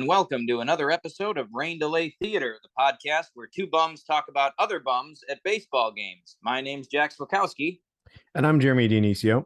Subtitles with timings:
[0.00, 4.28] And welcome to another episode of Rain Delay Theater, the podcast where two bums talk
[4.30, 6.38] about other bums at baseball games.
[6.42, 7.80] My name's Jack Swakowski,
[8.34, 9.44] And I'm Jeremy Dionisio.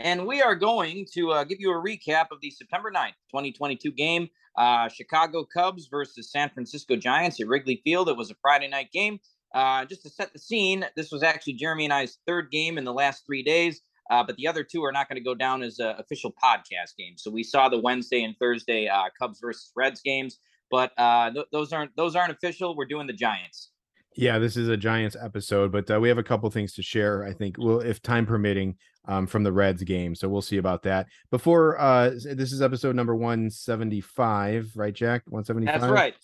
[0.00, 3.92] and we are going to uh, give you a recap of the September 9th, 2022
[3.92, 8.08] game uh, Chicago Cubs versus San Francisco Giants at Wrigley Field.
[8.08, 9.20] It was a Friday night game.
[9.54, 12.82] Uh, just to set the scene, this was actually Jeremy and I's third game in
[12.82, 13.82] the last three days.
[14.10, 16.96] Uh, but the other two are not going to go down as uh, official podcast
[16.98, 17.22] games.
[17.22, 20.38] So we saw the Wednesday and Thursday uh, Cubs versus Reds games,
[20.70, 22.76] but uh, th- those aren't those aren't official.
[22.76, 23.70] We're doing the Giants.
[24.14, 27.24] Yeah, this is a Giants episode, but uh, we have a couple things to share.
[27.24, 28.76] I think, well, if time permitting,
[29.08, 30.14] um, from the Reds game.
[30.14, 31.06] So we'll see about that.
[31.30, 35.22] Before uh, this is episode number one seventy five, right, Jack?
[35.26, 35.80] One seventy five.
[35.80, 36.14] That's right.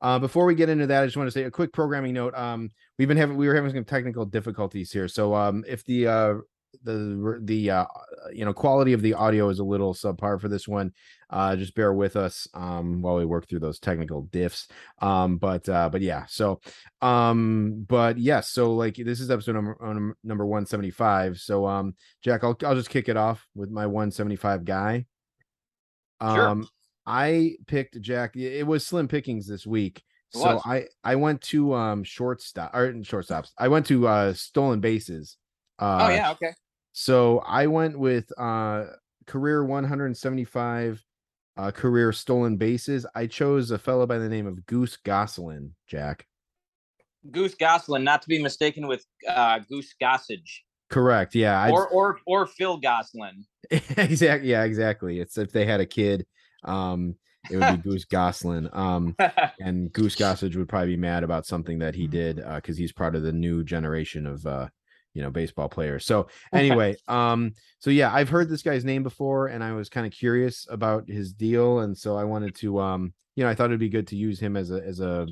[0.00, 2.34] Uh, before we get into that, I just want to say a quick programming note.
[2.34, 6.06] Um, we've been having we were having some technical difficulties here, so um, if the
[6.06, 6.34] uh
[6.84, 7.86] the the uh
[8.32, 10.92] you know quality of the audio is a little subpar for this one
[11.30, 14.68] uh just bear with us um while we work through those technical diffs
[15.00, 16.60] um but uh but yeah so
[17.02, 22.42] um but yes so like this is episode number um, number 175 so um jack
[22.44, 25.04] i'll i'll just kick it off with my 175 guy
[26.22, 26.48] Sure.
[26.48, 26.68] um
[27.04, 32.04] i picked jack it was slim pickings this week so i i went to um
[32.04, 35.36] shortstop or shortstops i went to uh stolen bases
[35.82, 36.30] uh oh yeah.
[36.32, 36.52] Okay.
[36.92, 38.86] so I went with uh
[39.26, 41.04] career 175
[41.56, 43.06] uh career stolen bases.
[43.14, 46.26] I chose a fellow by the name of Goose Gosselin, Jack.
[47.30, 51.34] Goose Goslin, not to be mistaken with uh, Goose Gossage Correct.
[51.34, 51.58] Yeah.
[51.58, 53.44] I or or or Phil Goslin.
[53.70, 54.50] exactly.
[54.50, 55.20] Yeah, exactly.
[55.20, 56.26] It's if they had a kid,
[56.64, 57.16] um,
[57.50, 58.68] it would be Goose Gosselin.
[58.74, 59.16] Um,
[59.60, 62.92] and Goose Gossage would probably be mad about something that he did uh because he's
[62.92, 64.68] part of the new generation of uh
[65.14, 69.48] you know baseball players so anyway um so yeah i've heard this guy's name before
[69.48, 73.12] and i was kind of curious about his deal and so i wanted to um
[73.36, 75.26] you know i thought it'd be good to use him as a as a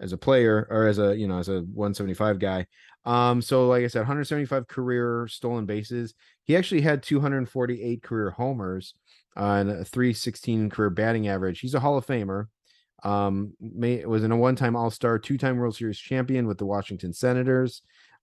[0.00, 2.66] as a player or as a you know as a 175 guy.
[3.04, 6.14] Um so like i said 175 career stolen bases.
[6.44, 8.94] He actually had 248 career homers
[9.36, 11.60] uh, and a 316 career batting average.
[11.60, 12.46] He's a hall of famer.
[13.04, 17.82] Um may was in a one-time all-star two-time world series champion with the washington senators.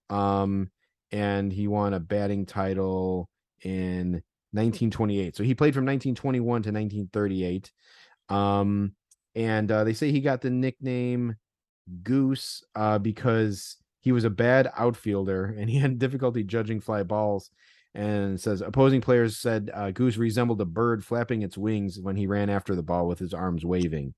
[0.10, 0.72] Um
[1.12, 3.30] and he won a batting title
[3.64, 7.72] in 1928 so he played from 1921 to 1938
[8.30, 8.92] um
[9.36, 11.36] and uh, they say he got the nickname
[12.04, 17.50] goose uh because he was a bad outfielder and he had difficulty judging fly balls.
[17.94, 22.28] And says opposing players said uh, goose resembled a bird flapping its wings when he
[22.28, 24.14] ran after the ball with his arms waving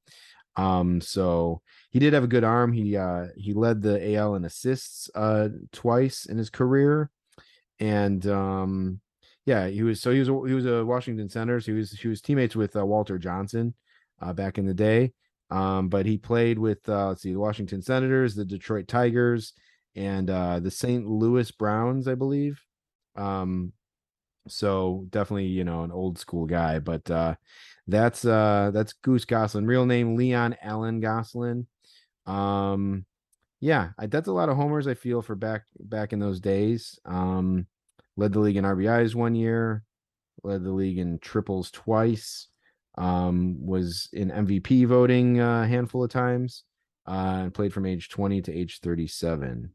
[0.55, 1.61] um so
[1.91, 2.71] he did have a good arm.
[2.73, 7.09] He uh he led the al in assists uh twice in his career.
[7.79, 8.99] And um
[9.45, 11.65] yeah he was so he was he was a washington senators.
[11.65, 13.73] He was he was teammates with uh, walter johnson
[14.21, 15.13] uh back in the day.
[15.49, 19.53] Um but he played with uh let's see the washington senators the detroit tigers
[19.95, 22.61] and uh the st louis browns i believe.
[23.15, 23.73] Um
[24.47, 26.79] so definitely you know an old school guy.
[26.79, 27.35] But uh
[27.91, 31.67] that's uh that's goose goslin real name leon allen goslin
[32.25, 33.05] um
[33.59, 36.99] yeah I, that's a lot of homers i feel for back back in those days.
[37.05, 37.67] Um
[38.17, 39.83] led the league in rbis one year
[40.43, 42.47] led the league in triples twice
[42.97, 46.63] um was in mvp voting uh, a handful of times
[47.07, 49.73] uh and played from age 20 to age 37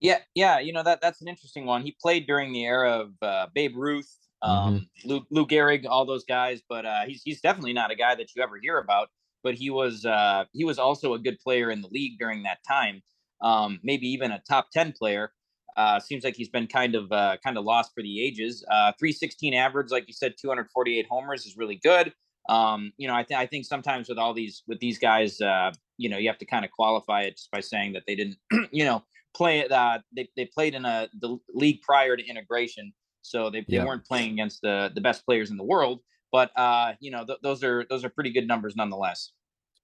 [0.00, 1.82] Yeah, yeah, you know that that's an interesting one.
[1.82, 4.10] He played during the era of uh, Babe Ruth,
[4.44, 8.14] um, Lou, Lou Gehrig, all those guys, but uh, he's he's definitely not a guy
[8.14, 9.08] that you ever hear about.
[9.42, 12.58] But he was uh, he was also a good player in the league during that
[12.66, 13.02] time,
[13.40, 15.32] um, maybe even a top ten player.
[15.76, 18.64] Uh, seems like he's been kind of uh, kind of lost for the ages.
[18.70, 22.12] Uh, 316 average, like you said, 248 homers is really good.
[22.48, 25.72] Um, you know, I think I think sometimes with all these with these guys, uh,
[25.96, 28.36] you know, you have to kind of qualify it just by saying that they didn't,
[28.70, 29.02] you know,
[29.34, 32.92] play uh they, they played in a the league prior to integration
[33.24, 33.84] so they, they Yeah.
[33.84, 36.00] weren't playing against the the best players in the world
[36.32, 39.32] but uh you know th- those are those are pretty good numbers nonetheless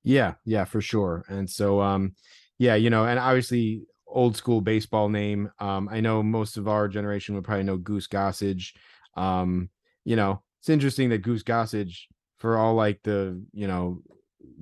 [0.03, 1.25] Yeah, yeah, for sure.
[1.29, 2.15] And so um
[2.59, 5.51] yeah, you know, and obviously old school baseball name.
[5.59, 8.75] Um I know most of our generation would probably know Goose Gossage.
[9.17, 9.71] Um
[10.05, 12.05] you know, it's interesting that Goose Gossage
[12.39, 14.03] for all like the, you know,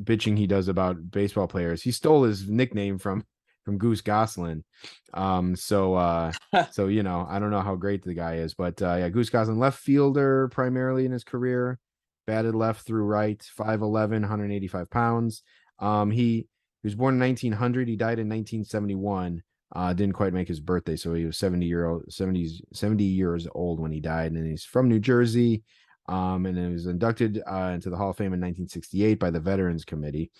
[0.02, 3.24] bitching he does about baseball players, he stole his nickname from
[3.68, 4.64] from Goose Goslin.
[5.12, 6.32] Um, so uh,
[6.70, 9.28] so you know, I don't know how great the guy is, but uh, yeah, Goose
[9.28, 11.78] Goslin, left fielder primarily in his career,
[12.26, 15.42] batted left through right, 5'11, 185 pounds.
[15.80, 16.48] Um, he
[16.82, 17.88] he was born in 1900.
[17.88, 19.42] He died in 1971.
[19.76, 23.46] Uh, didn't quite make his birthday, so he was 70 year old, 70, 70 years
[23.54, 25.62] old when he died, and he's from New Jersey.
[26.08, 29.40] Um, and he was inducted uh, into the Hall of Fame in 1968 by the
[29.40, 30.30] Veterans Committee.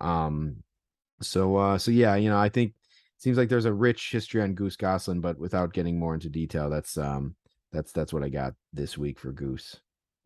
[0.00, 0.64] Um,
[1.22, 4.42] so uh, so yeah, you know, I think it seems like there's a rich history
[4.42, 7.36] on Goose Goslin, but without getting more into detail, that's um
[7.72, 9.76] that's that's what I got this week for Goose.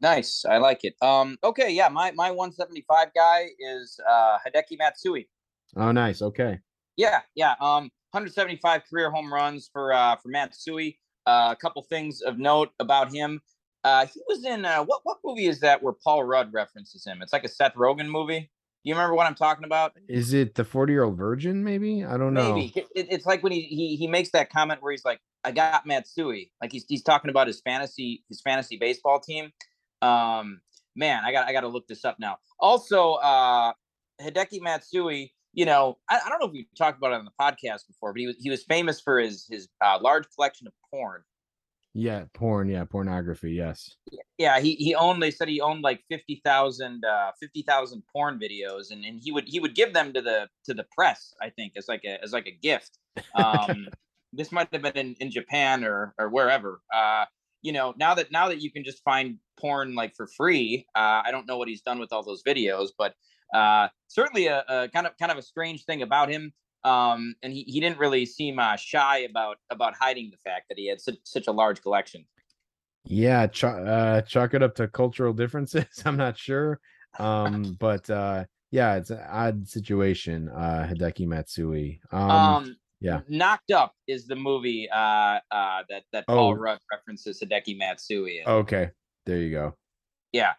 [0.00, 0.44] Nice.
[0.44, 0.94] I like it.
[1.00, 5.28] Um, okay, yeah, my my 175 guy is uh Hideki Matsui.
[5.76, 6.22] Oh, nice.
[6.22, 6.58] Okay.
[6.96, 7.54] Yeah, yeah.
[7.60, 10.98] Um, 175 career home runs for uh for Matsui.
[11.26, 13.40] Uh, a couple things of note about him.
[13.82, 17.20] Uh, he was in uh, what what movie is that where Paul Rudd references him?
[17.20, 18.50] It's like a Seth Rogen movie.
[18.86, 19.94] You remember what I'm talking about?
[20.08, 21.64] Is it the 40 year old virgin?
[21.64, 22.54] Maybe I don't know.
[22.54, 25.50] Maybe it, it's like when he, he he makes that comment where he's like, "I
[25.50, 29.50] got Matsui," like he's he's talking about his fantasy his fantasy baseball team.
[30.02, 30.60] Um,
[30.94, 32.36] man, I got I got to look this up now.
[32.60, 33.72] Also, uh,
[34.22, 35.34] Hideki Matsui.
[35.52, 38.12] You know, I, I don't know if we talked about it on the podcast before,
[38.12, 41.22] but he was he was famous for his his uh, large collection of porn.
[41.98, 42.68] Yeah, porn.
[42.68, 43.52] Yeah, pornography.
[43.52, 43.96] Yes.
[44.36, 45.22] Yeah, he he owned.
[45.22, 49.60] They said he owned like 50,000 uh, 50,000 porn videos, and, and he would he
[49.60, 51.32] would give them to the to the press.
[51.40, 52.98] I think as like a as like a gift.
[53.34, 53.88] Um,
[54.34, 56.82] this might have been in, in Japan or or wherever.
[56.94, 57.24] Uh,
[57.62, 61.22] you know, now that now that you can just find porn like for free, uh,
[61.24, 63.14] I don't know what he's done with all those videos, but
[63.54, 66.52] uh, certainly a, a kind of kind of a strange thing about him.
[66.84, 70.78] Um, and he, he didn't really seem uh, shy about about hiding the fact that
[70.78, 72.24] he had such, such a large collection.
[73.04, 75.86] Yeah, ch- uh, chalk it up to cultural differences.
[76.04, 76.80] I'm not sure,
[77.18, 80.48] um, but uh, yeah, it's an odd situation.
[80.48, 82.00] Uh, Hideki Matsui.
[82.12, 83.20] Um, Um, yeah.
[83.28, 84.96] Knocked Up is the movie uh,
[85.50, 86.52] uh, that that Paul Oh.
[86.52, 88.40] Rudd references Hideki Matsui.
[88.40, 88.46] In.
[88.46, 88.90] okay,
[89.26, 89.76] there you go.
[90.32, 90.54] Yeah.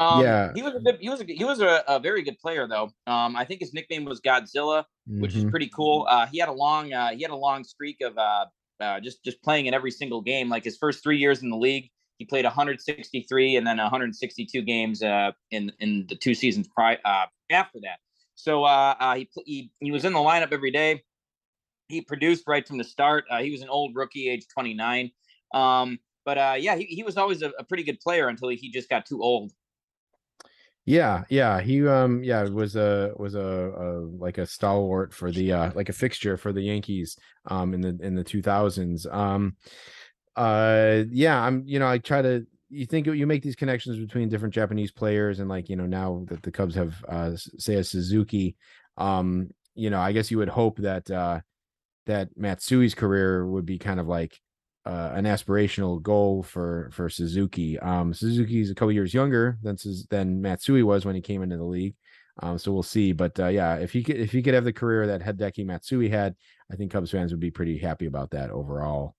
[0.00, 0.52] Um, Yeah.
[0.54, 2.90] He was a good, he was a, he was a, a very good player though.
[3.06, 4.84] Um, I think his nickname was Godzilla,
[5.18, 5.50] which is Mhm.
[5.50, 6.06] pretty cool.
[6.10, 8.46] Uh, he had a long uh, he had a long streak of uh,
[8.80, 10.48] uh, just just playing in every single game.
[10.48, 15.02] Like his first three years in the league, he played 163 and then 162 games
[15.02, 17.98] uh, in in the two seasons pri- uh, after that.
[18.36, 21.02] So uh, uh, he, he he was in the lineup every day.
[21.88, 23.24] He produced right from the start.
[23.30, 25.10] Uh, he was an old rookie, age 29.
[25.52, 28.70] Um, but uh, yeah, he, he was always a, a pretty good player until he
[28.70, 29.52] just got too old.
[30.86, 35.52] Yeah, yeah, he um yeah was a was a, a like a stalwart for the
[35.52, 37.16] uh like a fixture for the Yankees
[37.46, 39.06] um in the in the 2000s.
[39.06, 39.56] Um
[40.36, 44.28] uh yeah, I'm you know I try to you think you make these connections between
[44.28, 47.84] different Japanese players and like you know now that the Cubs have uh say a
[47.84, 48.56] Suzuki
[48.96, 51.40] um you know I guess you would hope that uh
[52.06, 54.40] that Matsui's career would be kind of like
[54.86, 57.78] uh, an aspirational goal for for Suzuki.
[57.78, 59.76] Um, Suzuki's a couple years younger than
[60.10, 61.94] than Matsui was when he came into the league.
[62.42, 63.12] Um, so we'll see.
[63.12, 66.08] But uh, yeah, if he could if he could have the career that Hideki Matsui
[66.08, 66.34] had,
[66.72, 69.14] I think Cubs fans would be pretty happy about that overall.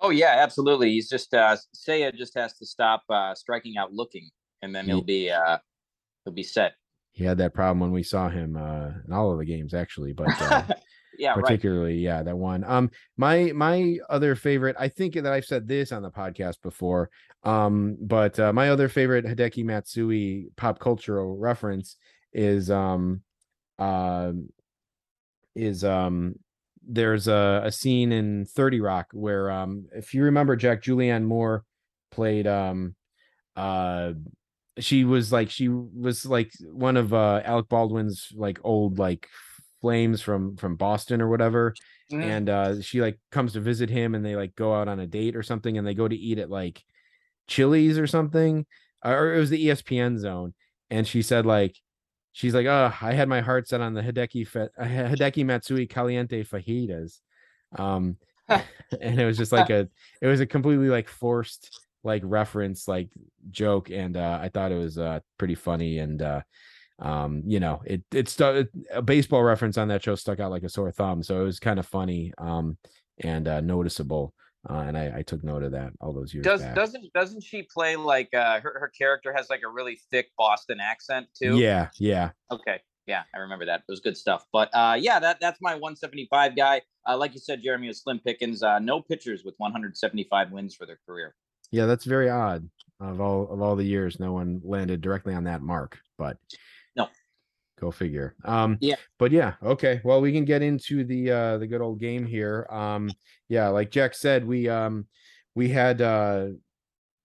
[0.00, 0.90] Oh yeah, absolutely.
[0.90, 4.30] He's just uh Seiya just has to stop uh striking out looking
[4.62, 5.58] and then he'll be uh
[6.24, 6.72] he'll be set.
[7.12, 10.12] He had that problem when we saw him uh, in all of the games actually,
[10.12, 10.62] but uh,
[11.18, 11.44] yeah, right.
[11.44, 15.92] particularly yeah that one um my my other favorite i think that i've said this
[15.92, 17.10] on the podcast before
[17.44, 21.96] um but uh, my other favorite hideki matsui pop cultural reference
[22.32, 23.20] is um
[23.78, 24.48] um
[25.54, 26.34] is um
[26.86, 31.64] there's a, a scene in 30 rock where um if you remember jack julianne moore
[32.10, 32.94] played um
[33.56, 34.12] uh
[34.78, 39.28] she was like she was like one of uh alec baldwin's like old like
[39.84, 41.74] flames from from boston or whatever
[42.10, 42.22] Mhm.
[42.24, 45.06] and uh she like comes to visit him and they like go out on a
[45.06, 46.82] date or something and they go to eat at like
[47.46, 48.64] chili's or something
[49.04, 50.54] or it was the espn zone
[50.90, 51.76] and she said like
[52.32, 55.86] she's like oh i had my heart set on the hideki Fe- uh, hideki matsui
[55.86, 57.20] caliente fajitas
[57.76, 58.16] um
[58.48, 59.88] and it was just like a
[60.22, 61.72] it was a completely like forced
[62.04, 63.08] like reference like
[63.50, 66.40] joke and uh i thought it was uh pretty funny and uh
[67.00, 70.62] um you know it it stu- a baseball reference on that show stuck out like
[70.62, 72.76] a sore thumb so it was kind of funny um
[73.22, 74.32] and uh noticeable
[74.70, 76.74] uh, and I, I took note of that all those years Does back.
[76.74, 80.78] doesn't doesn't she play like uh her, her character has like a really thick Boston
[80.80, 81.58] accent too?
[81.58, 82.80] yeah yeah Okay.
[83.06, 83.80] Yeah, I remember that.
[83.80, 84.46] It was good stuff.
[84.50, 86.80] But uh yeah, that that's my 175 guy.
[87.06, 88.62] Uh like you said, Jeremy was Slim Pickens.
[88.62, 91.34] Uh no pitchers with 175 wins for their career.
[91.70, 92.66] yeah that's very odd
[93.00, 96.38] of all of all the years no one landed directly on that mark but.
[97.80, 98.36] Go figure.
[98.44, 98.96] Um, Yeah.
[99.18, 100.00] But yeah, okay.
[100.04, 102.66] Well, we can get into the uh the good old game here.
[102.70, 103.10] Um,
[103.48, 105.06] yeah, like Jack said, we um
[105.54, 106.46] we had uh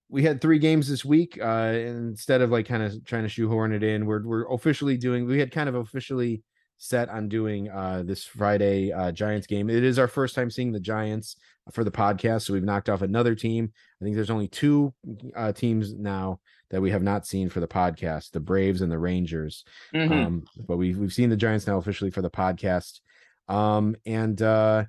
[0.08, 1.38] we had three games this week.
[1.40, 5.24] Uh, instead of like kind of trying to shoehorn it in, we're we're officially doing.
[5.26, 6.42] We had kind of officially
[6.78, 9.70] set on doing uh this Friday uh Giants game.
[9.70, 11.36] It is our first time seeing the Giants
[11.72, 13.70] for the podcast, so we've knocked off another team.
[14.00, 14.92] I think there's only two
[15.36, 18.98] uh teams now that we have not seen for the podcast: the Braves and the
[18.98, 19.64] Rangers.
[19.94, 20.26] Mhm.
[20.26, 23.00] Um, but we've we've seen the Giants now officially for the podcast.
[23.48, 24.84] Um, and uh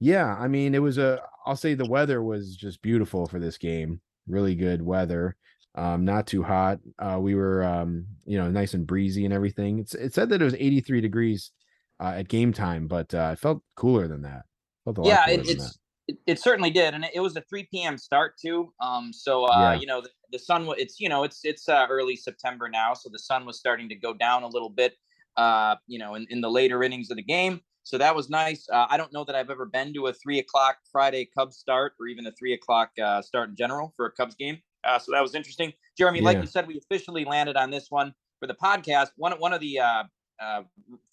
[0.00, 3.58] yeah, I mean it was a I'll say the weather was just beautiful for this
[3.58, 4.00] game.
[4.26, 5.36] Really good weather.
[5.76, 6.80] Um, not too hot.
[6.98, 9.78] Uh we were um, you know, nice and breezy and everything.
[9.78, 11.52] It's it said that it was 83 degrees
[12.00, 14.42] uh at game time, but uh it felt cooler than that.
[14.84, 17.42] Felt a lot yeah, it, it's it, it certainly did, and it, it was a
[17.42, 17.96] 3 p.m.
[17.96, 18.72] start too.
[18.80, 19.80] Um, so uh, Yeah.
[19.80, 20.68] you know the, the sun.
[20.78, 23.94] It's you know it's it's uh, early September now, so the sun was starting to
[23.94, 24.94] go down a little bit.
[25.36, 28.66] Uh, you know, in, in the later innings of the game, so that was nice.
[28.70, 31.94] Uh, I don't know that I've ever been to a three o'clock Friday Cubs start,
[32.00, 34.58] or even a three o'clock uh, start in general for a Cubs game.
[34.84, 35.72] Uh, so that was interesting.
[35.96, 39.08] Jeremy, like you said, we officially landed on this one for the podcast.
[39.16, 40.04] One one of the uh,
[40.40, 40.62] uh,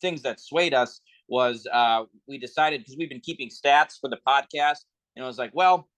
[0.01, 4.19] things that swayed us was uh, we decided because we've been keeping stats for the
[4.25, 5.89] podcast, and it was like, well,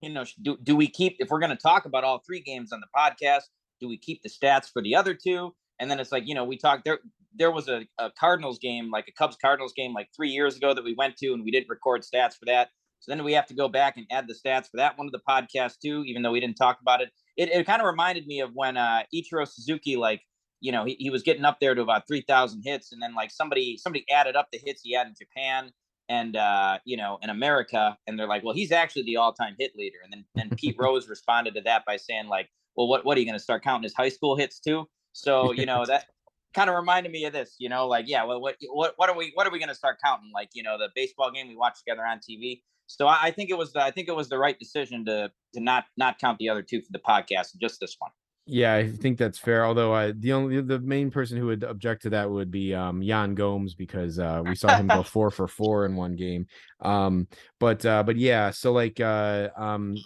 [0.00, 2.72] you know, do do we keep if we're going to talk about all three games
[2.72, 3.42] on the podcast?
[3.80, 5.54] Do we keep the stats for the other two?
[5.78, 6.98] And then it's like, you know, we talked there.
[7.38, 10.72] There was a, a Cardinals game, like a Cubs Cardinals game, like three years ago
[10.72, 12.70] that we went to, and we didn't record stats for that.
[13.00, 15.10] So then we have to go back and add the stats for that one to
[15.10, 17.10] the podcast too, even though we didn't talk about it.
[17.36, 20.22] It, it kind of reminded me of when uh, Ichiro Suzuki, like
[20.60, 22.92] you know, he, he was getting up there to about 3,000 hits.
[22.92, 25.70] And then like somebody, somebody added up the hits he had in Japan
[26.08, 27.96] and, uh, you know, in America.
[28.06, 29.98] And they're like, well, he's actually the all time hit leader.
[30.02, 33.20] And then, then Pete Rose responded to that by saying like, well, what, what are
[33.20, 34.88] you going to start counting his high school hits too?
[35.12, 36.06] So, you know, that
[36.54, 39.16] kind of reminded me of this, you know, like, yeah, well, what, what, what are
[39.16, 40.30] we, what are we going to start counting?
[40.32, 42.62] Like, you know, the baseball game we watched together on TV.
[42.86, 45.30] So I, I think it was, the, I think it was the right decision to,
[45.54, 48.10] to not, not count the other two for the podcast, just this one.
[48.48, 49.66] Yeah, I think that's fair.
[49.66, 53.02] Although I the only the main person who would object to that would be um
[53.02, 56.46] Yan Gomes because uh we saw him go four for four in one game.
[56.80, 57.26] Um
[57.58, 59.96] but uh but yeah, so like uh um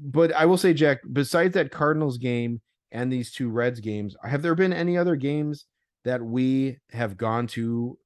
[0.00, 4.42] but I will say Jack, besides that Cardinals game and these two Reds games, have
[4.42, 5.66] there been any other games
[6.04, 7.96] that we have gone to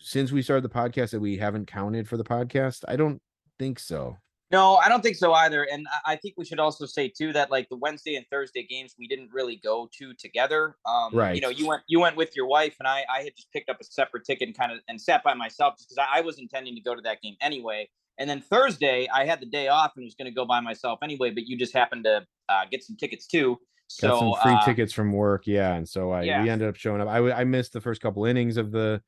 [0.00, 2.84] since we started the podcast that we haven't counted for the podcast?
[2.86, 3.20] I don't
[3.58, 4.16] think so.
[4.50, 5.64] No, I don't think so either.
[5.64, 8.94] And I- think we should also say too that like the Wednesday and Thursday games
[8.98, 10.76] we didn't really go to together.
[10.86, 11.34] Um, Right.
[11.34, 13.68] You know, you went you went with your wife, and I I had just picked
[13.68, 16.20] up a separate ticket and kind of and sat by myself just because I, I
[16.22, 17.88] was intending to go to that game anyway.
[18.18, 20.98] And then Thursday I had the day off and was going to go by myself
[21.02, 23.58] anyway, but you just happened to uh, get some tickets too.
[23.86, 26.42] So Got some free uh, tickets from work, yeah, and so I Yeah.
[26.42, 27.08] we ended up showing up.
[27.08, 29.02] I I missed the first couple innings of the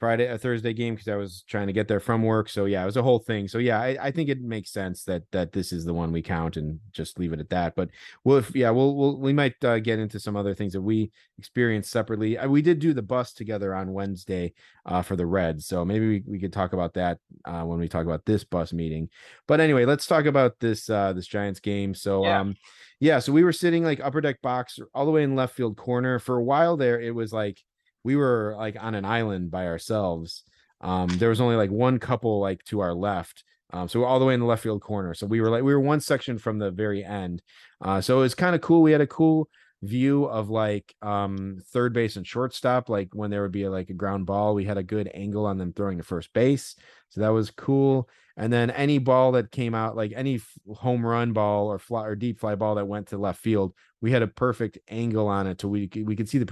[0.00, 2.48] Friday a Thursday game because I was trying to get there from work.
[2.48, 3.46] So yeah, it was a whole thing.
[3.48, 6.22] So yeah, I, I think it makes sense that that this is the one we
[6.22, 7.74] count and just leave it at that.
[7.76, 7.90] But
[8.24, 11.12] we'll if, yeah we'll, we'll we might uh, get into some other things that we
[11.38, 12.38] experienced separately.
[12.38, 14.54] Uh, we did do the bus together on Wednesday
[14.86, 17.86] uh, for the Reds, so maybe we, we could talk about that uh, when we
[17.86, 19.10] talk about this bus meeting.
[19.46, 21.94] But anyway, let's talk about this uh, this Giants game.
[21.94, 22.40] So Yeah.
[22.40, 22.56] um
[23.02, 25.76] yeah, so we were sitting like upper deck box all the way in left field
[25.76, 27.00] corner for a while there.
[27.00, 27.58] It was like
[28.04, 30.44] we were like on an island by ourselves.
[30.80, 33.44] Um, there was only like one couple like to our left.
[33.72, 35.14] Um, so we're all the way in the left field corner.
[35.14, 37.42] So we were like we were one section from the very end.
[37.80, 38.82] Uh, so it was kind of cool.
[38.82, 39.48] We had a cool
[39.82, 43.94] view of like um third base and shortstop like when there would be like a
[43.94, 46.76] ground ball we had a good angle on them throwing to first base
[47.08, 51.04] so that was cool and then any ball that came out like any f- home
[51.04, 54.20] run ball or fly or deep fly ball that went to left field we had
[54.20, 56.44] a perfect angle on it to we we could see the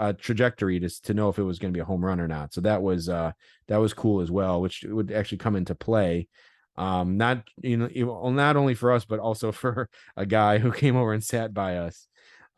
[0.00, 2.26] uh, trajectory to to know if it was going to be a home run or
[2.26, 2.54] not.
[2.54, 3.32] So that was uh
[3.68, 6.28] that was cool as well which would actually come into play.
[6.76, 10.96] Um not you know not only for us but also for a guy who came
[10.96, 12.08] over and sat by us.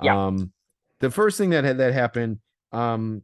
[0.01, 0.27] Yeah.
[0.27, 0.53] um
[1.01, 2.39] the first thing that had that happened
[2.71, 3.23] um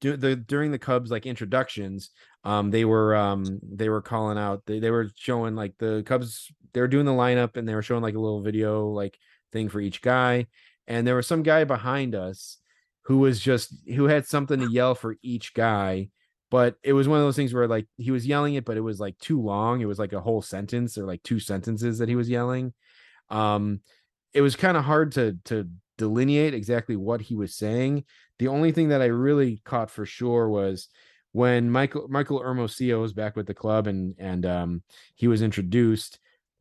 [0.00, 2.10] do, the during the cubs like introductions
[2.44, 6.50] um they were um they were calling out they, they were showing like the cubs
[6.72, 9.18] they were doing the lineup and they were showing like a little video like
[9.52, 10.46] thing for each guy.
[10.86, 12.58] And there was some guy behind us
[13.02, 16.08] who was just who had something to yell for each guy
[16.52, 18.82] but it was one of those things where like he was yelling it but it
[18.82, 19.80] was like too long.
[19.80, 22.74] It was like a whole sentence or like two sentences that he was yelling.
[23.30, 23.80] Um
[24.34, 25.66] it was kind of hard to to
[25.96, 28.04] delineate exactly what he was saying.
[28.38, 30.88] The only thing that i really caught for sure was
[31.30, 34.82] when michael michael hermosillo was back with the club and and um
[35.14, 36.18] he was introduced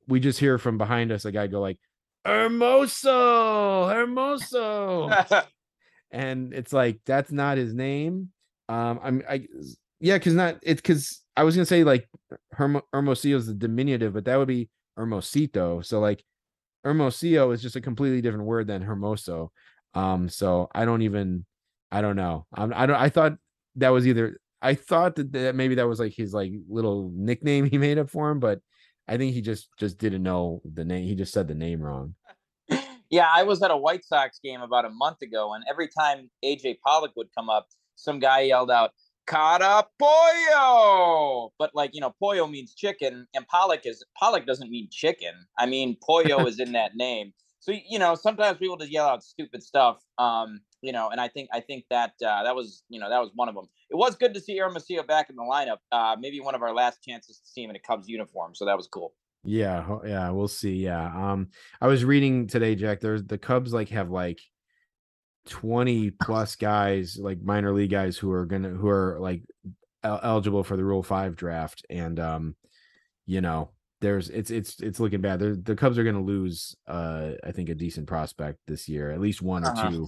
[0.07, 1.79] we just hear from behind us a guy go like
[2.25, 3.89] hermoso!
[3.91, 5.45] Hermoso
[6.12, 8.30] and it's like that's not his name.
[8.70, 9.48] Um, I'm I
[10.00, 12.08] yeah, because not it's because I was gonna say like
[12.51, 15.82] Hermo, Hermosillo is the diminutive, but that would be Hermosito.
[15.82, 16.24] So like
[16.84, 19.50] Hermosillo is just a completely different word than Hermoso.
[19.94, 21.46] Um, so I don't even
[21.91, 22.46] I don't know.
[22.56, 23.34] Um, I don't I thought
[23.75, 27.65] that was either I thought that, that maybe that was like his like little nickname
[27.70, 28.60] he made up for him, but
[29.08, 31.06] I think he just just didn't know the name.
[31.06, 32.15] He just said the name wrong.
[33.12, 36.32] Yeah, I was at a White Sox game about a month ago, and every time
[36.46, 38.91] AJ Pollock would come up, some guy yelled out,
[39.27, 41.53] Cara pollo.
[41.60, 45.34] But like, you know, pollo means chicken, and Pollock is Pollock doesn't mean chicken.
[45.60, 47.34] I mean, pollo is in that name.
[47.60, 49.98] So you know, sometimes people just yell out stupid stuff.
[50.18, 53.20] Um, you know, and I think I think that uh, that was you know that
[53.20, 53.68] was one of them.
[53.89, 55.77] It was good to see Hermosillo back in the lineup.
[55.91, 58.65] Uh, maybe one of our last chances to see him in a Cubs uniform, so
[58.65, 59.13] that was cool.
[59.43, 60.75] Yeah, yeah, we'll see.
[60.75, 61.05] Yeah.
[61.31, 63.00] Um I was reading today, Jack.
[63.00, 64.39] There's the Cubs like have like
[65.48, 69.43] 20 plus guys, like minor league guys who are gonna who are like
[70.03, 71.83] el- eligible for the Rule 5 draft.
[71.89, 72.55] And um,
[73.25, 73.71] you know,
[74.01, 75.39] there's it's it's it's looking bad.
[75.39, 79.19] They're, the Cubs are gonna lose uh I think a decent prospect this year, at
[79.21, 79.88] least one Uh-huh.
[79.88, 80.07] or two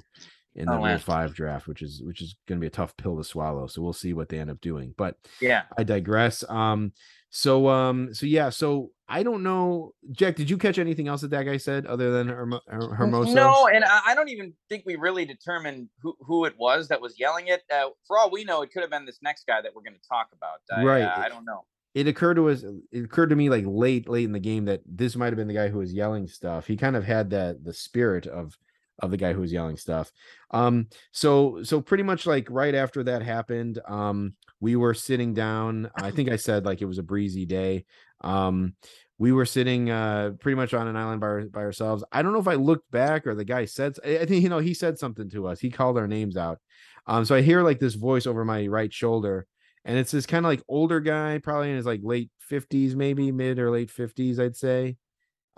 [0.56, 3.18] in the Oh, Rule 5 draft, which is which is gonna be a tough pill
[3.18, 3.66] to swallow.
[3.66, 4.94] So we'll see what they end up doing.
[4.96, 5.64] But Yeah.
[5.76, 6.44] I digress.
[6.48, 6.94] Um,
[7.36, 10.36] so um, so yeah, so I don't know, Jack.
[10.36, 13.34] Did you catch anything else that that guy said other than Hermo- Her- Hermoso?
[13.34, 17.02] No, and I, I don't even think we really determined who, who it was that
[17.02, 17.64] was yelling it.
[17.74, 19.96] Uh, for all we know, it could have been this next guy that we're going
[20.00, 20.60] to talk about.
[20.72, 21.02] I, Right.
[21.02, 21.66] uh, I don't know.
[21.96, 22.64] it occurred to us.
[22.92, 25.48] It occurred to me like late, late in the game that this might have been
[25.48, 26.68] the guy who was yelling stuff.
[26.68, 28.58] He kind of had that the spirit of
[29.00, 30.12] of the guy who was yelling stuff.
[30.52, 35.90] Um, so so pretty much like right after that happened, um, we were sitting down.
[35.96, 37.86] I think I said like it was a breezy day.
[38.22, 38.76] Um,
[39.18, 42.04] we were sitting uh pretty much on an island by, by ourselves.
[42.12, 44.60] I don't know if I looked back or the guy said I think you know
[44.60, 45.60] he said something to us.
[45.60, 46.60] He called our names out.
[47.06, 49.46] Um, so I hear like this voice over my right shoulder,
[49.86, 53.32] and it's this kind of like older guy, probably in his like late 50s, maybe
[53.32, 54.98] mid or late 50s, I'd say.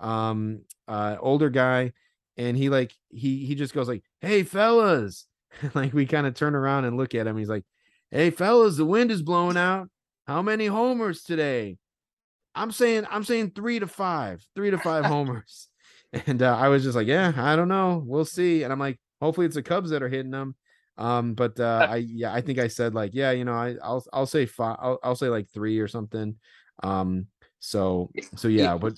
[0.00, 1.92] Um, uh, older guy,
[2.36, 5.26] and he like he he just goes like, "Hey fellas,"
[5.74, 7.36] like we kind of turn around and look at him.
[7.36, 7.64] He's like,
[8.10, 9.88] "Hey fellas, the wind is blowing out.
[10.26, 11.78] How many homers today?"
[12.56, 15.68] I'm saying I'm saying three to five, three to five homers.
[16.26, 18.62] And uh, I was just like, yeah, I don't know, we'll see.
[18.62, 20.54] And I'm like, hopefully it's the Cubs that are hitting them.
[20.96, 24.04] Um, but uh, I yeah, I think I said like, yeah, you know, I I'll
[24.12, 26.36] I'll say five, I'll, I'll say like three or something.
[26.82, 27.26] Um,
[27.58, 28.94] so so yeah, but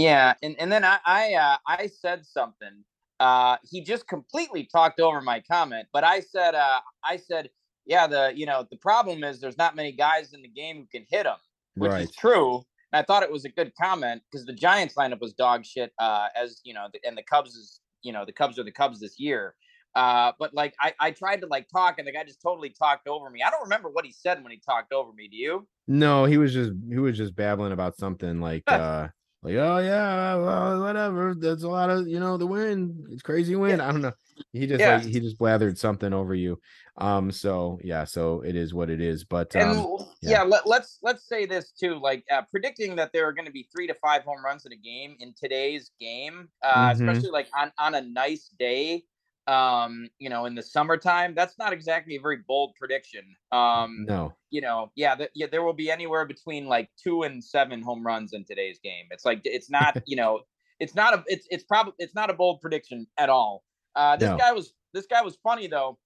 [0.00, 2.84] Yeah, and, and then I I, uh, I said something.
[3.18, 7.50] Uh, he just completely talked over my comment, but I said uh, I said
[7.86, 10.86] yeah the you know the problem is there's not many guys in the game who
[10.86, 11.36] can hit him,
[11.74, 12.62] which right, is true.
[12.92, 15.92] And I thought it was a good comment because the Giants lineup was dog shit.
[15.98, 18.72] Uh, as you know, the, and the Cubs is you know the Cubs are the
[18.72, 19.54] Cubs this year.
[19.96, 23.08] Uh, but like I, I tried to like talk and the guy just totally talked
[23.08, 23.40] over me.
[23.44, 25.26] I don't remember what he said when he talked over me.
[25.28, 25.66] Do you?
[25.90, 29.08] no, he was just he was just babbling about something like uh
[29.42, 31.34] like oh yeah, well, whatever.
[31.34, 33.80] There's a lot of you know the wind, it's crazy wind.
[33.80, 34.12] I don't know.
[34.52, 34.96] He just Yeah.
[34.96, 36.60] like he just blathered something over you.
[36.98, 39.24] Um, so yeah, so it is what it is.
[39.24, 39.86] But um,
[40.20, 40.30] yeah.
[40.30, 43.52] yeah, let, let's let's say this too like uh, predicting that there are going to
[43.52, 46.92] be three to five home runs in a game in today's game uh, Mhm.
[46.92, 49.04] especially like on, on a nice day
[49.50, 53.24] um you know in the summertime that's not exactly a very bold prediction.
[53.50, 57.42] Um no, you know yeah, th- yeah there will be anywhere between like two and
[57.42, 59.06] seven home runs in today's game.
[59.10, 60.42] It's like it's not you know
[60.78, 63.64] it's not a it's it's probably it's not a bold prediction at all.
[63.96, 64.36] Uh this No.
[64.36, 65.98] guy was this guy was funny though.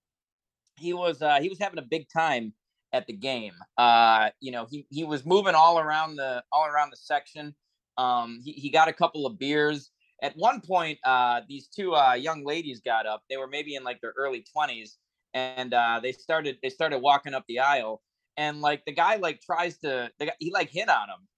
[0.81, 2.55] He was uh he was having a big time
[2.95, 3.55] at the game.
[3.77, 7.55] Uh you know he he was moving all around the all around the section.
[7.99, 9.91] Um he, he got a couple of beers
[10.23, 13.85] at one point uh these two uh young ladies got up they were maybe in
[13.85, 14.97] like their early 20s
[15.35, 18.03] and uh they started they started walking up the aisle
[18.37, 21.29] and like the guy like tries to the guy, he like hit on him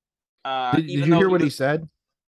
[0.44, 1.88] uh did, did you hear what he said?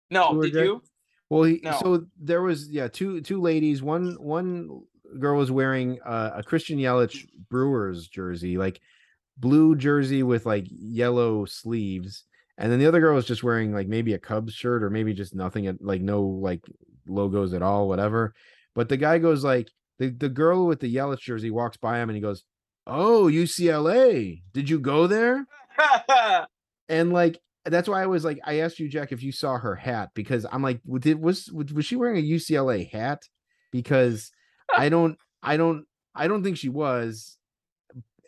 [0.10, 0.82] no did you
[1.30, 1.80] Well, he, No.
[1.80, 3.84] so there was yeah two two ladies.
[3.84, 4.82] One one
[5.20, 8.82] girl was wearing uh, a Christian Yelich Brewers jersey, like
[9.38, 12.26] blue jersey with like yellow sleeves,
[12.60, 15.14] and then the other girl was just wearing like maybe a Cubs shirt or maybe
[15.14, 16.62] just nothing, at- like no like
[17.08, 18.36] logos at all, whatever.
[18.76, 22.10] But the guy goes like the the girl with the Yelich jersey walks by him
[22.10, 22.44] and he goes,
[22.86, 25.48] "Oh, UCLA, did you go there?"
[26.90, 29.76] and like that's why I was like, I asked you, Jack, if you saw her
[29.76, 33.24] hat because I'm like, did was was was she wearing a UCLA hat?
[33.72, 34.32] Because
[34.76, 37.38] I don't, I don't, I don't think she was,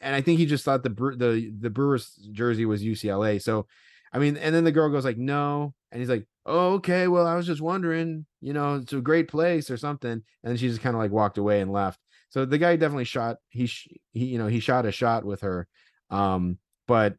[0.02, 3.42] and I think he just thought the the the Brewers jersey was UCLA.
[3.42, 3.68] So,
[4.14, 7.28] I mean, and then the girl goes like, no, and he's like, oh, okay, well,
[7.28, 10.82] I was just wondering, you know, it's a great place or something, and she just
[10.82, 12.00] kind of like walked away and left.
[12.30, 13.38] so the guy definitely shot.
[13.50, 13.70] He,
[14.12, 15.68] he, you know, he shot a shot with her.
[16.10, 17.16] Um, but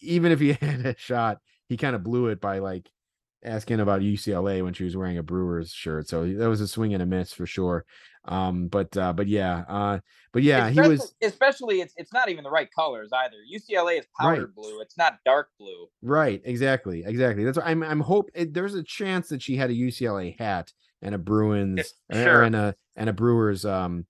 [0.00, 2.88] even if he had a shot, he kind of blew it by like
[3.44, 6.08] asking about UCLA when she was wearing a Brewers shirt.
[6.08, 7.84] So that was a swing and a miss for sure.
[8.24, 9.98] Um, but uh, but yeah, uh,
[10.32, 13.36] but yeah, he was especially it's it's not even the right colors either.
[13.52, 14.54] UCLA is powder Right.
[14.54, 14.80] blue.
[14.80, 15.88] It's not dark blue.
[16.02, 16.40] right.
[16.44, 17.44] Exactly, exactly.
[17.44, 17.82] That's what I'm.
[17.82, 21.94] I'm hope it, there's a chance that she had a UCLA hat and a Bruins
[22.12, 22.42] or- sure.
[22.42, 24.06] and a and a Brewers um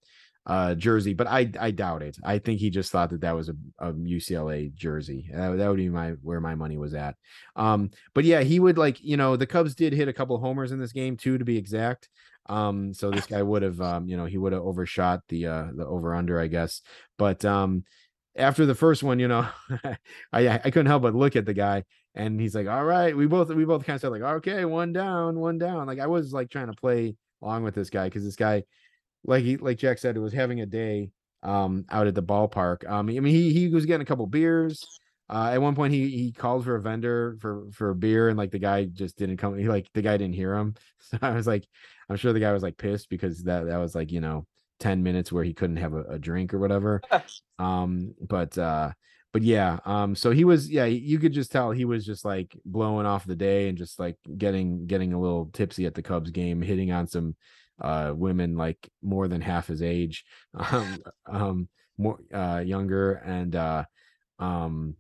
[0.47, 2.17] uh jersey, but I I doubt it.
[2.25, 5.31] I think he just thought that that was a, a UCLA jersey.
[5.33, 7.17] That, that would be my where my money was at.
[7.57, 10.73] Um, but yeah, he would like you know the Cubs did hit a couple homers
[10.73, 12.09] in this game too, to be exact.
[12.47, 15.67] Um, so this guy would have um you know he would have overshot the uh
[15.75, 16.83] the over under I guess,
[17.19, 17.85] but um
[18.35, 19.47] after the first one, you know,
[20.33, 23.27] I I couldn't help but look at the guy and he's like, all right, we
[23.27, 25.87] both we both kind of said like, okay, one down, one down.
[25.87, 28.65] Like I was like trying to play along with this guy because this guy,
[29.25, 31.11] like he like Jack said, it was having a day
[31.43, 32.89] um out at the ballpark.
[32.89, 34.87] Um, I mean he he was getting a couple beers.
[35.29, 38.37] Uh, at one point he he called for a vendor for for a beer and
[38.37, 39.57] like the guy just didn't come.
[39.59, 40.75] He like the guy didn't hear him.
[41.01, 41.67] So I was like,
[42.09, 44.47] I'm sure the guy was like pissed because that that was like you know
[44.81, 47.03] 10 minutes where he couldn't have a, a drink or whatever.
[47.59, 48.93] um, but uh
[49.33, 52.55] but yeah um so he was yeah you could just tell he was just like
[52.65, 56.31] blowing off the day and just like getting getting a little tipsy at the cubs
[56.31, 57.35] game hitting on some
[57.83, 61.69] uh women like more than half his age um um
[61.99, 63.85] more uh younger and uh
[64.39, 64.95] um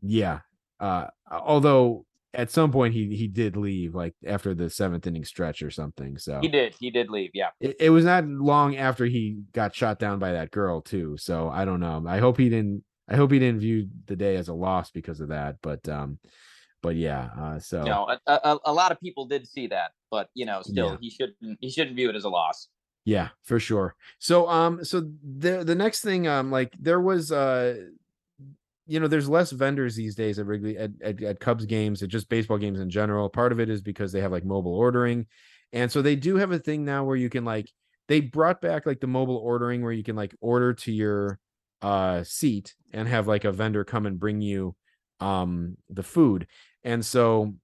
[0.00, 0.40] yeah
[0.80, 5.62] uh although at some point he he did leave like after the seventh inning stretch
[5.62, 6.74] or something so He did.
[6.78, 7.30] He did leave.
[7.34, 7.50] Yeah.
[7.60, 11.48] it, it was not long after he got shot down by that girl too so
[11.48, 14.48] i don't know i hope he didn't i hope he didn't view the day as
[14.48, 16.18] a loss because of that but um
[16.82, 19.92] but yeah uh so You know, a, a, a lot of people did see that,
[20.10, 20.96] but you know, still Yeah.
[21.00, 22.68] he shouldn't he shouldn't view it as a loss.
[23.04, 23.94] Yeah, for sure.
[24.18, 27.86] So um so the the next thing um like there was uh
[28.86, 32.08] you know there's less vendors these days at Wrigley at, at, at Cubs games, at
[32.08, 33.28] just baseball games in general.
[33.28, 35.26] Part of it is because they have like mobile ordering.
[35.72, 37.70] And so they do have a thing now where you can like
[38.08, 41.38] they brought back like the mobile ordering where you can like order to your
[41.82, 44.74] uh seat and have like a vendor come and bring you
[45.20, 46.46] um the food.
[46.84, 47.54] And so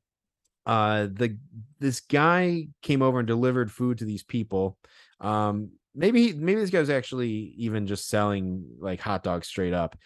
[0.66, 1.38] uh the
[1.78, 4.76] this guy came over and delivered food to these people
[5.20, 9.96] um maybe maybe this guy was actually even just selling like hot dogs straight up.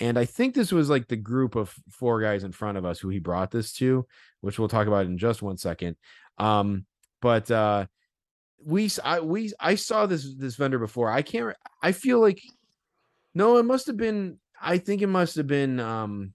[0.00, 2.98] And i think this was like the group of four guys in front of us
[2.98, 4.06] who he brought this to
[4.40, 5.96] which we'll talk about in just one second.
[6.38, 6.84] Um
[7.20, 7.86] but uh
[8.64, 11.10] we i we i saw this this vendor before.
[11.10, 12.40] I can't i feel like
[13.34, 16.32] no it must have been i think it must have been um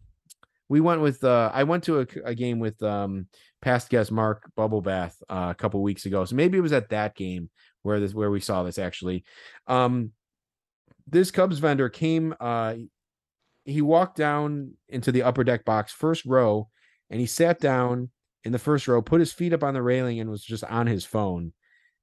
[0.74, 3.28] we went with uh i went to a, a game with um
[3.64, 6.26] past guest mark bubble bath uh, a couple weeks ago.
[6.26, 7.50] So maybe it was at that game
[7.82, 9.24] where this where we saw this actually.
[9.68, 10.12] Um
[11.08, 12.76] this cubs vendor came uh
[13.64, 16.68] he walked down into the upper deck box first row
[17.10, 18.10] and he sat down
[18.44, 20.86] in the first row put his feet up on the railing and was just on
[20.88, 21.54] his phone.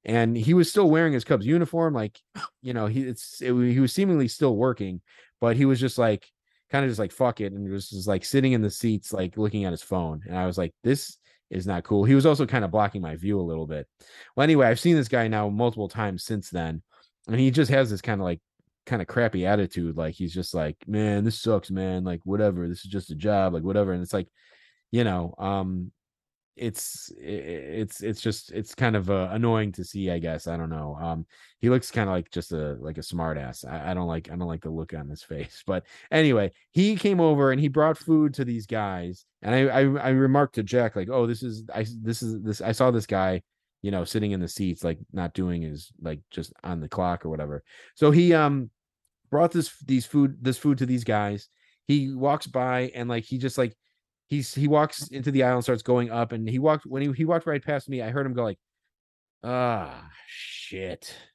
[0.03, 2.17] And he was still wearing his cubs uniform like
[2.63, 5.01] you know he it's it, he was seemingly still working
[5.39, 6.25] but he was just like
[6.71, 9.37] kind of just like fuck it and was just like sitting in the seats like
[9.37, 11.17] looking at his phone and i was like this
[11.51, 12.05] is not cool.
[12.05, 13.85] He was also kind of blocking my view a little bit.
[14.35, 16.81] Well anyway i've seen this guy now multiple times since then
[17.27, 18.39] and he just has this kind of like
[18.85, 22.79] kind of crappy attitude like he's just like man this sucks man like whatever this
[22.79, 24.27] is just a job like whatever and it's like
[24.91, 25.91] you know um
[26.61, 30.69] it's it's it's just it's kind of uh, annoying to see i guess i don't
[30.69, 31.25] know um
[31.59, 34.29] he looks kind of like just a like a smart ass I, I don't like
[34.31, 37.67] i don't like the look on his face but anyway he came over and he
[37.67, 41.43] brought food to these guys and i i, I remarked to jack like oh this
[41.43, 43.41] is i this is this i saw this guy
[43.81, 47.25] you know sitting in the seats like not doing his like just on the clock
[47.25, 47.63] or whatever.
[47.95, 48.69] So he um
[49.29, 51.49] brought this these food this food to these guys
[51.87, 53.75] he walks by and like he just like
[54.31, 57.11] he's he walks into the aisle and starts going up and he walked when he,
[57.11, 58.57] he walked right past me i heard him go like
[59.43, 61.15] ah shit.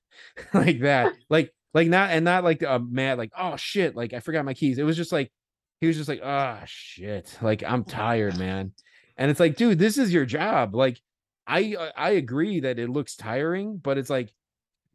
[0.53, 1.13] Like that.
[1.31, 4.55] Like like not and not like uh mad like oh shit like i forgot my
[4.55, 4.79] keys.
[4.79, 5.31] It was just like
[5.81, 8.73] he was just like ah shit like i'm tired man.
[9.19, 10.75] And it's like dude this is your job.
[10.75, 10.99] Like
[11.47, 14.33] i i agree that it looks tiring but it's like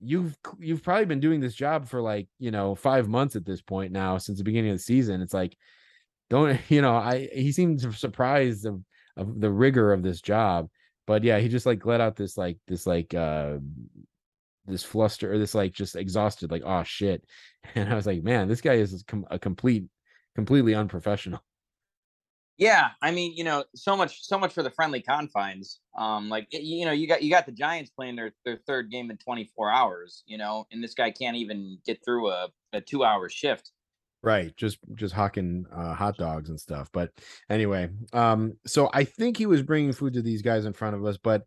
[0.01, 3.61] you've you've probably been doing this job for like you know five months at this
[3.61, 5.21] point now since the beginning of the season.
[5.21, 5.55] It's like
[6.31, 8.81] don't you know i he seemed surprised of,
[9.17, 10.67] of the rigor of this job
[11.05, 13.57] but yeah he just like let out this like this like uh
[14.65, 17.23] this fluster or this like just exhausted like oh shit
[17.75, 19.85] and i was like man this guy is a complete
[20.33, 21.43] completely unprofessional
[22.57, 25.79] Yeah, I mean, you know, so much, so much for the friendly confines.
[25.97, 29.09] Um, like you know, you got you got the Giants playing their their third game
[29.09, 30.23] in 24 hours.
[30.27, 33.71] You know, and this guy can't even get through a, a two hour shift.
[34.23, 36.89] Right, just just hawking uh, hot dogs and stuff.
[36.93, 37.11] But
[37.49, 41.03] anyway, um, so I think he was bringing food to these guys in front of
[41.05, 41.17] us.
[41.17, 41.43] But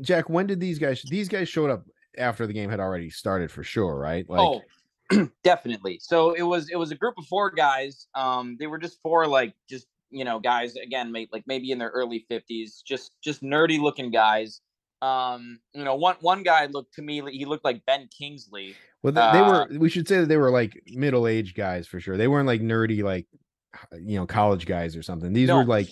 [0.00, 1.02] Jack, when did these guys?
[1.02, 1.84] These guys showed up
[2.16, 4.24] after the game had already started for sure, right?
[4.28, 5.98] Like, oh, definitely.
[6.02, 8.06] So it was it was a group of four guys.
[8.14, 11.90] Um, they were just four like just you know guys again, like maybe in their
[11.90, 14.60] early fifties, just just nerdy looking guys.
[15.02, 18.76] Um, you know, one one guy looked to me he looked like Ben Kingsley.
[19.02, 19.80] Well, they, uh, they were.
[19.80, 22.16] We should say that they were like middle aged guys for sure.
[22.16, 23.26] They weren't like nerdy like
[24.00, 25.32] you know college guys or something.
[25.32, 25.58] These no.
[25.58, 25.88] were like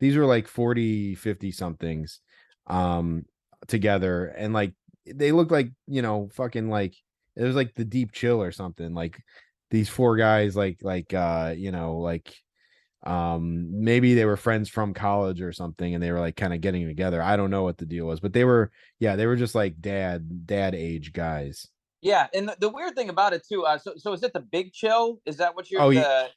[0.00, 2.20] these were like 40 50 somethings
[2.66, 3.24] um
[3.66, 4.72] together and like
[5.06, 6.94] they looked like you know fucking like
[7.36, 9.22] it was like the deep chill or something like
[9.70, 12.34] these four guys like like uh you know like
[13.06, 16.60] um maybe they were friends from college or something and they were like kind of
[16.60, 19.36] getting together i don't know what the deal was but they were yeah they were
[19.36, 21.68] just like dad dad age guys
[22.02, 24.40] yeah and the, the weird thing about it too uh so, so is it the
[24.40, 26.28] big chill is that what you're oh the,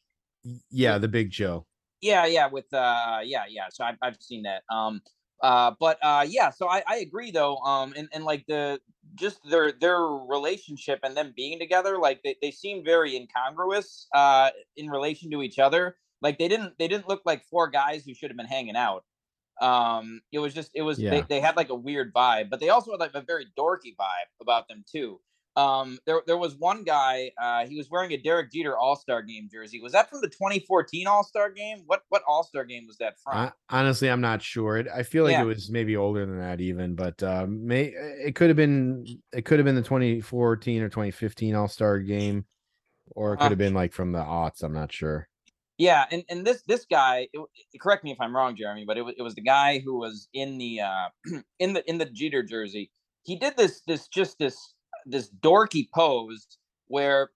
[0.69, 1.65] yeah the big chill
[2.01, 5.01] yeah yeah with uh yeah yeah so I've, I've seen that um
[5.41, 7.57] uh, but uh, yeah, so I, I agree though.
[7.57, 8.79] Um, and, and like the
[9.15, 14.49] just their their relationship and them being together, like they, they seem very incongruous uh,
[14.75, 15.95] in relation to each other.
[16.21, 19.03] Like they didn't they didn't look like four guys who should have been hanging out.
[19.61, 21.11] Um, it was just it was yeah.
[21.11, 23.95] they, they had like a weird vibe, but they also had like a very dorky
[23.99, 25.19] vibe about them too.
[25.55, 27.31] Um, there there was one guy.
[27.41, 29.81] Uh, he was wearing a Derek Jeter All Star Game jersey.
[29.81, 31.83] Was that from the 2014 All Star Game?
[31.85, 33.35] What what All Star Game was that from?
[33.35, 34.77] I, honestly, I'm not sure.
[34.77, 35.41] It, I feel like yeah.
[35.41, 39.43] it was maybe older than that even, but uh, may it could have been it
[39.43, 42.45] could have been the 2014 or 2015 All Star Game,
[43.09, 44.63] or it could have been like from the aughts.
[44.63, 45.27] I'm not sure.
[45.79, 47.41] Yeah, and, and this this guy, it,
[47.81, 50.27] correct me if I'm wrong, Jeremy, but it was it was the guy who was
[50.33, 51.09] in the uh
[51.59, 52.91] in the in the Jeter jersey.
[53.23, 56.45] He did this this just this this dorky pose
[56.87, 57.31] where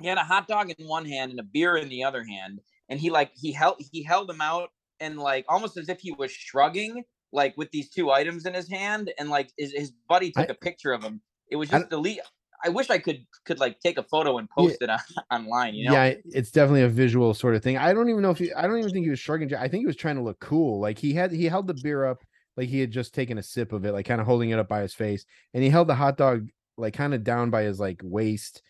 [0.00, 2.60] he had a hot dog in one hand and a beer in the other hand,
[2.88, 4.70] and he like he held he held them out
[5.00, 8.68] and like almost as if he was shrugging like with these two items in his
[8.68, 11.20] hand, and like his, his buddy took I, a picture of him.
[11.48, 12.20] It was just the delete.
[12.64, 15.74] I wish I could could like take a photo and post yeah, it on, online.
[15.74, 15.92] You know?
[15.92, 17.78] Yeah, it's definitely a visual sort of thing.
[17.78, 18.52] I don't even know if he.
[18.52, 19.54] I don't even think he was shrugging.
[19.54, 20.80] I think he was trying to look cool.
[20.80, 22.22] Like he had he held the beer up
[22.56, 24.68] like he had just taken a sip of it, like kind of holding it up
[24.68, 27.78] by his face, and he held the hot dog like kind of down by his
[27.78, 28.62] like waist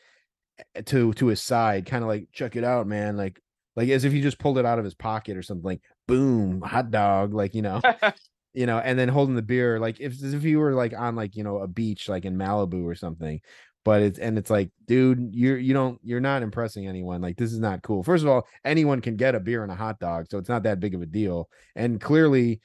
[0.74, 3.16] eh, to to his side, kind of like check it out, man.
[3.16, 3.40] Like
[3.76, 5.64] like as if he just pulled it out of his pocket or something.
[5.64, 7.34] Like boom, hot dog.
[7.34, 7.80] Like you know,
[8.54, 11.16] you know, and then holding the beer, like if as if you were like on
[11.16, 13.40] like you know a beach like in Malibu or something.
[13.84, 17.20] But it's and it's like, dude, you're you don't you're not impressing anyone.
[17.20, 18.02] Like this is not cool.
[18.02, 20.62] First of all, anyone can get a beer and a hot dog, so it's not
[20.64, 21.48] that big of a deal.
[21.74, 22.60] And clearly,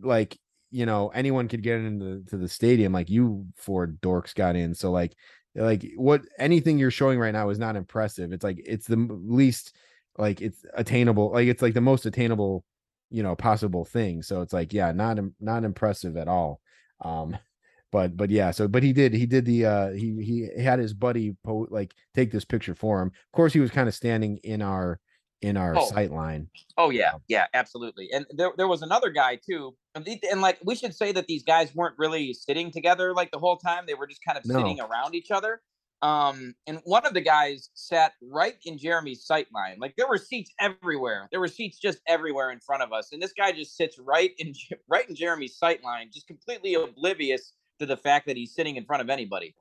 [0.00, 0.38] like
[0.74, 4.74] you know anyone could get into to the stadium like you four dorks got in
[4.74, 5.14] so like
[5.54, 9.76] like what anything you're showing right now is not impressive it's like it's the least
[10.18, 12.64] like it's attainable like it's like the most attainable
[13.10, 16.60] you know possible thing so it's like yeah not not impressive at all
[17.02, 17.36] um
[17.94, 20.92] but but yeah so but he did he did the uh he he had his
[20.92, 24.36] buddy po- like take this picture for him of course he was kind of standing
[24.38, 24.98] in our
[25.42, 25.86] in our oh.
[25.90, 26.48] sight line.
[26.78, 28.08] Oh yeah, yeah, absolutely.
[28.10, 31.42] And there, there was another guy too, and, and, like we should say that these
[31.42, 34.54] guys weren't really sitting together like the whole time; they were just kind of no.
[34.54, 35.60] sitting around each other.
[36.00, 39.76] Um, and one of the guys sat right in Jeremy's sight line.
[39.78, 41.28] Like there were seats everywhere.
[41.30, 44.30] There were seats just everywhere in front of us, and this guy just sits right
[44.38, 44.54] in
[44.88, 48.84] right in Jeremy's sight line, just completely oblivious to the fact that he's sitting in
[48.84, 49.54] front of anybody.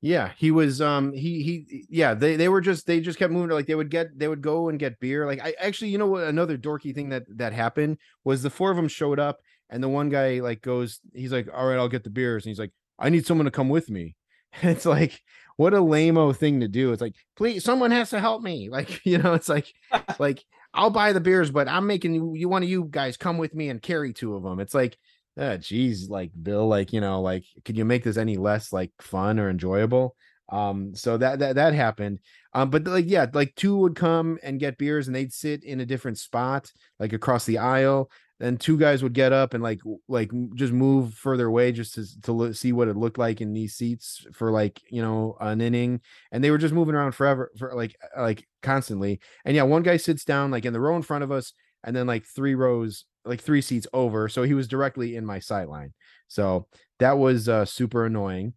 [0.00, 3.50] Yeah, he was um he he yeah, they they were just they just kept moving
[3.50, 5.26] like they would get they would go and get beer.
[5.26, 8.70] Like I actually you know what another dorky thing that that happened was the four
[8.70, 11.88] of them showed up and the one guy like goes he's like, "All right, I'll
[11.88, 14.14] get the beers." And he's like, "I need someone to come with me."
[14.62, 15.20] it's like
[15.56, 16.92] what a lameo thing to do.
[16.92, 19.72] It's like, "Please, someone has to help me." Like, you know, it's like
[20.20, 23.38] like I'll buy the beers, but I'm making you, you one of you guys come
[23.38, 24.60] with me and carry two of them.
[24.60, 24.96] It's like
[25.38, 28.90] uh, geez, like Bill, like you know, like could you make this any less like
[29.00, 30.16] fun or enjoyable?
[30.50, 32.18] Um, so that that that happened.
[32.54, 35.80] Um, but like yeah, like two would come and get beers and they'd sit in
[35.80, 38.10] a different spot, like across the aisle.
[38.40, 42.20] Then two guys would get up and like like just move further away just to
[42.22, 46.00] to see what it looked like in these seats for like you know an inning,
[46.32, 49.20] and they were just moving around forever for like like constantly.
[49.44, 51.52] And yeah, one guy sits down like in the row in front of us,
[51.84, 55.38] and then like three rows like three seats over so he was directly in my
[55.38, 55.92] sight line
[56.28, 56.66] so
[56.98, 58.52] that was uh super annoying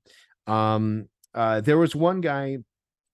[0.48, 2.58] um uh there was one guy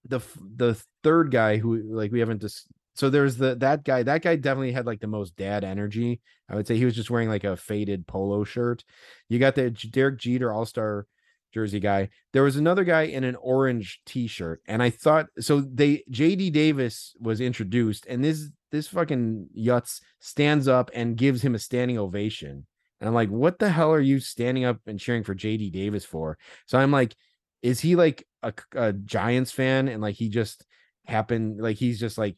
[0.04, 0.20] the
[0.56, 2.66] the third guy who like we haven't dis-
[2.98, 4.02] so there's the that guy.
[4.02, 6.20] That guy definitely had like the most dad energy.
[6.48, 8.82] I would say he was just wearing like a faded polo shirt.
[9.28, 11.06] You got the Derek Jeter All Star
[11.52, 12.08] jersey guy.
[12.32, 15.60] There was another guy in an orange T-shirt, and I thought so.
[15.60, 21.54] They JD Davis was introduced, and this this fucking Yutz stands up and gives him
[21.54, 22.66] a standing ovation.
[23.00, 26.04] And I'm like, what the hell are you standing up and cheering for JD Davis
[26.04, 26.36] for?
[26.66, 27.14] So I'm like,
[27.62, 30.64] is he like a, a Giants fan and like he just
[31.06, 32.36] happened like he's just like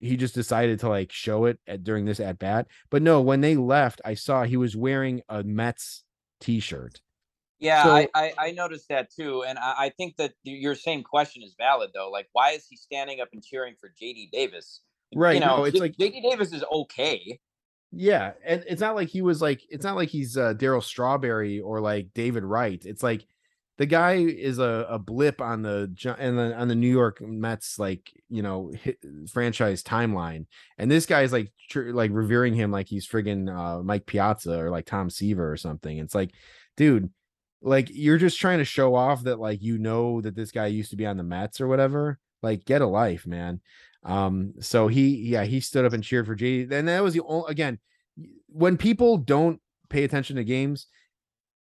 [0.00, 2.66] he just decided to like show it at, during this at bat.
[2.90, 6.04] But no, when they left, I saw he was wearing a Mets
[6.40, 7.00] t-shirt.
[7.60, 11.02] Yeah, So- I, I I noticed that too, and I, I think that your same
[11.02, 12.10] question is valid though.
[12.10, 14.80] Like, why is he standing up and cheering for JD Davis?
[15.14, 15.34] Right.
[15.34, 17.38] You know, no, it's J- like JD Davis is okay.
[17.92, 21.60] yeah, and it's not like he was like it's not like he's uh Darryl Strawberry
[21.60, 22.82] or like David Wright.
[22.84, 23.26] It's like
[23.78, 27.78] the guy is a, a blip on the and the on the New York Mets
[27.78, 28.98] like you know hit,
[29.32, 30.46] franchise timeline,
[30.78, 34.70] and this guy's like tr- like revering him like he's friggin' uh, Mike Piazza or
[34.70, 35.98] like Tom Seaver or something.
[35.98, 36.30] It's like,
[36.76, 37.10] dude,
[37.62, 40.90] like you're just trying to show off that like you know that this guy used
[40.90, 42.18] to be on the Mets or whatever.
[42.42, 43.60] Like, get a life, man.
[44.02, 47.22] Um, so he yeah he stood up and cheered for JD, and that was the
[47.22, 47.78] only again
[48.46, 50.86] when people don't pay attention to games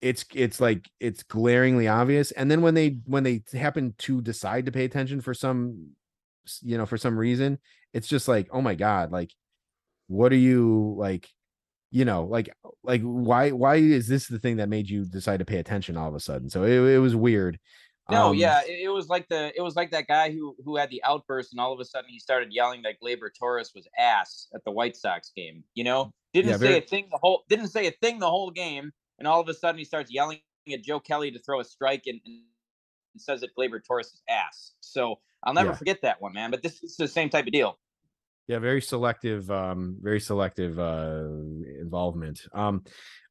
[0.01, 4.67] it's it's like it's glaringly obvious and then when they when they happen to decide
[4.67, 5.89] to pay attention for some
[6.63, 7.59] you know for some reason
[7.93, 9.31] it's just like oh my god like
[10.07, 11.29] what are you like
[11.91, 12.49] you know like
[12.85, 16.09] like why why is this the thing that made you decide to pay attention all
[16.09, 17.59] of a sudden so it, it was weird
[18.11, 20.77] No, Um, yeah, it, it was like the it was like that guy who who
[20.77, 23.87] had the outburst, and all of a sudden he started yelling that Gleyber Torres was
[23.97, 25.63] ass at the White Sox game.
[25.75, 28.29] You know, didn't Yeah, say very- a thing the whole didn't say a thing the
[28.31, 30.41] whole game, and all of a sudden he starts yelling
[30.73, 32.43] at Joe Kelly to throw a strike and, and
[33.17, 34.73] says that Gleyber Torres is ass.
[34.81, 35.77] So I'll never Yeah.
[35.77, 36.51] forget that one, man.
[36.51, 37.79] But this is the same type of deal.
[38.51, 41.23] Yeah very selective um very selective uh
[41.81, 42.43] involvement.
[42.53, 42.83] Um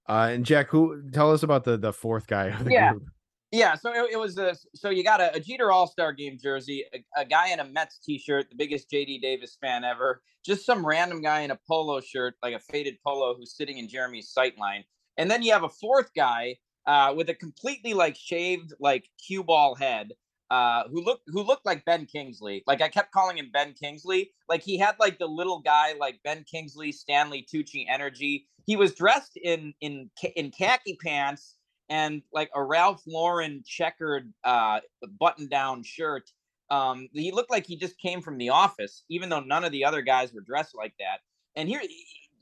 [0.07, 2.91] uh and jack who tell us about the the fourth guy of the Yeah.
[2.91, 3.03] group.
[3.51, 6.37] Yeah, so it, it was a so you got a, a Jeter All Star Game
[6.41, 10.65] jersey, a, a guy in a Mets T-shirt, the biggest JD Davis fan ever, just
[10.65, 14.29] some random guy in a polo shirt, like a faded polo, who's sitting in Jeremy's
[14.29, 14.83] sight line,
[15.17, 19.43] and then you have a fourth guy uh, with a completely like shaved like cue
[19.43, 20.13] ball head,
[20.49, 22.63] uh, who looked who looked like Ben Kingsley.
[22.65, 24.31] Like I kept calling him Ben Kingsley.
[24.47, 28.47] Like he had like the little guy like Ben Kingsley, Stanley Tucci energy.
[28.65, 31.55] He was dressed in in in khaki pants
[31.89, 34.79] and like a Ralph Lauren checkered uh,
[35.19, 36.31] button down shirt.
[36.69, 39.83] Um, he looked like he just came from the office, even though none of the
[39.83, 41.21] other guys were dressed like that.
[41.55, 41.81] And here,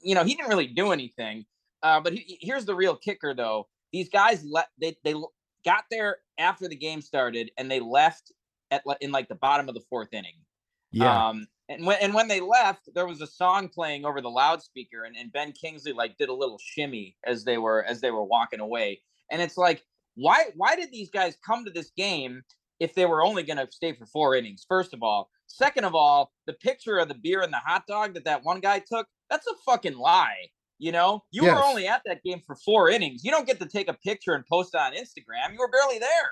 [0.01, 1.45] you know, he didn't really do anything.
[1.81, 3.67] Uh, but he, here's the real kicker, though.
[3.93, 5.15] These guys let they they
[5.67, 8.31] got there after the game started, and they left
[8.71, 10.35] at in like the bottom of the fourth inning.
[10.91, 14.29] yeah Um, and when and when they left, there was a song playing over the
[14.29, 18.11] loudspeaker, and, and Ben Kingsley like did a little shimmy as they were as they
[18.11, 19.01] were walking away.
[19.29, 19.83] And it's like,
[20.15, 22.43] why why did these guys come to this game
[22.79, 24.65] if they were only going to stay for four innings?
[24.67, 28.13] First of all, second of all, the picture of the beer and the hot dog
[28.13, 30.49] that that one guy took, that's a fucking lie.
[30.79, 31.55] You know, you Yes.
[31.55, 33.23] were only at that game for four innings.
[33.23, 35.53] You don't get to take a picture and post it on Instagram.
[35.53, 36.31] You were barely there.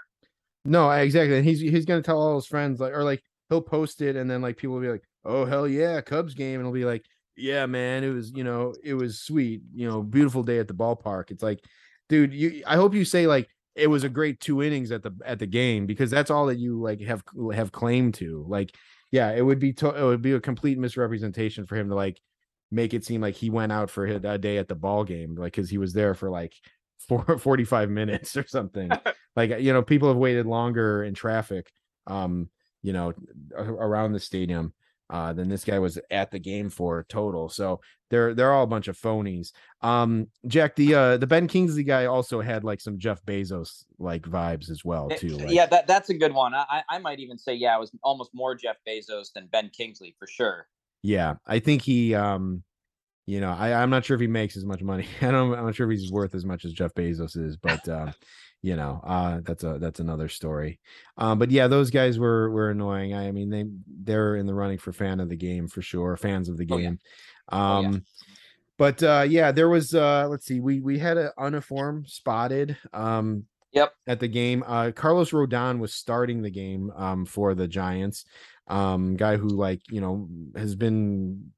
[0.66, 1.38] No, exactly.
[1.38, 4.30] And he's he's gonna tell all his friends like or like he'll post it and
[4.30, 7.06] then like people will be like, Oh hell yeah, Cubs game, and he'll be like,
[7.36, 10.74] Yeah, man, it was, you know, it was sweet, you know, beautiful day at the
[10.74, 11.32] ballpark.
[11.32, 11.64] It's like,
[12.10, 15.12] dude, you I hope you say like it was a great two innings at the
[15.26, 18.46] at the game because that's all that you like have have claim to.
[18.48, 18.76] Like,
[19.12, 22.20] yeah, it would be to, it would be a complete misrepresentation for him to like
[22.72, 25.54] make it seem like he went out for a day at the ball game, like
[25.54, 26.54] because he was there for like
[27.08, 28.90] four, 45 minutes or something
[29.36, 31.70] like you know people have waited longer in traffic
[32.08, 32.50] um
[32.84, 33.14] you know
[33.58, 34.74] around the stadium
[35.10, 38.68] uh than this guy was at the game for total so they're they're all a
[38.68, 39.52] bunch of phonies
[39.82, 44.24] um jack the uh the ben kingsley guy also had like some jeff bezos like
[44.24, 46.54] vibes as well Eh, too like, yeah, that that's a good one.
[46.56, 49.70] I I- I might even say yeah, it was almost more Jeff Bezos than Ben
[49.70, 50.68] Kingsley for sure.
[51.06, 52.64] Yeah i think he um
[53.28, 55.66] you know i i'm not sure if he makes as much money i don't i'm
[55.66, 58.12] not sure if he's worth as much as jeff bezos is but um
[58.64, 60.80] you know uh that's a that's another story
[61.18, 63.66] um but yeah those guys were were annoying i mean they
[64.04, 66.78] they're in the running for fan of the game for sure fans of the Oh,
[66.78, 66.90] yeah.
[66.90, 67.00] game
[67.52, 67.88] Oh, yeah.
[67.88, 68.06] um
[68.78, 73.46] but uh yeah there was uh let's see we we had an uniform spotted um
[73.72, 73.94] Yep.
[74.08, 78.24] at the game uh carlos rodon was starting the game um for the giants
[78.68, 81.52] um guy who like you know has been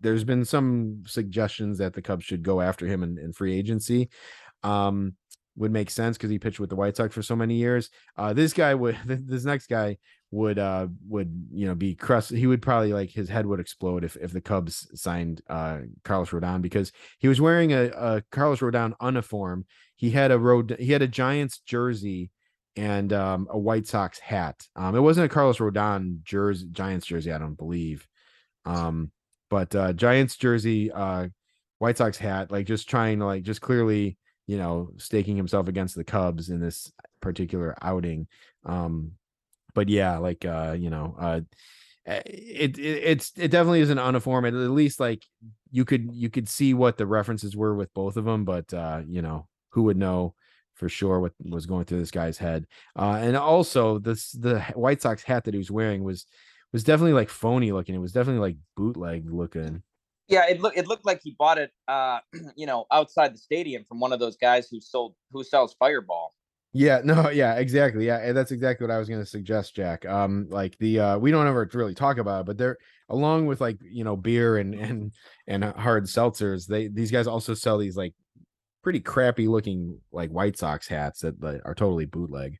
[0.00, 4.08] there's been some suggestions that the cubs should go after him in, in free agency
[4.62, 5.14] um
[5.56, 7.90] would make sense because he pitched with the White Sox for so many years.
[8.16, 9.98] Uh, this guy would, this next guy
[10.30, 12.30] would, uh, would you know be crust.
[12.30, 16.30] He would probably like his head would explode if if the Cubs signed uh Carlos
[16.30, 19.66] Rodon because he was wearing a, a Carlos Rodon uniform.
[19.96, 22.30] He had a road, he had a Giants jersey
[22.76, 24.66] and um, a White Sox hat.
[24.76, 28.06] Um, it wasn't a Carlos Rodon jersey, Giants jersey, I don't believe.
[28.64, 29.10] Um,
[29.48, 31.28] but uh, Giants jersey, uh,
[31.78, 34.16] White Sox hat, like just trying to like just clearly,
[34.46, 38.28] you know, staking himself against the Cubs in this particular outing.
[38.64, 39.12] Um,
[39.74, 41.40] but yeah, like uh, you know, uh,
[42.06, 44.44] eh, it, it it's it definitely is an uniform.
[44.44, 45.24] At least like
[45.70, 49.02] you could you could see what the references were with both of them, but uh,
[49.08, 50.34] you know, who would know
[50.80, 52.66] for sure what was going through this guy's head.
[52.98, 56.26] Uh, and also this the White Sox hat that he was wearing was
[56.72, 57.94] was definitely like phony looking.
[57.94, 59.82] It was definitely like bootleg looking.
[60.26, 62.20] Yeah, it looked it looked like he bought it, uh,
[62.56, 66.32] you know, outside the stadium from one of those guys who sold who sells Fireball.
[66.72, 68.06] Yeah, no, yeah, exactly.
[68.06, 70.06] Yeah, and that's exactly what I was going to suggest, Jack.
[70.06, 72.78] Um, like the uh, we don't ever really talk about it, but they're
[73.10, 75.12] along with like you know beer and and
[75.46, 76.66] and hard seltzers.
[76.66, 78.14] They these guys also sell these like
[78.82, 82.58] pretty crappy looking like White Sox hats that, that are totally bootleg.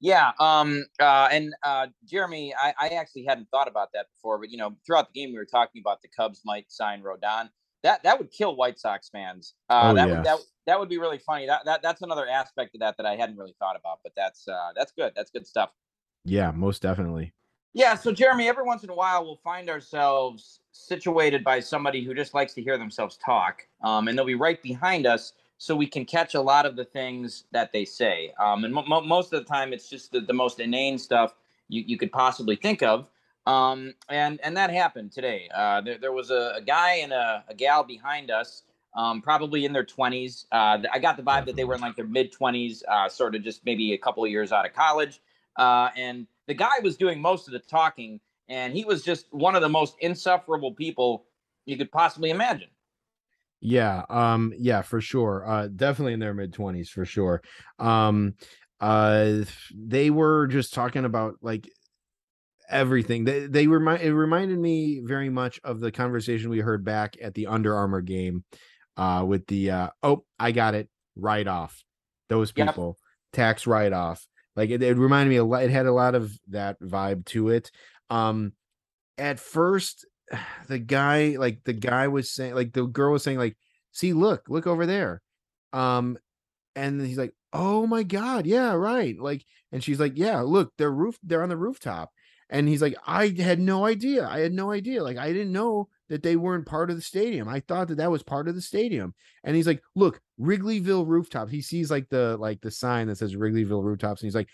[0.00, 4.50] Yeah, um, uh, and uh, Jeremy, I, I actually hadn't thought about that before, but
[4.50, 7.48] you know, throughout the game we were talking about the Cubs might sign Rodon.
[7.82, 9.54] That that would kill White Sox fans.
[9.70, 10.14] Uh, Oh, that yeah.
[10.16, 11.46] would that that would be really funny.
[11.46, 14.46] That, that that's another aspect of that that I hadn't really thought about, but that's
[14.48, 15.12] uh, that's good.
[15.16, 15.70] That's good stuff.
[16.24, 17.32] Yeah, most definitely.
[17.76, 22.14] Yeah, so Jeremy, every once in a while we'll find ourselves situated by somebody who
[22.14, 25.86] just likes to hear themselves talk, um, and they'll be right behind us, so we
[25.86, 28.32] can catch a lot of the things that they say.
[28.40, 31.34] Um, and mo- mo- most of the time, it's just the, the most inane stuff
[31.68, 33.10] you, you could possibly think of.
[33.44, 35.50] Um, and and that happened today.
[35.54, 38.62] Uh, there, there was a, a guy and a, a gal behind us,
[38.94, 40.46] um, probably in their twenties.
[40.50, 43.34] Uh, I got the vibe that they were in like their mid twenties, uh, sort
[43.34, 45.20] of just maybe a couple of years out of college.
[45.56, 49.54] Uh, and the guy was doing most of the talking, and he was just one
[49.56, 51.26] of the most insufferable people
[51.64, 52.68] you could possibly imagine.
[53.60, 55.44] Yeah, um, yeah, for sure.
[55.48, 57.42] Uh, definitely in their mid twenties for sure.
[57.78, 58.34] Um,
[58.80, 59.38] uh,
[59.74, 61.68] they were just talking about like
[62.68, 63.24] everything.
[63.24, 67.34] They they remind it reminded me very much of the conversation we heard back at
[67.34, 68.44] the Under Armour game,
[68.96, 71.82] uh, with the uh, oh, I got it, write off
[72.28, 72.68] those Yep.
[72.68, 72.98] people,
[73.32, 74.26] tax write off.
[74.56, 75.62] Like it, it reminded me a lot.
[75.62, 77.70] It had a lot of that vibe to it.
[78.10, 78.52] Um,
[79.18, 80.06] at first,
[80.68, 83.56] the guy like the guy was saying like the girl was saying like
[83.92, 85.22] see look look over there
[85.72, 86.18] um
[86.74, 90.90] and he's like oh my god yeah right like and she's like yeah look they're
[90.90, 92.10] roof they're on the rooftop
[92.50, 94.26] and he's like i had no idea.
[94.26, 95.02] I had no idea.
[95.02, 97.48] Like i didn't know that they weren't part of the stadium.
[97.48, 99.14] I thought that that was part of the stadium.
[99.44, 103.34] And he's like look wrigleyville rooftops he sees like the like the sign that says
[103.34, 104.48] wrigleyville rooftops and he's like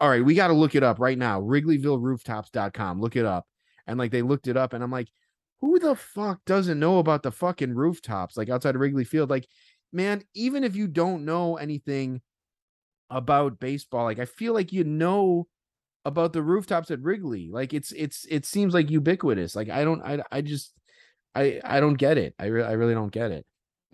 [0.00, 3.46] all right we got to look it up right now wrigleyvillerooftops.com look it up.
[3.86, 5.08] And like they looked it up and i'm like
[5.60, 9.30] who the fuck doesn't know about the fucking rooftops like outside of wrigley field?
[9.30, 9.46] Like
[9.92, 12.20] man even if you don't know anything
[13.10, 15.46] about baseball like i feel like you know
[16.04, 20.02] about the rooftops at wrigley like it's it's it seems like ubiquitous like i don't
[20.02, 20.72] i i just
[21.34, 23.44] i i don't get it i, re- I really don't get it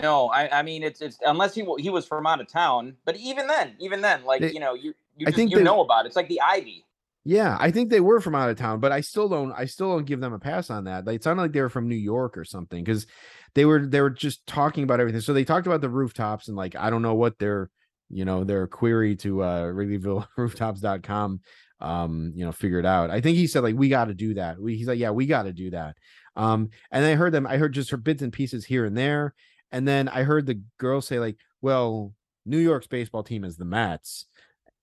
[0.00, 3.16] No, I, I mean it's it's unless he he was from out of town, but
[3.16, 5.80] even then, even then, like They- you know, you you I think you they- know
[5.82, 6.08] about it.
[6.08, 6.86] It's like the ivy.
[7.22, 9.90] Yeah, I think they were from out of town, but I still don't I still
[9.92, 11.04] don't give them a pass on that.
[11.06, 13.06] Like, It sounded like they were from New York or something because
[13.54, 15.20] they were they were just talking about everything.
[15.20, 17.68] So they talked about the rooftops and like I don't know what their
[18.08, 21.40] you know their query to uh Wrigleyville rooftops.com
[21.80, 23.10] um you know figured out.
[23.10, 24.60] I think he said like we got to do that.
[24.60, 25.96] We, he's like yeah, we got to do that.
[26.36, 29.34] Um and I heard them I heard just her bits and pieces here and there
[29.72, 32.14] and then I heard the girl say like well
[32.46, 34.26] New York's baseball team is the Mets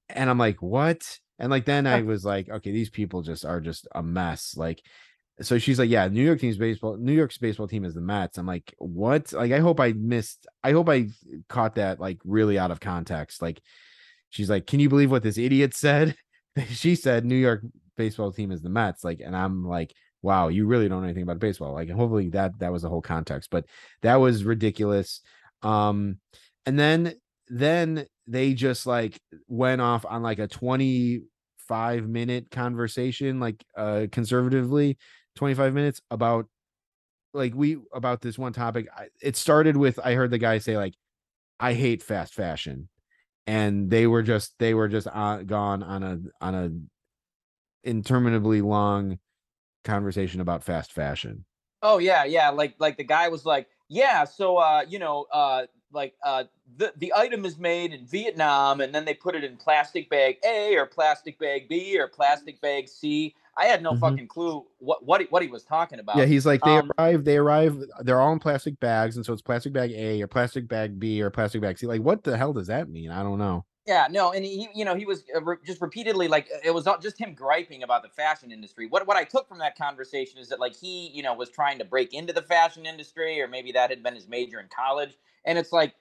[0.10, 1.20] and I'm like, what?
[1.39, 4.56] And like then I was like, okay, these people just are just a mess.
[4.58, 4.82] Like,
[5.41, 8.38] so she's like, yeah, New York team's baseball, New York's baseball team is the Mets.
[8.38, 9.34] I'm like, what?
[9.34, 11.10] Like, I hope I missed, I hope I
[11.48, 13.41] caught that like really out of context.
[13.41, 13.62] Like,
[14.30, 16.16] she's like, can you believe what this idiot said?
[16.70, 17.64] she said New York
[17.95, 19.03] baseball team is the Mets.
[19.03, 21.74] Like, and I'm like, wow, you really don't know anything about baseball.
[21.74, 23.66] Like, hopefully that that was the whole context, but
[24.01, 25.22] that was ridiculous.
[25.62, 26.18] Um,
[26.66, 27.16] and then
[27.49, 34.97] then they just like went off on like a 25 minute conversation like uh conservatively
[35.36, 36.45] 25 minutes about
[37.34, 40.76] like we about this one topic I, it started with i heard the guy say
[40.76, 40.93] like
[41.60, 42.89] i hate fast fashion
[43.48, 46.72] and they were just they were just uh, gone on a on a
[47.84, 49.18] interminably long
[49.84, 51.45] conversation about fast fashion
[51.82, 52.50] Oh yeah, yeah.
[52.50, 54.24] Like like the guy was like, yeah.
[54.24, 56.45] So uh, you know, uh, like uh
[56.77, 60.38] the the item is made in Vietnam and then they put it in plastic bag
[60.45, 63.35] A or plastic bag B or plastic bag C.
[63.57, 63.95] I had no Mhm.
[63.95, 66.13] fucking clue what what he, what he was talking about.
[66.13, 69.33] Yeah, he's like they Um, arrive, they arrive, they're all in plastic bags, and so
[69.33, 71.85] it's plastic bag A or plastic bag B or plastic bag C.
[71.85, 73.11] Like, what the hell does that mean?
[73.11, 73.65] I don't know.
[73.85, 77.01] Yeah, no, and he, you know, he was uh, just repeatedly like it was not
[77.01, 78.85] just him griping about the fashion industry.
[78.85, 81.79] What what I took from that conversation is that like he, you know, was trying
[81.79, 85.15] to break into the fashion industry, or maybe that had been his major in college.
[85.45, 85.93] And it's like,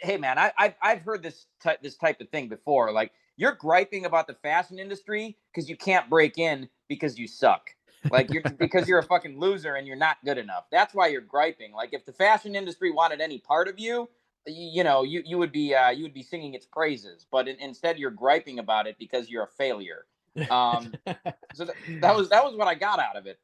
[0.00, 2.92] hey, man, I I've, I've heard this type this type of thing before.
[2.92, 7.70] Like you're griping about the fashion industry because you can't break in because you suck.
[8.10, 10.64] Like you're because you're a fucking loser and you're not good enough.
[10.70, 11.72] That's why you're griping.
[11.72, 14.08] Like if the fashion industry wanted any part of you,
[14.46, 17.48] you, you know you you would be uh, you would be singing its praises but
[17.48, 20.06] in, instead you're griping about it because you're a failure
[20.50, 20.92] um
[21.54, 23.38] so th- that was that was what i got out of it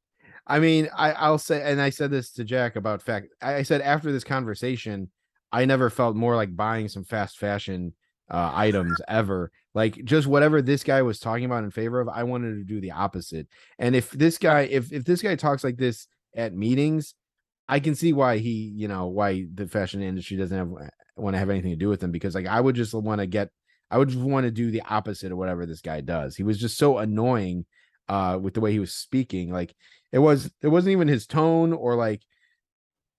[0.50, 3.28] I mean, I, I'll say, and I said this to Jack about fact.
[3.42, 5.10] I said after this conversation,
[5.52, 7.94] I never felt more like buying some fast fashion
[8.30, 9.50] uh, items ever.
[9.74, 12.80] Like just whatever this guy was talking about in favor of, I wanted to do
[12.80, 13.48] the opposite.
[13.78, 17.14] And if this guy, if if this guy talks like this at meetings,
[17.68, 21.38] I can see why he, you know, why the fashion industry doesn't have want to
[21.38, 23.50] have anything to do with him because like I would just want to get,
[23.90, 26.36] I would just want to do the opposite of whatever this guy does.
[26.36, 27.66] He was just so annoying
[28.08, 29.74] uh with the way he was speaking like
[30.12, 32.22] it was it wasn't even his tone or like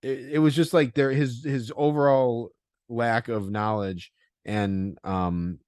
[0.02, 2.50] it, it was just like there his his overall
[2.88, 4.12] lack of knowledge
[4.46, 5.60] and um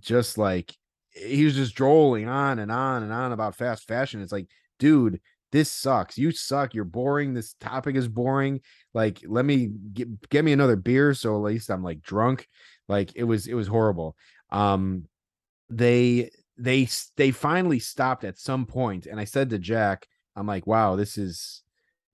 [0.00, 0.74] just like
[1.10, 4.22] he was just drolling on and on and on about fast fashion.
[4.22, 4.48] It's like
[4.78, 5.20] dude
[5.52, 6.16] this sucks.
[6.16, 6.72] You suck.
[6.72, 7.34] You're boring.
[7.34, 8.62] This topic is boring.
[8.94, 11.12] Like let me get, get me another beer.
[11.12, 12.48] So at least i'm like drunk.
[12.88, 14.16] Like it was it was horrible.
[14.50, 15.04] Um
[15.68, 20.66] they they they finally stopped at some point and i said to jack i'm like
[20.66, 21.61] wow this is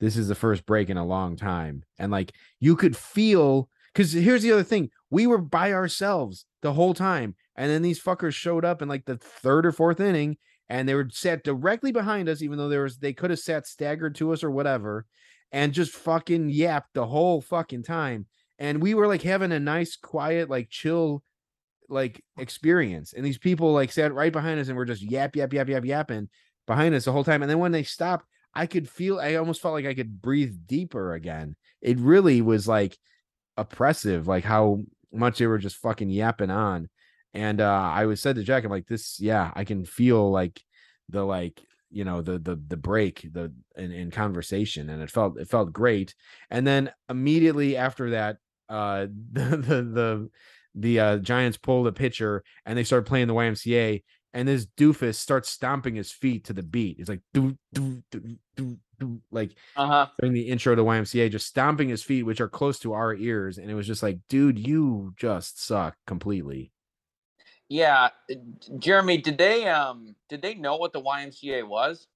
[0.00, 1.84] this is the first break in a long time.
[1.98, 6.72] And like you could feel because here's the other thing we were by ourselves the
[6.72, 10.36] whole time and then these fuckers showed up in like the third or fourth inning
[10.68, 13.66] and they were sat directly behind us even though there was they could have sat
[13.66, 15.06] staggered to us or whatever
[15.52, 18.26] and just fucking yapped the whole fucking time.
[18.58, 21.22] And we were like having a nice quiet like chill
[21.88, 23.12] like experience.
[23.12, 25.84] And these people like sat right behind us and were just yap yap yap yap
[25.84, 26.28] yapping
[26.66, 27.42] behind us the whole time.
[27.42, 30.54] And then when they stopped i could feel i almost felt like i could breathe
[30.66, 31.56] deeper again.
[31.80, 32.96] It really was like
[33.56, 34.82] oppressive like how
[35.12, 36.88] much they were just fucking yapping on.
[37.34, 40.60] And uh i was said to jack i'm like this yeah i can feel like
[41.08, 44.90] the like you know the the the break the in, in conversation.
[44.90, 46.14] And it felt it felt great.
[46.50, 48.38] And then immediately after that
[48.68, 50.30] uh the the the,
[50.74, 54.02] the uh giants pulled a pitcher and they started playing the ymca
[54.34, 58.36] and this doofus starts stomping his feet to the beat it's like do do do
[58.56, 62.48] do do like uh-huh during the intro to YMCA, just stomping his feet, which are
[62.48, 66.72] close to our ears, and it was just like, dude, you just suck completely.
[67.68, 68.34] yeah uh,
[68.78, 72.06] jeremy did they um did they know what the ymca was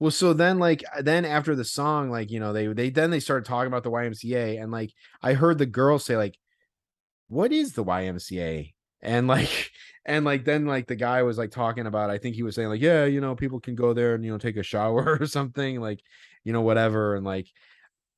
[0.00, 3.20] Well, so then like then after the song, like you know, they they then they
[3.20, 4.92] started talking about the YMCA, and like
[5.22, 6.36] I heard the girl say like,
[7.28, 9.70] "What is the YMCA?" And like
[10.04, 12.68] and like then like the guy was like talking about, I think he was saying
[12.68, 15.26] like, yeah, you know, people can go there and you know take a shower or
[15.26, 16.00] something, like
[16.44, 17.48] you know whatever, and like.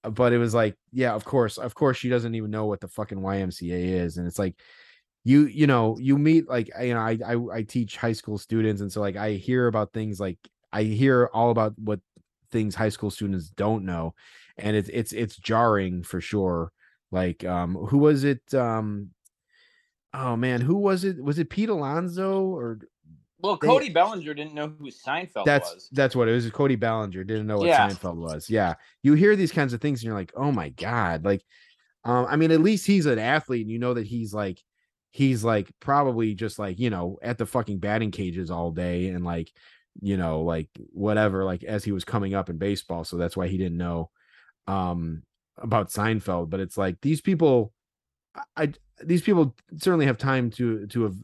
[0.02, 2.88] But it was like, yeah, of course, of course, she doesn't even know what the
[2.88, 4.54] fucking YMCA is, and it's like,
[5.24, 8.80] you you know you meet like you know I, I I teach high school students
[8.82, 10.38] and so like I hear about things like
[10.72, 12.00] I hear all about what
[12.52, 14.14] things high school students don't know
[14.58, 16.72] and it's it's it's jarring for sure
[17.10, 19.10] like um who was it um
[20.14, 21.22] oh man who was it?
[21.22, 22.78] Was it Pete Alonso or
[23.40, 25.88] well They- cody bellinger didn't know who seinfeld that's was.
[25.92, 27.88] that's what it was Cody Bellinger didn't know what Yeah.
[27.88, 28.74] Seinfeld was yeah.
[29.02, 31.42] You hear these kinds of things and you're like oh my god like
[32.04, 34.58] um I mean at least he's an athlete and you know that he's like
[35.10, 39.24] he's like probably just like you know at the fucking batting cages all day and
[39.24, 39.50] like
[40.00, 43.46] you know like whatever like as he was coming up in baseball so that's why
[43.46, 44.10] he didn't know
[44.66, 45.22] um
[45.58, 47.72] about Seinfeld but it's like these people
[48.56, 51.16] I these people certainly have time to to have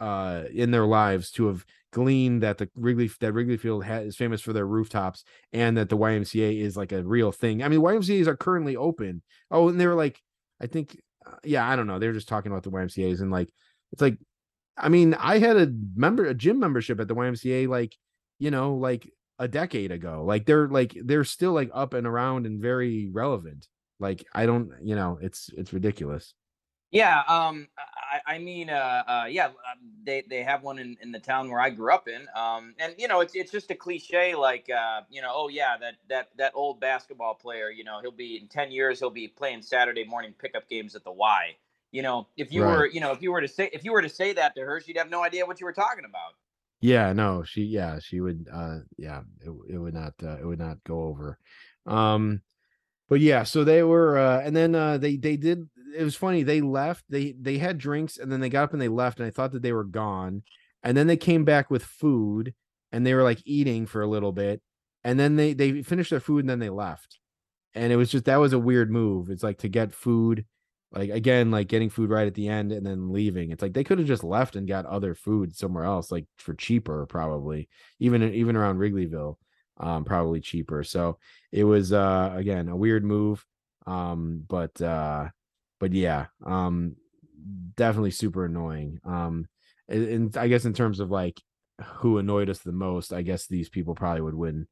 [0.00, 4.16] uh in their lives to have gleaned that the Wrigley that Wrigley Field ha- is
[4.16, 7.62] famous for their rooftops and that the YMCA is like a real thing.
[7.62, 9.22] I mean, YMCA's are currently open.
[9.50, 10.20] Oh, and they were like,
[10.60, 12.00] I think, uh, yeah, I don't know.
[12.00, 13.48] They were just talking about the YMCA's and like,
[13.92, 14.18] it's like,
[14.76, 17.96] I mean, I had a member, a gym membership at the YMCA, like,
[18.40, 20.24] you know, like a decade ago.
[20.26, 23.68] Like they're like they're still like up and around and very relevant.
[24.00, 26.34] Like I don't, you know, it's it's ridiculous.
[26.94, 29.54] Yeah, um, I, I mean, uh, uh, yeah, um,
[30.04, 32.94] they they have one in, in the town where I grew up in, um, and
[32.98, 36.30] you know, it's it's just a cliche, like, uh, you know, oh yeah, that that
[36.38, 40.04] that old basketball player, you know, he'll be in ten years, he'll be playing Saturday
[40.04, 41.56] morning pickup games at the Y.
[41.92, 42.64] You know, if you Right.
[42.64, 44.62] were, you know, if you were to say if you were to say that to
[44.62, 46.34] her, she'd have no idea what you were talking about.
[46.80, 50.58] Yeah, no, she yeah, she would uh yeah, it, it would not uh, it would
[50.58, 51.38] not go over.
[51.86, 52.42] Um
[53.08, 56.42] but yeah, so they were uh and then uh they they did it was funny,
[56.42, 59.26] they left, they they had drinks and then they got up and they left and
[59.26, 60.42] I thought that they were gone.
[60.82, 62.54] And then they came back with food
[62.92, 64.60] and they were like eating for a little bit
[65.02, 67.18] and then they they finished their food and then they left.
[67.74, 69.30] And it was just that was a weird move.
[69.30, 70.44] It's like to get food
[70.94, 73.84] like again like getting food right at the end and then leaving it's like they
[73.84, 77.68] could have just left and got other food somewhere else like for cheaper probably
[77.98, 79.36] even even around wrigleyville
[79.78, 81.18] um probably cheaper so
[81.52, 83.44] it was uh again a weird move
[83.86, 85.28] um but uh
[85.84, 86.96] but yeah um
[87.76, 89.46] definitely super annoying um
[89.86, 91.42] and, and i guess in terms of like
[91.96, 94.66] who annoyed us the most i guess these people probably would win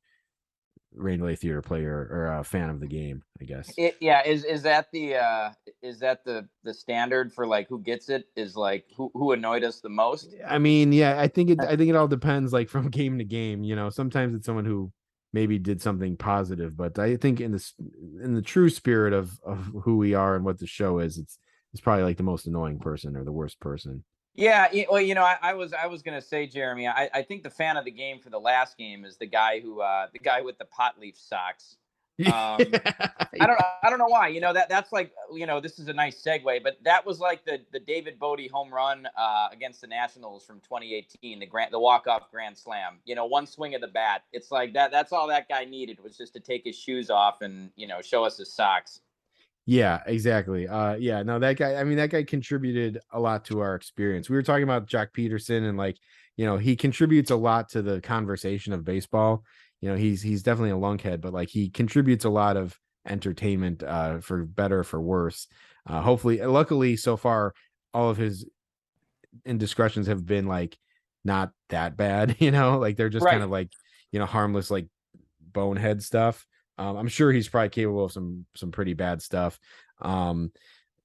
[0.95, 4.63] rain theater player or a fan of the game i guess It, yeah, is is
[4.63, 5.51] that the uh,
[5.83, 8.25] is that the the standard for like who gets it?
[8.37, 10.35] Is like who who annoyed us the most?
[10.47, 13.25] I mean, yeah, I think it I think it all depends like from game to
[13.25, 13.89] game, you know.
[13.89, 14.93] Sometimes it's someone who
[15.33, 17.75] maybe did something positive, but I think in this
[18.23, 21.39] in the true spirit of of who we are and what the show is, it's
[21.73, 24.05] it's probably like the most annoying person or the worst person.
[24.35, 27.43] Yeah, well, you know, I, I was I was gonna say, Jeremy, I, I think
[27.43, 30.19] the fan of the game for the last game is the guy who uh the
[30.19, 31.77] guy with the pot leaf socks.
[32.33, 32.59] Um,
[33.41, 34.29] I don't I don't know why.
[34.29, 37.19] You know that that's like you know this is a nice segue, but that was
[37.19, 41.73] like the the David Bote home run uh, against the Nationals from 2018, the grand
[41.73, 42.99] the walk off grand slam.
[43.05, 44.25] You know, one swing of the bat.
[44.33, 44.91] It's like that.
[44.91, 48.03] That's all that guy needed was just to take his shoes off and you know
[48.03, 49.01] show us his socks.
[49.65, 50.67] Yeah, exactly.
[50.67, 54.29] Uh yeah, no, that guy, I mean, that guy contributed a lot to our experience.
[54.29, 55.99] We were talking about Jack Peterson and like,
[56.37, 59.45] you know, he contributes a lot to the conversation of baseball.
[59.83, 63.83] You know, he's he's definitely a lunkhead, but like he contributes a lot of entertainment
[63.83, 65.49] uh for better or for worse.
[65.87, 67.55] Uh hopefully luckily so far
[67.95, 68.47] all of his
[69.45, 70.79] indiscretions have been like
[71.25, 73.71] not that bad, you know, like they're just kind of like,
[74.11, 74.89] you know, harmless like
[75.41, 76.47] bonehead stuff.
[76.79, 79.59] Um, I'm sure he's probably capable of some some pretty bad stuff.
[80.01, 80.53] Um,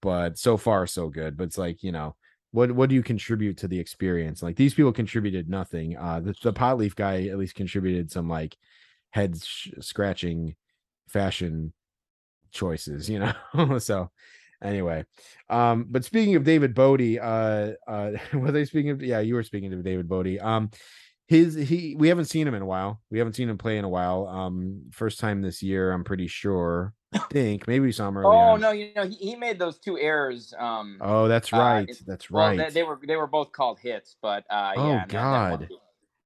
[0.01, 1.37] but so far so good.
[1.37, 2.15] But it's like, you know,
[2.51, 4.41] what what do you contribute to the experience?
[4.41, 5.97] Like these people contributed nothing.
[5.97, 8.57] Uh the, the pot leaf guy at least contributed some like
[9.11, 10.55] head sh- scratching
[11.07, 11.73] fashion
[12.51, 13.77] choices, you know.
[13.79, 14.09] so
[14.63, 15.05] anyway.
[15.49, 19.43] Um, but speaking of David Bote, uh uh was I speaking of yeah, you were
[19.43, 20.39] speaking of David Bote.
[20.39, 20.71] Um
[21.27, 23.01] his he we haven't seen him in a while.
[23.11, 24.27] We haven't seen him play in a while.
[24.27, 26.93] Um first time this year, I'm pretty sure.
[27.13, 28.35] I think maybe we saw him early.
[28.35, 28.61] Oh on.
[28.61, 30.53] no, you know he, he made those two errors.
[30.57, 31.83] Um, Oh, that's Uh, right.
[31.83, 32.57] it's- that's well, right.
[32.57, 35.69] they, they were they were both called hits, but uh, Oh, yeah, that- that God.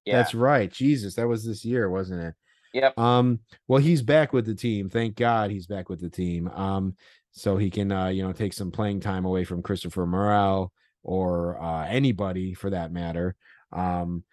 [0.06, 0.72] yeah, That's right.
[0.72, 2.34] Jesus, that was this year, wasn't it?
[2.74, 2.98] yep.
[2.98, 4.90] Um, well, he's back with the team.
[4.90, 6.48] Thank God he's back with the team.
[6.48, 6.96] Um,
[7.32, 10.72] so he can uh, you know, take some playing time away from Christopher Morel
[11.04, 13.36] or uh anybody for that matter.
[13.72, 14.24] Um,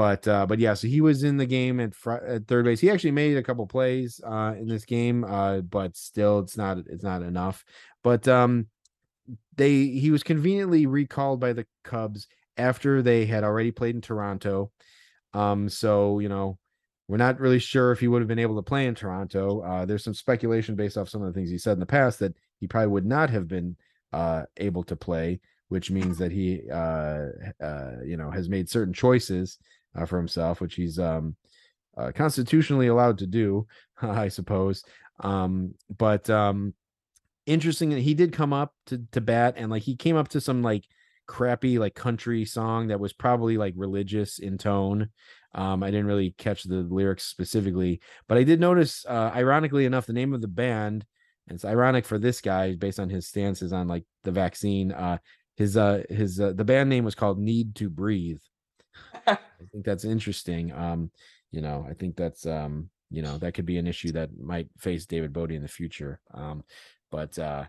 [0.00, 2.80] but uh, but yeah, so he was in the game at, fr- at third base.
[2.80, 6.78] He actually made a couple plays uh in this game, uh, but still it's not
[6.86, 7.66] it's not enough.
[8.02, 8.68] But um
[9.56, 14.72] they he was conveniently recalled by the Cubs after they had already played in Toronto.
[15.34, 16.56] Um, so you know,
[17.06, 19.60] we're not really sure if he would have been able to play in Toronto.
[19.60, 22.20] Uh, there's some speculation based off some of the things he said in the past
[22.20, 23.76] that he probably would not have been
[24.14, 27.26] uh, able to play, which means that he, uh,
[27.62, 29.58] uh, you know, has made certain choices
[29.94, 31.36] uh, for himself, which he's um,
[31.96, 33.66] uh, constitutionally allowed to do,
[34.02, 34.84] I suppose.
[35.20, 36.74] Um, but um,
[37.46, 40.62] interesting he did come up to to bat and like he came up to some
[40.62, 40.84] like
[41.26, 45.08] crappy like country song that was probably like religious in tone.
[45.54, 50.06] Um, I didn't really catch the lyrics specifically, but I did notice, uh, ironically enough,
[50.06, 51.04] the name of the band.
[51.48, 54.92] And it's ironic for this guy based on his stances on like the vaccine.
[54.92, 55.18] Uh,
[55.56, 58.40] his uh his uh, the band name was called Need to Breathe.
[59.26, 59.38] I
[59.72, 60.72] think that's interesting.
[60.72, 61.10] Um,
[61.50, 64.68] you know, I think that's um, you know, that could be an issue that might
[64.78, 66.20] face David Bote in the future.
[66.32, 66.64] Um,
[67.10, 67.64] but uh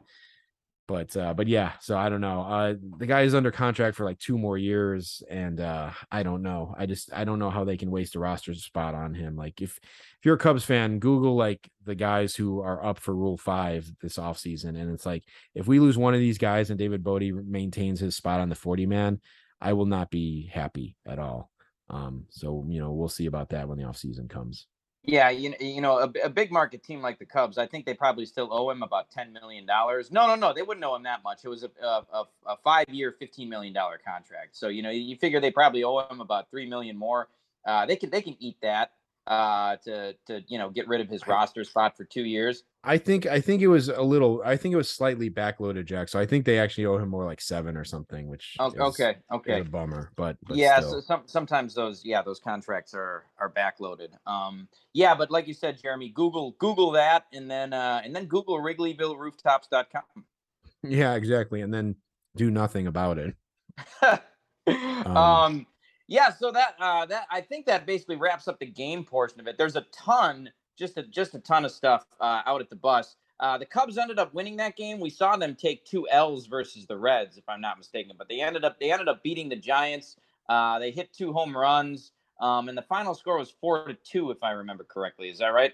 [0.88, 4.04] but uh but yeah so i don't know uh the guy is under contract for
[4.04, 7.64] like two more years and uh i don't know i just i don't know how
[7.64, 11.00] they can waste a roster spot on him like if if you're a cubs fan
[11.00, 15.24] google like the guys who are up for rule five this offseason and it's like
[15.56, 18.56] if we lose one of these guys and david bote maintains his spot on the
[18.56, 19.22] 40 man
[19.62, 21.52] i will not be happy at all
[21.90, 24.68] um so you know we'll see about that when the offseason comes
[25.04, 27.96] Yeah, you, you know, a, a big market team like the Cubs, I think they
[27.96, 29.66] probably still owe him about $10 million.
[29.66, 31.40] No, no, no, they wouldn't owe him that much.
[31.44, 34.56] It was a, a, a five year, $15 million contract.
[34.56, 37.30] So, you know, you figure they probably owe him about 3 million more.
[37.66, 38.92] Uh, they can, they can eat that
[39.28, 42.64] uh, to to you know get rid of his roster spot for two years.
[42.84, 44.42] I think I think it was a little.
[44.44, 46.10] I think it was slightly backloaded, Jack.
[46.10, 48.82] So I think they actually owe him more like seven or something, which okay, is,
[48.82, 50.12] okay, okay, a bummer.
[50.16, 54.10] But, but yeah, so some, sometimes those yeah those contracts are are backloaded.
[54.26, 58.26] Um, yeah, but like you said, Jeremy, Google Google that, and then uh, and then
[58.26, 60.04] Google WrigleyvilleRooftops.com.
[60.84, 61.96] Yeah, exactly, and then
[62.36, 63.36] do nothing about it.
[65.06, 65.68] um, um
[66.12, 69.48] yeah, so that uh, that I think that basically wraps up the game portion of
[69.48, 69.58] it.
[69.58, 70.50] There's a ton,
[70.82, 73.16] just a just a ton of stuff uh, out at the bus.
[73.40, 75.00] Uh, the Cubs ended up winning that game.
[75.00, 78.16] We saw them take two L's versus the Reds, if I'm not mistaken.
[78.18, 80.18] But they ended up they ended up beating the Giants.
[80.50, 82.12] Uh, they hit two home runs,
[82.42, 85.30] um, and the final score was four to two, if I remember correctly.
[85.30, 85.74] Is that right?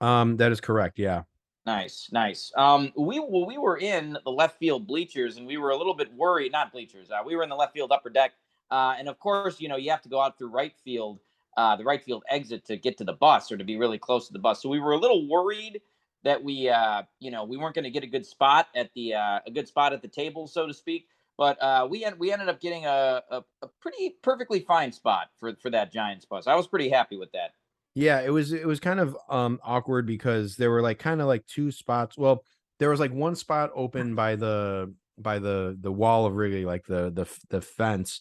[0.00, 0.98] Um, that is correct.
[0.98, 1.22] Yeah.
[1.66, 2.50] Nice, nice.
[2.56, 5.94] Um, we well, we were in the left field bleachers, and we were a little
[5.94, 6.50] bit worried.
[6.50, 7.10] Not bleachers.
[7.10, 8.32] Uh, we were in the left field upper deck
[8.70, 11.18] uh, and of course, you know, you have to go out through right field,
[11.56, 14.26] uh, the right field exit to get to the bus or to be really close
[14.26, 14.62] to the bus.
[14.62, 15.80] So we were a little worried
[16.22, 19.14] that we, uh, you know, we weren't going to get a good spot at the
[19.14, 21.06] uh, a good spot at the table, so to speak.
[21.38, 25.28] But uh, we en- we ended up getting a, a, a pretty perfectly fine spot
[25.38, 26.46] for for that Giants bus.
[26.46, 27.52] I was pretty happy with that.
[27.94, 31.26] Yeah, it was it was kind of um awkward because there were like kind of
[31.26, 32.16] like two spots.
[32.16, 32.44] Well,
[32.78, 36.86] there was like one spot open by the by the the wall of Wrigley, like
[36.86, 38.20] the the the fence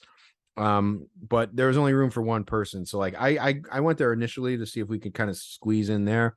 [0.59, 3.97] um but there was only room for one person so like I, I i went
[3.97, 6.35] there initially to see if we could kind of squeeze in there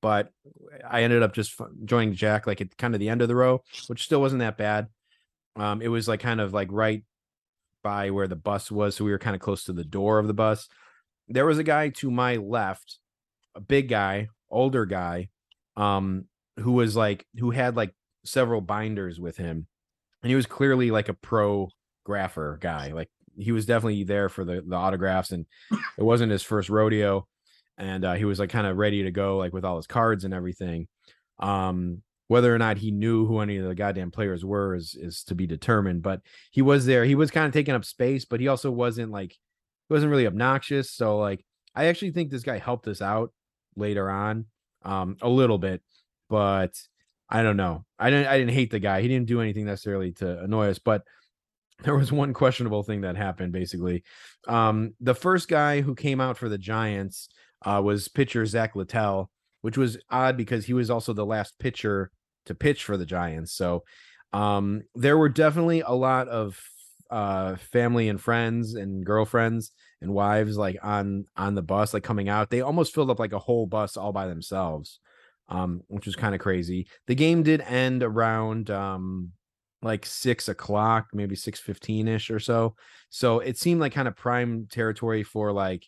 [0.00, 0.30] but
[0.88, 3.62] i ended up just joining jack like at kind of the end of the row
[3.88, 4.86] which still wasn't that bad.
[5.56, 7.04] Um it was like kind of like right
[7.82, 10.28] by where the bus was so we were kind of close to the door of
[10.28, 10.68] the bus.
[11.28, 12.98] There was a guy to my left
[13.54, 15.28] a big guy older guy
[15.76, 16.26] um
[16.60, 19.66] who was like who had like several binders with him
[20.22, 21.68] and he was clearly like a pro
[22.06, 25.46] grapher guy like he was definitely there for the the autographs, and
[25.98, 27.26] it wasn't his first rodeo,
[27.78, 30.24] and uh, he was like kind of ready to go, like with all his cards
[30.24, 30.88] and everything.
[31.38, 35.22] Um, whether or not he knew who any of the goddamn players were is is
[35.24, 36.02] to be determined.
[36.02, 37.04] But he was there.
[37.04, 40.26] He was kind of taking up space, but he also wasn't like he wasn't really
[40.26, 40.90] obnoxious.
[40.90, 43.32] So like I actually think this guy helped us out
[43.76, 44.46] later on,
[44.82, 45.82] um, a little bit,
[46.28, 46.72] but
[47.28, 47.84] I don't know.
[47.98, 49.02] I didn't I didn't hate the guy.
[49.02, 51.02] He didn't do anything necessarily to annoy us, but
[51.84, 54.04] there was one questionable thing that happened basically.
[54.48, 57.28] Um, the first guy who came out for the Giants
[57.64, 59.30] uh, was pitcher Zach Littell,
[59.60, 62.10] which was odd because he was also the last pitcher
[62.46, 63.52] to pitch for the Giants.
[63.52, 63.84] So
[64.32, 66.60] um, there were definitely a lot of
[67.10, 72.28] uh, family and friends and girlfriends and wives like on on the bus, like coming
[72.28, 72.50] out.
[72.50, 74.98] They almost filled up like a whole bus all by themselves,
[75.48, 76.88] um, which was kind of crazy.
[77.06, 79.32] The game did end around um,
[79.82, 82.74] like six o'clock, maybe six fifteen ish or so.
[83.10, 85.84] So it seemed like kind of prime territory for like,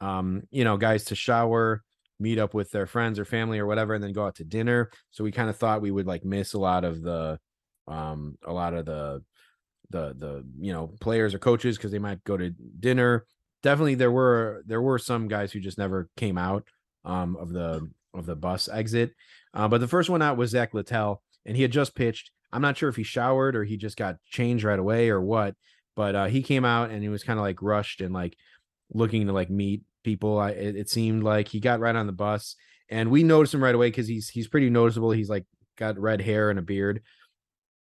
[0.00, 1.82] um, you know, guys to shower,
[2.18, 4.90] meet up with their friends or family or whatever, and then go out to dinner.
[5.10, 7.38] So we kind of thought we would like miss a lot of the,
[7.88, 9.22] um, a lot of the,
[9.90, 13.26] the the you know players or coaches because they might go to dinner.
[13.62, 16.68] Definitely, there were there were some guys who just never came out
[17.04, 19.12] um of the of the bus exit.
[19.52, 22.62] Uh, but the first one out was Zach Littell, and he had just pitched I'm
[22.62, 25.54] not sure if he showered or he just got changed right away or what,
[25.96, 28.36] but uh, he came out and he was kind of like rushed and like
[28.92, 30.38] looking to like meet people.
[30.38, 32.56] I, it, it, seemed like he got right on the bus
[32.88, 35.10] and we noticed him right away because he's he's pretty noticeable.
[35.12, 35.44] He's like
[35.76, 37.02] got red hair and a beard.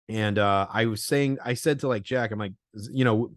[0.08, 2.54] And uh, I was saying, I said to like Jack, I'm like,
[2.92, 3.32] you know,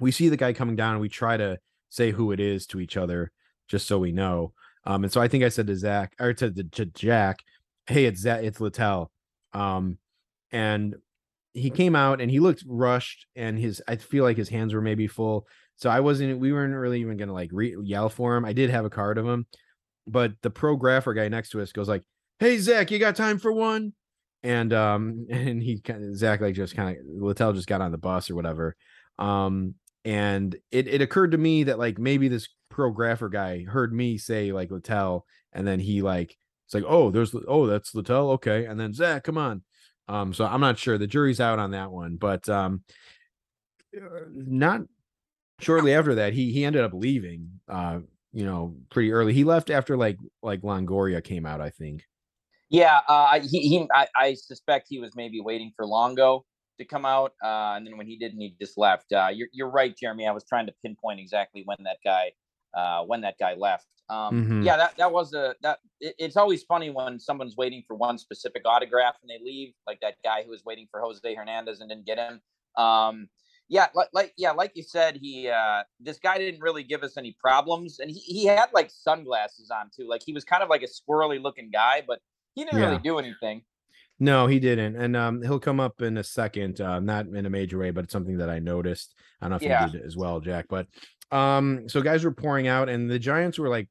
[0.00, 1.58] we see the guy coming down and we try to
[1.88, 3.32] say who it is to each other
[3.68, 4.52] just so we know.
[4.84, 7.40] Um, and so I think I said to Zach or to, to Jack,
[7.86, 9.10] hey, it's Zach, it's Littell.
[9.52, 9.98] Um,
[10.52, 10.96] and
[11.52, 14.80] he came out and he looked rushed and his I feel like his hands were
[14.80, 15.46] maybe full.
[15.76, 18.44] So I wasn't we weren't really even gonna like re- yell for him.
[18.44, 19.46] I did have a card of him,
[20.06, 22.02] but the pro grapher guy next to us goes like,
[22.38, 23.94] "Hey Zach, you got time for one?"
[24.42, 27.92] And um and he kind of Zach like just kind of Littell just got on
[27.92, 28.76] the bus or whatever.
[29.18, 29.74] Um
[30.04, 34.16] and it it occurred to me that like maybe this pro grapher guy heard me
[34.16, 36.36] say like Littell and then he like
[36.66, 39.62] it's like oh there's oh that's Littell okay and then Zach come on
[40.10, 40.98] um, so I'm not sure.
[40.98, 42.82] The jury's out on that one, but um,
[43.96, 44.82] uh, not
[45.60, 47.60] shortly after that, he he ended up leaving.
[47.68, 48.00] Uh,
[48.32, 49.32] you know, pretty early.
[49.32, 52.04] He left after like like Longoria came out, I think.
[52.70, 53.86] Yeah, uh, he he.
[53.94, 56.44] I, I suspect he was maybe waiting for Longo
[56.78, 59.12] to come out, uh, and then when he didn't, he just left.
[59.12, 60.26] Uh, you're you're right, Jeremy.
[60.26, 62.32] I was trying to pinpoint exactly when that guy
[62.74, 63.86] uh, when that guy left.
[64.10, 64.64] Um, Mhm.
[64.66, 65.78] Yeah, that that was a that.
[66.00, 70.00] It, it's always funny when someone's waiting for one specific autograph and they leave, like
[70.00, 72.40] that guy who was waiting for Jose Hernandez and didn't get him.
[72.76, 73.28] Um,
[73.68, 77.16] yeah, like, like yeah, like you said, he uh, this guy didn't really give us
[77.16, 80.08] any problems, and he, he had like sunglasses on too.
[80.08, 82.20] Like he was kind of like a squirrely looking guy, but
[82.56, 82.86] he didn't Yeah.
[82.86, 83.62] really do anything.
[84.18, 86.80] No, he didn't, and um, he'll come up in a second.
[86.80, 89.14] Uh, not in a major way, but it's something that I noticed.
[89.40, 89.86] I don't know if Yeah.
[89.86, 90.66] you did as well, Jack.
[90.68, 90.88] But
[91.30, 93.88] um, so guys were pouring out, and the Giants were like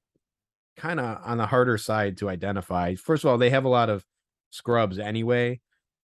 [0.80, 2.96] kind of on the harder side to identify.
[2.96, 4.04] First of all, they have a lot of
[4.52, 5.60] scrubs anyway.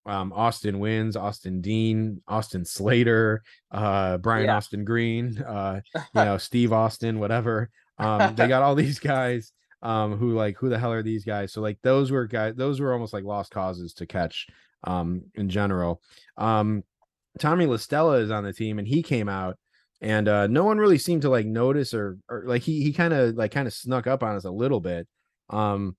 [0.06, 4.58] Um, Austin Wynns, Austin Dean, Austin Slater, uh, Brian Yeah.
[4.58, 7.72] Austin Green, uh, you know, Steve Austin, whatever.
[7.98, 9.52] Um, they got all these guys
[9.82, 12.80] um who like who the hell are these guys so like those were guys those
[12.80, 14.48] were almost like lost causes to catch
[14.86, 16.02] um in general
[16.38, 16.82] um
[17.40, 19.58] tommy la stella is on the team and he came out
[20.02, 23.14] and uh no one really seemed to like notice or or like he he kind
[23.14, 25.08] of like kind of snuck up on us a little bit
[25.50, 25.96] um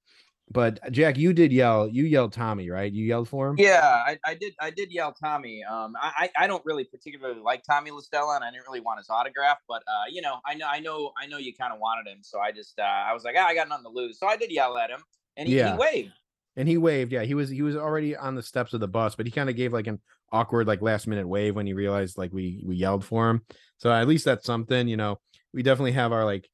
[0.50, 4.18] but jack you did yell you yelled tommy right you yelled for him Yeah, I,
[4.24, 4.52] I did.
[4.60, 5.64] I did yell Tommy.
[5.64, 8.80] Um, I, I I don't really particularly like Tommy La Stella, and I didn't really
[8.80, 9.58] want his autograph.
[9.66, 12.18] But uh, you know, I know, I know, I know you kind of wanted him,
[12.22, 14.36] so I just, uh, I was like, ah, I got nothing to lose, so I
[14.36, 15.00] did yell at him,
[15.36, 15.72] and he, Yeah.
[15.72, 16.12] he waved.
[16.56, 19.14] and he waved yeah he was he was already on the steps of the bus
[19.16, 20.00] but he kind of gave like an
[20.32, 23.42] awkward like last minute wave when he realized like we we yelled for him
[23.78, 25.18] so at least that's something you know
[25.52, 26.48] we definitely have our like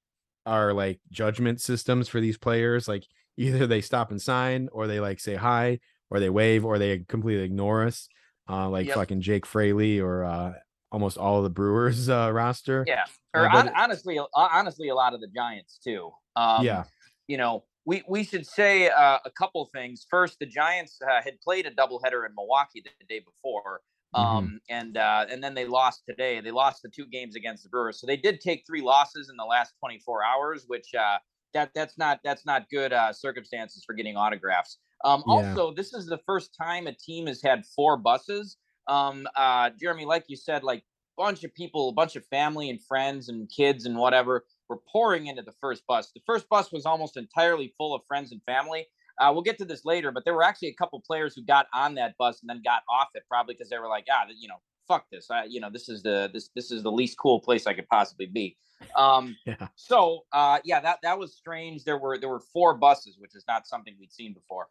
[0.46, 3.04] our like judgment systems for these players like
[3.36, 5.78] either they stop and sign or they like say hi
[6.10, 8.08] or they wave or they completely ignore us
[8.48, 8.94] uh like Yep.
[8.96, 10.52] fucking jake fraley or uh
[10.90, 13.04] almost all of the brewers uh roster Yeah,
[13.34, 16.10] Uh, or but- hon- honestly, uh, honestly, a lot of the Giants too.
[16.36, 16.84] Um, yeah
[17.28, 20.04] you know, we we should say uh, a couple things.
[20.10, 23.80] First, the Giants uh, had played a doubleheader in Milwaukee the, the day before,
[24.16, 24.20] Mhm.
[24.20, 26.40] um, and uh, and then they lost today.
[26.40, 29.36] They lost the two games against the Brewers, so they did take three losses in
[29.36, 31.18] the last 24 hours, which uh,
[31.54, 34.78] that that's not that's not good uh, circumstances for getting autographs.
[35.04, 35.56] Um, Yeah.
[35.56, 38.58] Also, this is the first time a team has had four buses.
[38.88, 40.84] Um, uh, Jeremy, like you said, like
[41.16, 45.26] bunch of people, a bunch of family and friends and kids and whatever were pouring
[45.26, 46.10] into the first bus.
[46.12, 48.86] The first bus was almost entirely full of friends and family.
[49.20, 51.66] Uh, we'll get to this later, but there were actually a couple players who got
[51.74, 54.48] on that bus and then got off it, probably because they were like, ah, you
[54.48, 54.56] know,
[54.88, 55.30] fuck this.
[55.30, 57.88] I, you know, this is the this this is the least cool place I could
[57.88, 58.56] possibly be.
[58.96, 61.84] Um, yeah so uh, yeah, that that was strange.
[61.84, 64.68] There were there were four buses, which is not something we'd seen before.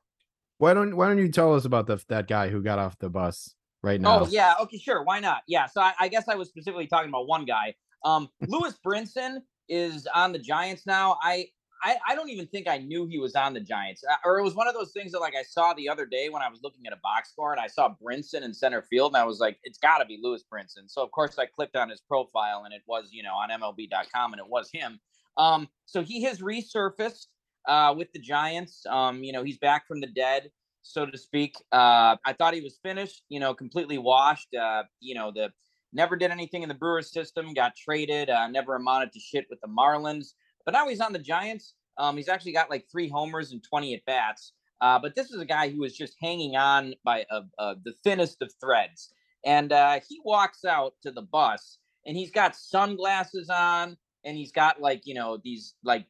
[0.58, 3.10] why don't why don't you tell us about the that guy who got off the
[3.10, 5.44] bus right now Oh yeah, okay, sure, why not?
[5.48, 7.76] Yeah, so I, I guess I was specifically talking about one guy.
[8.04, 11.18] Um, Lewis Brinson is on the Giants now.
[11.22, 11.48] I,
[11.84, 14.44] I I don't even think I knew he was on the Giants, Uh, or it
[14.44, 16.60] was one of those things that like I saw the other day when I was
[16.64, 19.40] looking at a box score and I saw Brinson in center field and I was
[19.40, 20.88] like, it's got to be Lewis Brinson.
[20.88, 24.34] So of course I clicked on his profile and it was you know on MLB.com
[24.34, 25.00] and it was him.
[25.38, 27.28] Um, so he has resurfaced
[27.68, 28.86] uh, with the Giants.
[28.88, 30.52] Um, you know he's back from the dead
[30.84, 31.56] so to speak.
[31.72, 34.54] Uh, I thought he was finished, you know, completely washed.
[34.54, 35.52] Uh, you know, the
[35.94, 39.60] never did anything in the Brewers system, got traded, uh, never amounted to shit with
[39.62, 40.34] the Marlins.
[40.66, 41.74] But now he's on the Giants.
[41.98, 44.54] Um, he's actually got like three homers and 20 at bats.
[44.82, 47.94] Uh, but this is a guy who was just hanging on by uh, uh, the
[48.04, 49.14] thinnest of threads.
[49.46, 54.52] And uh, he walks out to the bus and he's got sunglasses on and he's
[54.52, 56.06] got like, you know, these like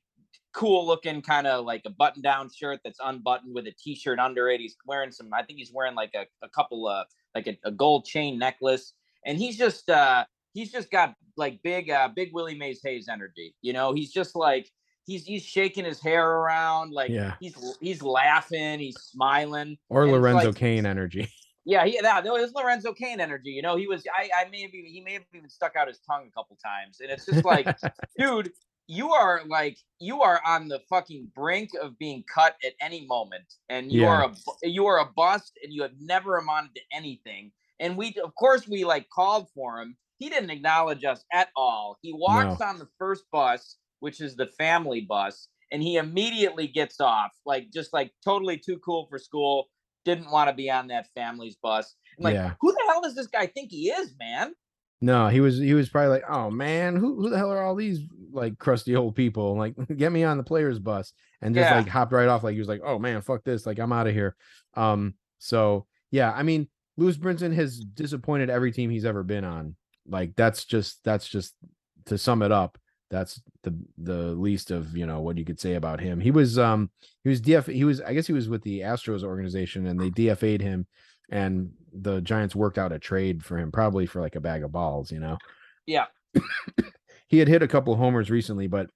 [0.53, 4.49] cool looking kind of like a button down shirt that's unbuttoned with a t-shirt under
[4.49, 4.59] it.
[4.59, 7.71] He's wearing some, I think he's wearing like a, a couple of like a, a
[7.71, 8.93] gold chain necklace.
[9.25, 13.55] And he's just uh he's just got like big uh big Willie Mays Hayes energy.
[13.61, 14.69] You know, he's just like
[15.05, 17.35] he's he's shaking his hair around, like Yeah.
[17.39, 19.77] he's he's laughing, he's smiling.
[19.89, 21.29] or and lorenzo like- cain energy
[21.63, 23.51] Yeah, he that that was Lorenzo Cain energy.
[23.51, 25.87] You know, he was I I may have even, he may have even stuck out
[25.87, 26.99] his tongue a couple times.
[27.01, 27.67] And it's just like
[28.17, 28.51] dude,
[28.87, 33.45] you are like you are on the fucking brink of being cut at any moment,
[33.69, 34.33] and you are a
[34.67, 37.51] you are a bust, and you have never amounted to anything.
[37.79, 39.95] And we, of course, we like called for him.
[40.21, 41.97] He didn't acknowledge us at all.
[42.01, 47.01] He walks on the first bus, which is the family bus, and he immediately gets
[47.01, 49.65] off, like just like totally too cool for school.
[50.05, 51.95] Didn't want to be on that family's bus.
[52.17, 52.53] I'm like, Yeah.
[52.61, 54.53] who the hell does this guy think he is, man?
[55.01, 57.73] No, he was he was probably like, oh man, who who the hell are all
[57.75, 58.01] these
[58.31, 59.55] like crusty old people?
[59.55, 61.77] Like, get me on the players bus and just Yeah.
[61.77, 62.43] like hopped right off.
[62.43, 64.35] Like he was like, oh man, fuck this, like I'm out of here.
[64.75, 66.67] Um, so yeah, I mean,
[66.97, 69.75] Lewis Brinson has disappointed every team he's ever been on.
[70.07, 71.55] Like that's just that's just
[72.05, 72.77] to sum it up.
[73.09, 76.19] That's the the least of you know what you could say about him.
[76.19, 76.89] He was um
[77.23, 80.09] he was DF he was I guess he was with the Astros organization and they
[80.09, 80.87] DFA'd him
[81.29, 84.71] and the Giants worked out a trade for him, probably for like a bag of
[84.71, 85.37] balls, you know.
[85.85, 86.05] Yeah.
[87.27, 88.89] he had hit a couple homers recently, but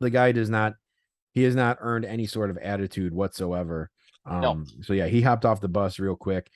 [0.00, 0.74] the guy does not
[1.32, 3.90] he has not earned any sort of attitude whatsoever.
[4.26, 4.64] Um, No.
[4.82, 6.50] so yeah, he hopped off the bus real quick.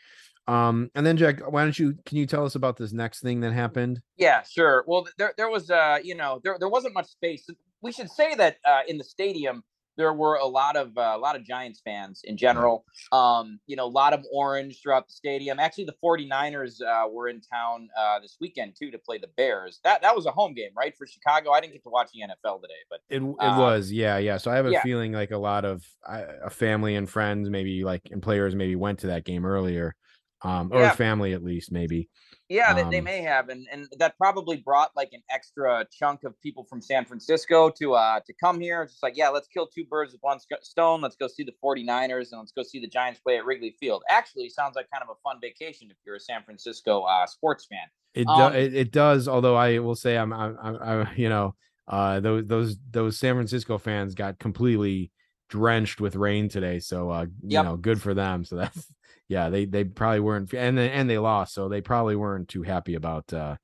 [0.49, 3.41] Um, and then Jack, why don't you can you tell us about this next thing
[3.41, 4.01] that happened?
[4.17, 4.83] Yeah, sure.
[4.87, 7.47] Well, there there was uh, you know, there there wasn't much space.
[7.83, 9.63] We should say that uh, in the stadium
[9.99, 12.85] there were a lot of uh, a lot of Giants fans in general.
[13.13, 15.59] Um, you know, a lot of orange throughout the stadium.
[15.59, 19.81] Actually, the 49ers uh, were in town uh, this weekend too to play the Bears.
[19.85, 21.51] That that was a home game, right, for Chicago.
[21.51, 24.39] I didn't get to watch the NFL today, but It it Uh, was, yeah, yeah.
[24.39, 24.83] So I have a yeah.
[24.83, 28.77] feeling like a lot of uh, a family and friends, maybe like and players, maybe
[28.77, 29.95] went to that game earlier,
[30.43, 30.91] um, or Yeah.
[30.91, 32.09] family at least, maybe.
[32.49, 36.25] Yeah, they, they Um, may have, and and that probably brought like an extra chunk
[36.25, 38.83] of people from San Francisco to uh to come here.
[38.83, 41.03] It's just like, yeah, let's kill two birds with one stone.
[41.03, 44.03] Let's go see the 49ers and let's go see the Giants play at Wrigley Field.
[44.09, 47.67] Actually, sounds like kind of a fun vacation if you're a San Francisco uh, sports
[47.67, 47.87] fan.
[48.15, 51.29] It, do, Um, it it does, although I will say I'm I'm, I'm, I'm you
[51.29, 51.55] know
[51.87, 55.13] uh those those those San Francisco fans got completely
[55.51, 57.63] drenched with rain today, so uh you Yep.
[57.63, 58.45] know good for them.
[58.45, 58.87] So that's
[59.29, 62.63] yeah they they probably weren't and they, and they lost, so they probably weren't too
[62.63, 63.57] happy about uh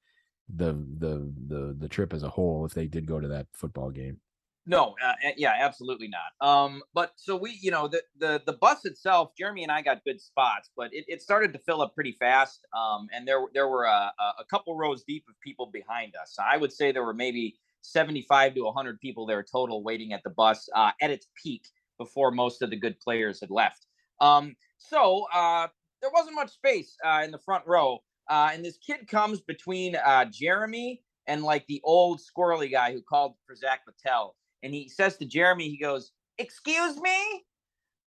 [0.54, 3.90] the the the the trip as a whole if they did go to that football
[3.90, 4.20] game.
[4.66, 6.46] No, uh, uh, yeah, absolutely not.
[6.46, 10.02] Um, but so we, you know, the the the bus itself, Jeremy and I got
[10.04, 12.66] good spots, but it, it started to fill up pretty fast.
[12.74, 16.36] Um, and there there were a, a a couple rows deep of people behind us.
[16.42, 20.22] I would say there were maybe seventy five to hundred people there total waiting at
[20.24, 21.66] the bus uh, at its peak
[21.98, 23.86] before most of the good players had left.
[24.20, 25.68] Um, so uh,
[26.02, 29.96] there wasn't much space uh, in the front row, uh, and this kid comes between
[29.96, 34.88] uh, Jeremy and like the old squirrely guy who called for Zach Patel and he
[34.88, 37.44] says to Jeremy, he goes, "Excuse me,"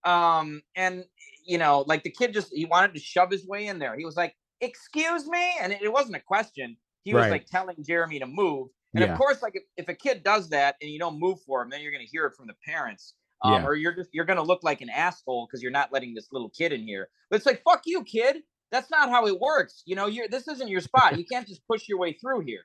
[0.06, 1.06] um, and
[1.46, 3.98] you know, like the kid just he wanted to shove his way in there.
[3.98, 6.78] He was like, "Excuse me," and it, it wasn't a question.
[7.04, 7.32] He was Right.
[7.32, 9.14] like telling Jeremy to move, and Yeah.
[9.14, 11.70] of course, like if, if a kid does that and you don't move for him,
[11.70, 13.16] then you're gonna hear it from the parents.
[13.44, 13.66] Um, Yeah.
[13.66, 16.50] or you're just you're gonna look like an asshole because you're not letting this little
[16.50, 17.10] kid in here.
[17.30, 18.38] But it's like fuck you, kid.
[18.72, 19.84] That's not how it works.
[19.86, 21.18] You know, you're this isn't your spot.
[21.18, 22.62] You can't just push your way through here.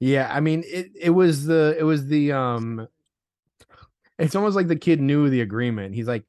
[0.00, 2.86] Yeah, I mean it it was the it was the um
[4.18, 5.94] it's almost like the kid knew the agreement.
[5.94, 6.24] He's like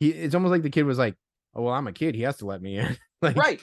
[0.00, 1.16] he it's almost like the kid was like,
[1.54, 2.14] "Oh, well, I'm a kid.
[2.14, 3.60] He has to let me in." like Right.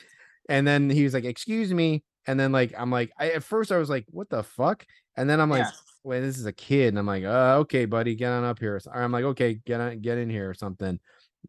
[0.50, 3.72] and then he was like, "Excuse me." And then like I'm like I at first
[3.72, 4.86] I was like, "What the fuck?"
[5.16, 5.72] And then I'm like, Yeah.
[6.06, 8.76] "Wait, this is a kid." And I'm like, "Uh, okay, buddy, get on up here."
[8.76, 10.99] Or I'm like, "Okay, get on get in here or something."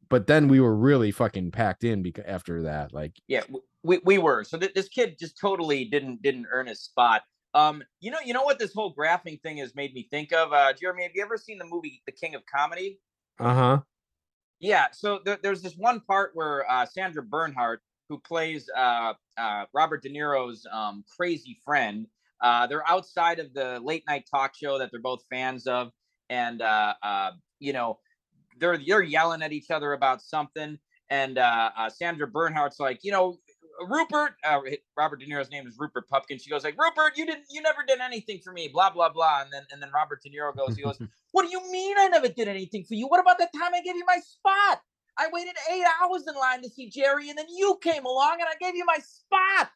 [0.09, 3.43] But then we were really fucking packed in because after that, like Yeah,
[3.83, 4.45] we, we were.
[4.45, 7.23] So th- this kid just totally didn't didn't earn his spot.
[7.55, 10.53] Um, you know, you know what this whole graphing thing has made me think of.
[10.53, 13.01] Uh, Jeremy, have you ever seen the movie The King of Comedy?
[13.39, 13.81] uh-huh.
[14.61, 14.87] Yeah.
[14.93, 20.03] So there, there's this one part where uh, Sandra Bernhard, who plays uh, uh, Robert
[20.03, 22.07] De Niro's um, crazy friend,
[22.41, 25.91] uh, they're outside of the late night talk show that they're both fans of,
[26.29, 27.99] and uh, uh, you know,
[28.59, 30.79] they're they're yelling at each other about something,
[31.11, 33.39] and uh, uh, Sandra Bernhard's like, you know.
[33.91, 34.59] Rupert, uh,
[34.97, 36.39] Robert De Niro's name is Rupert Pupkin.
[36.39, 39.43] She goes like, Rupert, you didn't, you never did anything for me, blah blah blah.
[39.43, 40.99] And then and then Robert De Niro goes, he goes,
[41.33, 43.07] what do you mean I never did anything for you?
[43.07, 44.81] What about the time I gave you my spot?
[45.19, 48.49] I waited eight hours in line to see Jerry, and then you came along and
[48.49, 49.71] I gave you my spot.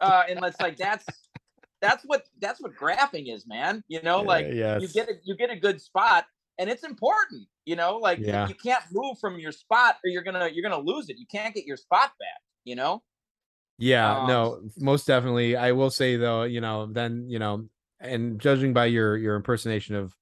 [0.00, 1.06] Uh, and it's like that's
[1.86, 3.82] that's what that's what graphing is, man.
[3.88, 4.82] You know, like yes.
[4.82, 6.26] you get a, you get a good spot,
[6.58, 7.46] and it's important.
[7.64, 8.48] You know, like you- Yeah.
[8.48, 11.16] you can't move from your spot, or you're gonna you're gonna lose it.
[11.18, 12.40] You can't get your spot back.
[12.64, 13.02] You know.
[13.78, 15.54] Yeah, Um, no, most definitely.
[15.54, 17.68] I will say though, you know, then you know,
[18.00, 20.14] and judging by your your impersonation of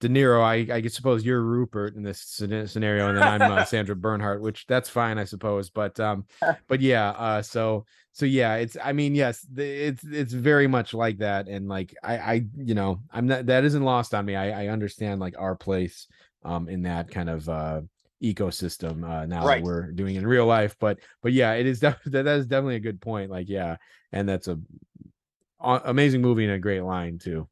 [0.00, 3.96] De Niro, I I suppose you're Rupert in this scenario, and then I'm uh, Sandra
[3.96, 5.70] Bernhard, which that's fine, I suppose.
[5.70, 6.26] But um,
[6.68, 7.86] but yeah, uh, so
[8.16, 12.16] so yeah, it's I mean, yes, it's it's very much like that, and like I
[12.16, 14.34] I you know, I'm not that isn't lost on me.
[14.34, 16.06] I I understand like our place
[16.42, 17.82] um in that kind of uh
[18.22, 19.58] ecosystem uh now Right.
[19.58, 22.46] that we're doing in real life but but yeah it is def- that, that is
[22.46, 23.76] definitely a good point like yeah
[24.12, 24.58] and that's a
[25.60, 27.46] a- amazing movie and a great line too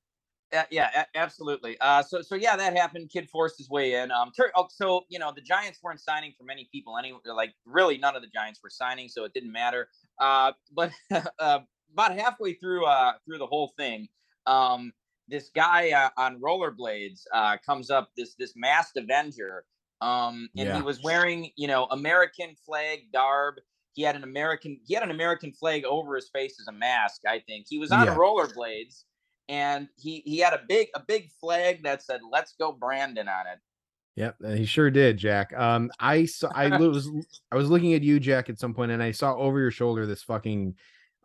[0.54, 1.76] Uh, yeah, absolutely.
[1.80, 3.10] Uh, so, so yeah, that happened.
[3.10, 4.10] Kid forced his way in.
[4.10, 6.96] Um, tur- oh, so you know, the Giants weren't signing for many people.
[6.98, 9.88] Any, like really, none of the Giants were signing, so it didn't matter.
[10.20, 10.92] Uh, but
[11.38, 11.60] uh,
[11.92, 14.08] about halfway through, uh, through the whole thing,
[14.46, 14.92] um,
[15.28, 18.10] this guy uh, on rollerblades uh, comes up.
[18.16, 19.64] This this masked Avenger,
[20.00, 20.76] um, and Yeah.
[20.76, 23.56] he was wearing, you know, American flag garb.
[23.94, 27.22] He had an American he had an American flag over his face as a mask.
[27.26, 28.14] I think he was on Yeah.
[28.16, 29.04] rollerblades
[29.48, 33.46] and he he had a big a big flag that said "Let's go Brandon" on
[33.46, 33.58] it.
[34.16, 35.52] Yep, he sure did, Jack.
[35.56, 37.10] Um, I saw, I was,
[37.50, 40.06] I was looking at you, Jack, at some point, and I saw over your shoulder
[40.06, 40.76] this fucking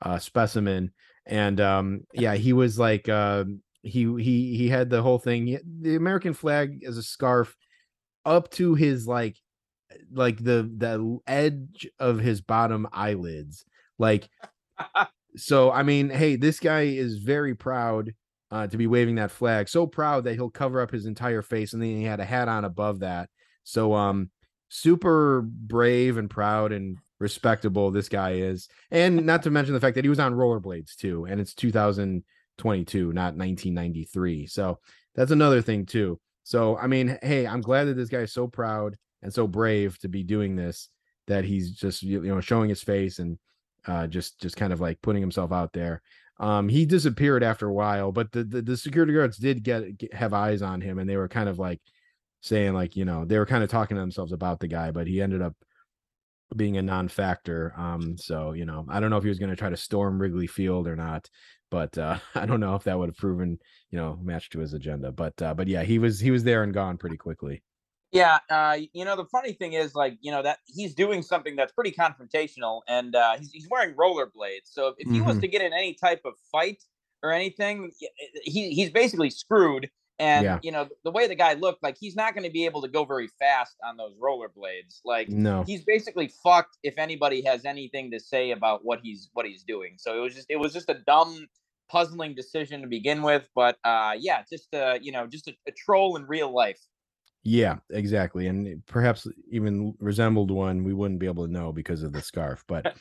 [0.01, 0.91] uh specimen,
[1.25, 3.45] and um, yeah, he was like, uh,
[3.83, 5.47] he he he had the whole thing.
[5.47, 7.55] He, the American flag as a scarf
[8.25, 9.37] up to his like
[10.11, 13.65] like the the edge of his bottom eyelids.
[13.97, 14.29] Like
[15.39, 18.13] so I mean, hey, this guy is very proud
[18.51, 19.69] uh, to be waving that flag.
[19.69, 22.47] So proud that he'll cover up his entire face, and then he had a hat
[22.47, 23.29] on above that.
[23.63, 24.31] So um,
[24.69, 29.95] super brave and proud and respectable this guy is, and not to mention the fact
[29.95, 34.47] that he was on rollerblades too, and it's 2022, not 1993.
[34.47, 34.79] So
[35.15, 36.19] that's another thing too.
[36.43, 39.99] So I mean, hey, I'm glad that this guy is so proud and so brave
[39.99, 40.89] to be doing this
[41.27, 43.37] that he's just you know showing his face and
[43.87, 46.01] uh, just just kind of like putting himself out there.
[46.39, 50.13] Um, he disappeared after a while, but the, the, the security guards did get, get
[50.13, 51.81] have eyes on him, and they were kind of like
[52.41, 55.07] saying like you know they were kind of talking to themselves about the guy, but
[55.07, 55.55] he ended up
[56.55, 57.73] being a non-factor.
[57.77, 60.19] Um, so you know I don't know if he was going to try to storm
[60.21, 61.29] Wrigley Field or not,
[61.69, 63.59] but uh, I don't know if that would have proven
[63.91, 65.11] you know matched to his agenda.
[65.11, 67.63] But uh, but yeah, he was he was there and gone pretty quickly.
[68.11, 71.55] Yeah, uh, you know the funny thing is, like, you know that he's doing something
[71.55, 74.65] that's pretty confrontational, and uh, he's he's wearing rollerblades.
[74.65, 75.41] So if, if he was Mhm.
[75.41, 76.83] to get in any type of fight
[77.21, 77.91] or anything,
[78.43, 79.89] he he's basically screwed.
[80.17, 80.59] And Yeah.
[80.61, 82.87] you know the way the guy looked, like he's not going to be able to
[82.89, 85.01] go very fast on those rollerblades.
[85.05, 89.45] Like No, he's basically fucked if anybody has anything to say about what he's what
[89.45, 89.95] he's doing.
[89.97, 91.47] So it was just it was just a dumb,
[91.89, 93.47] puzzling decision to begin with.
[93.55, 96.79] But uh, yeah, just uh, you know, just a, a troll in real life.
[97.43, 98.47] Yeah, exactly.
[98.47, 102.63] And perhaps even resembled one we wouldn't be able to know because of the scarf.
[102.67, 102.95] But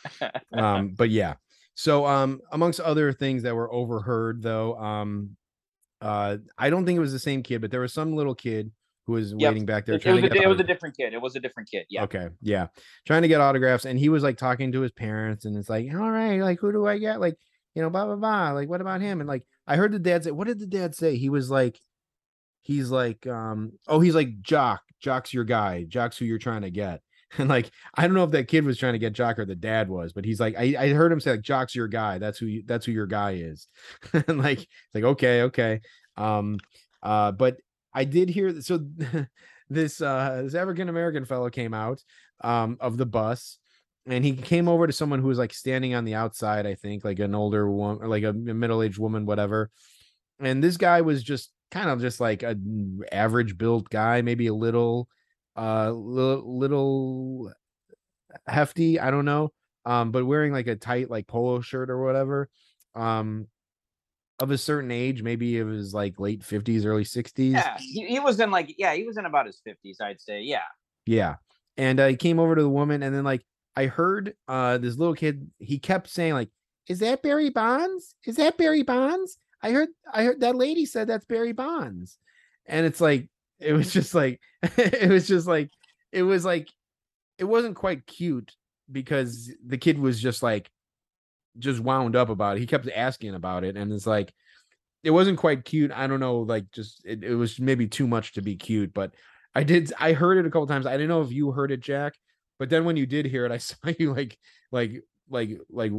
[0.53, 1.34] um, but yeah.
[1.74, 5.36] So um amongst other things that were overheard though, um
[6.01, 8.70] uh I don't think it was the same kid, but there was some little kid
[9.07, 9.41] who was Yep.
[9.41, 11.14] waiting back there it, it trying was to a, get it was a different kid.
[11.14, 11.86] It was a different kid.
[11.91, 12.05] Yeah.
[12.05, 12.68] Okay, yeah.
[13.07, 15.86] Trying to get autographs and he was like talking to his parents and it's like,
[15.93, 17.20] all right, like who do I get?
[17.20, 17.36] Like,
[17.74, 18.51] you know, blah blah blah.
[18.53, 19.20] Like, what about him?
[19.20, 21.16] And like I heard the dad say, what did the dad say?
[21.16, 21.80] He was like,
[22.68, 24.78] he's like, um, oh, he's like Joc.
[25.02, 25.86] Joc's your guy.
[25.88, 27.00] Joc's who you're trying to get.
[27.36, 29.54] And like, I don't know if that kid was trying to get Joc or the
[29.54, 32.16] dad was, but he's like, I, I heard him say like Joc's your guy.
[32.16, 33.68] That's who you, that's who your guy is.
[34.14, 35.82] and like, it's like, okay, okay.
[36.16, 36.58] Um,
[37.02, 37.58] uh, but
[37.92, 38.78] I did hear so
[39.68, 42.02] this uh this African American fellow came out
[42.40, 43.58] um of the bus
[44.06, 47.04] and he came over to someone who was like standing on the outside, I think,
[47.04, 49.70] like an older woman like a middle-aged woman, whatever.
[50.40, 52.56] And this guy was just kind of just like a
[53.12, 55.08] average built guy, maybe a little
[55.56, 57.52] uh little, little
[58.46, 59.52] hefty, I don't know.
[59.84, 62.48] Um, but wearing like a tight like polo shirt or whatever.
[62.94, 63.48] Um
[64.40, 67.52] of a certain age, maybe it was like late 50s, early 60s.
[67.52, 67.76] Yeah.
[67.78, 70.42] He, he was in like yeah, he was in about his fifties, I'd say.
[70.42, 70.62] Yeah.
[71.06, 71.36] Yeah.
[71.76, 73.42] And uh, he came over to the woman, and then like
[73.76, 76.50] I heard uh this little kid, he kept saying, like,
[76.88, 78.14] is that Barry Bonds?
[78.26, 79.38] Is that Barry Bonds?
[79.62, 82.18] I heard I heard that lady said that's Barry Bonds.
[82.66, 83.28] And it's like
[83.59, 85.70] it was just like it was just like
[86.12, 86.68] it was like
[87.38, 88.52] it wasn't quite cute
[88.90, 90.70] because the kid was just like
[91.59, 92.61] just wound up about it.
[92.61, 94.32] He kept asking about it, and it's like
[95.04, 95.92] it wasn't quite cute.
[95.92, 99.14] I don't know, like just it, it was maybe too much to be cute, but
[99.54, 100.86] I did I heard it a couple times.
[100.86, 102.14] I didn't know if you heard it, Jack,
[102.59, 104.38] but then when you did hear it, I saw you like
[104.72, 105.92] like like like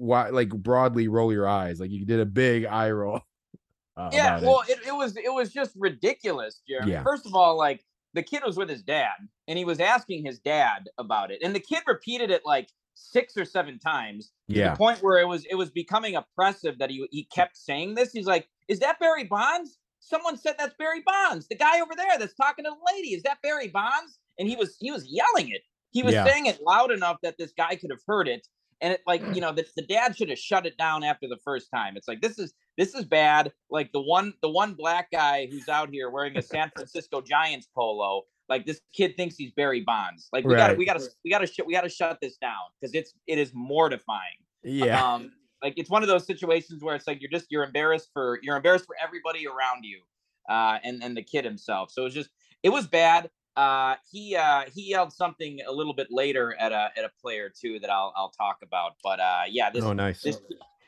[0.00, 1.78] why like broadly roll your eyes.
[1.78, 3.20] Like you did a big eye roll.
[3.96, 4.46] uh, Yeah, about it.
[4.46, 6.92] well, it, it was it was just ridiculous, Jeremy.
[6.92, 7.02] Yeah.
[7.02, 7.84] First of all, like
[8.14, 9.12] the kid was with his dad,
[9.46, 13.36] and he was asking his dad about it, and the kid repeated it like six
[13.36, 14.70] or seven times to Yeah.
[14.70, 18.10] the point where it was it was becoming oppressive that he he kept saying this.
[18.12, 19.78] He's like, "Is that Barry Bonds?
[20.00, 21.46] Someone said that's Barry Bonds.
[21.48, 23.08] The guy over there that's talking to the lady.
[23.14, 25.60] Is that Barry Bonds?" And he was he was yelling it.
[25.90, 26.24] He was Yeah.
[26.24, 28.46] saying it loud enough that this guy could have heard it.
[28.80, 31.38] And it like you know the, the dad should have shut it down after the
[31.44, 31.96] first time.
[31.96, 33.52] It's like this is this is bad.
[33.70, 37.68] Like the one the one black guy who's out here wearing a San Francisco Giants
[37.74, 38.22] polo.
[38.48, 40.28] Like this kid thinks he's Barry Bonds.
[40.32, 42.18] Like we got to we got to we got to sh- we got to shut
[42.20, 44.38] this down because it's it is mortifying.
[44.64, 45.14] yeah.
[45.14, 48.40] Um, like it's one of those situations where it's like you're just you're embarrassed for
[48.42, 50.00] you're embarrassed for everybody around you,
[50.48, 51.90] uh, and and the kid himself.
[51.92, 52.30] So it was just
[52.62, 53.30] it was bad.
[53.56, 57.50] Uh, he uh, he yelled something a little bit later at a at a player
[57.50, 58.92] too that I'll I'll talk about.
[59.02, 60.22] But uh, yeah, this oh nice.
[60.22, 60.38] this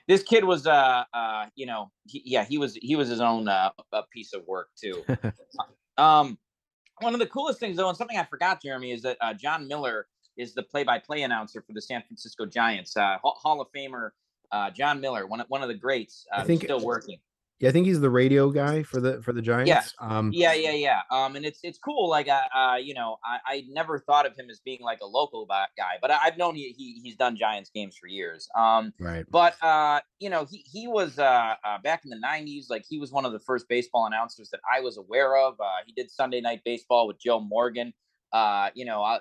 [0.09, 3.49] this kid was uh uh you know he, yeah he was he was his own
[3.49, 5.05] uh a piece of work too.
[5.99, 6.39] um,
[7.01, 9.67] one of the coolest things though, and something I forgot, Jeremy, is that uh, Jon
[9.67, 10.07] Miller
[10.37, 12.97] is the play-by-play announcer for the San Francisco Giants.
[12.97, 14.11] Uh, Hall, of Famer
[14.51, 17.19] uh, Jon Miller, one of, one of the greats, uh, I think- still working.
[17.63, 19.69] Yeah, I think he's the radio guy for the for the Giants.
[20.01, 21.01] Um, Yeah, yeah, yeah.
[21.13, 22.11] Um, and it's it's cool.
[22.11, 25.07] Like, uh, uh you know, I, I never thought of him as being like a
[25.07, 28.49] local guy, but I, I've known he, he he's done Giants games for years.
[28.59, 29.25] Um, right.
[29.31, 32.65] but uh, you know, he he was uh, uh back in the '90s.
[32.69, 35.55] Like, he was one of the first baseball announcers that I was aware of.
[35.61, 37.95] Uh, he did Sunday Night Baseball with Joe Morgan.
[38.33, 39.21] Uh, you know, uh,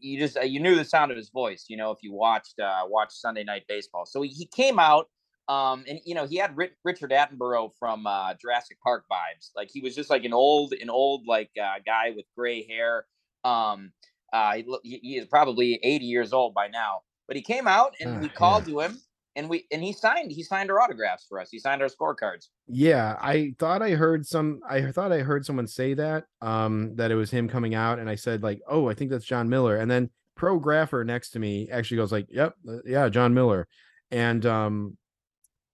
[0.00, 1.64] you just uh, you knew the sound of his voice.
[1.68, 4.06] You know, if you watched uh, watched Sunday Night Baseball.
[4.06, 5.08] So he, he came out.
[5.48, 9.50] Um, and you know, he had Ri- Richard Attenborough from uh, Jurassic Park vibes.
[9.56, 13.06] Like he was just like an old, an old like uh, guy with gray hair.
[13.44, 13.92] Um,
[14.32, 14.54] uh,
[14.84, 17.00] he, he is probably 80 years old by now.
[17.26, 18.98] But he came out and Ah, we called to him,
[19.36, 21.48] and we and he signed he signed our autographs for us.
[21.48, 22.48] He signed our scorecards.
[22.66, 24.60] Yeah, I thought I heard some.
[24.68, 26.24] I thought I heard someone say that.
[26.42, 29.24] Um, that it was him coming out, and I said like, "Oh, I think that's
[29.24, 33.08] Jon Miller." And then Pro Grapher next to me actually goes like, "Yep, uh, yeah,
[33.08, 33.68] Jon Miller,"
[34.10, 34.98] and um,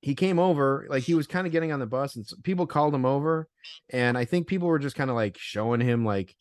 [0.06, 2.94] he came over like he was kind of getting on the bus, and people called
[2.94, 3.48] him over,
[3.90, 6.36] and I think people were just kind of like showing him like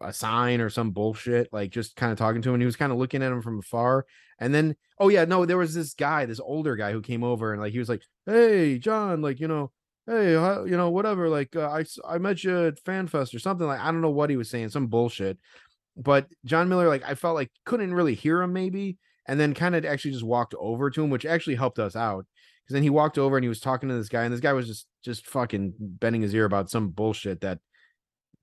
[0.00, 2.56] a sign or some bullshit, like just kind of talking to him.
[2.56, 4.06] And he was kind of looking at him from afar.
[4.40, 7.52] And then, oh yeah, no, there was this guy, this older guy who came over
[7.52, 9.70] and like he was like, "Hey, Jon, like you know,
[10.08, 11.28] hey, you know, whatever.
[11.28, 13.68] Like uh, I met you at FanFest or something.
[13.68, 15.38] Like I don't know what he was saying, some bullshit."
[15.96, 19.76] But Jon Miller, like I felt like couldn't really hear him maybe, and then kind
[19.76, 22.26] of actually just walked over to him, which actually helped us out.
[22.68, 24.52] Because then he walked over and he was talking to this guy, and this guy
[24.52, 27.60] was just just fucking bending his ear about some bullshit that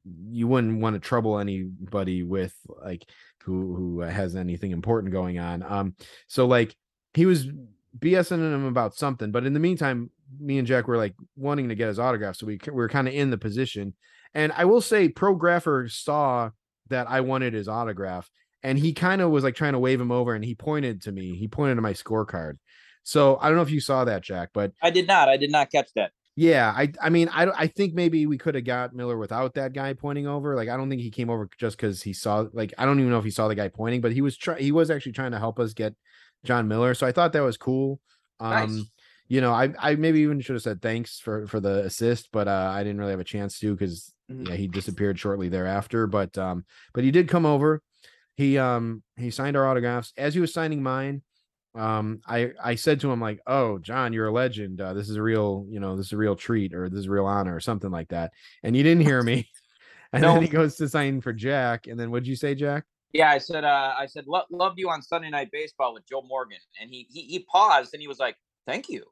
[0.03, 3.05] you wouldn't want to trouble anybody with like
[3.43, 5.63] who who has anything important going on.
[5.63, 5.95] Um
[6.27, 6.75] so like
[7.13, 7.47] he was
[7.99, 11.75] bsing him about something but in the meantime me and jack were like wanting to
[11.75, 13.93] get his autograph so we, we were kind of in the position.
[14.33, 16.49] And i will say prographer saw
[16.89, 18.29] that i wanted his autograph
[18.63, 21.11] and he kind of was like trying to wave him over and he pointed to
[21.11, 22.57] me he pointed to my scorecard
[23.05, 25.29] so i don't know if you saw that jack but I did not.
[25.29, 26.11] I did not catch that.
[26.35, 29.71] yeah, I I mean I I think maybe we could have got Miller without that
[29.71, 30.53] guy pointing over.
[30.55, 33.09] Like I don't think he came over just because he saw like I don't even
[33.11, 35.31] know if he saw the guy pointing, but he was try he was actually trying
[35.31, 35.93] to help us get
[36.43, 36.93] Jon Miller.
[36.93, 38.01] So I thought that was cool.
[38.41, 38.91] Um Nice.
[39.29, 42.47] you know, I I maybe even should have said thanks for for the assist, but
[42.49, 44.47] uh I didn't really have a chance to because Mhm.
[44.49, 46.05] yeah, he disappeared shortly thereafter.
[46.07, 47.81] But um but he did come over.
[48.35, 51.21] He um he signed our autographs as he was signing mine
[51.75, 55.17] um i i said to him like oh jon you're a legend uh, this is
[55.17, 57.55] a real you know this is a real treat or this is a real honor
[57.55, 58.31] or something like that
[58.63, 59.49] and you didn't hear me
[60.13, 60.33] and No.
[60.33, 63.37] then he goes to sign for jack and then what'd you say jack Yeah, I
[63.37, 66.89] said, uh, I said, "Lo- loved you on Sunday Night Baseball with Joe Morgan, and
[66.89, 68.35] he he, he paused and he was like,
[68.67, 69.05] "Thank you."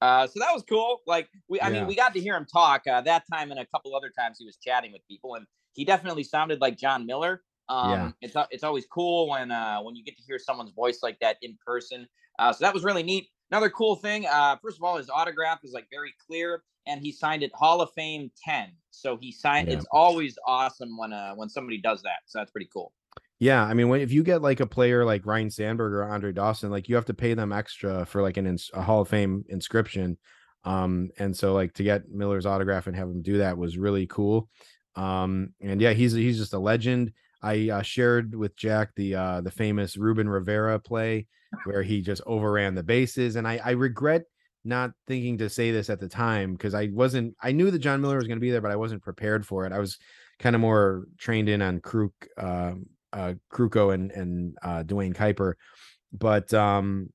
[0.00, 1.00] Uh, so that was cool.
[1.06, 1.74] Like we, I Yeah.
[1.80, 4.36] mean, we got to hear him talk uh, that time and a couple other times
[4.38, 7.42] he was chatting with people, and he definitely sounded like Jon Miller.
[7.68, 8.10] Um, Yeah.
[8.22, 11.36] it's it's always cool when uh, when you get to hear someone's voice like that
[11.42, 12.08] in person.
[12.38, 13.28] Uh, so that was really neat.
[13.50, 17.10] Another cool thing, uh, first of all, his autograph is like very clear, and he
[17.12, 18.72] signed it Hall of Fame ten.
[18.90, 19.68] So he signed.
[19.68, 19.74] Yeah.
[19.74, 22.18] It's always awesome when uh, when somebody does that.
[22.26, 22.92] So that's pretty cool.
[23.40, 26.32] yeah i mean when if you get like a player like ryne sandberg or andre
[26.32, 29.08] dawson like you have to pay them extra for like an ins- a hall of
[29.08, 30.16] fame inscription
[30.64, 34.06] um and so like to get miller's autograph and have him do that was really
[34.08, 34.48] cool
[34.96, 37.12] um and yeah he's he's just a legend
[37.42, 41.26] i uh, shared with jack the uh the famous ruben rivera play
[41.64, 44.22] where he just overran the bases and i i regret
[44.64, 48.00] not thinking to say this at the time because i wasn't i knew that jon
[48.00, 49.98] miller was going to be there but i wasn't prepared for it i was
[50.38, 52.74] kind of more trained in on Kruk, uh,
[53.12, 55.54] uh, Krukow and and uh, Duane Kuiper,
[56.12, 57.10] but um,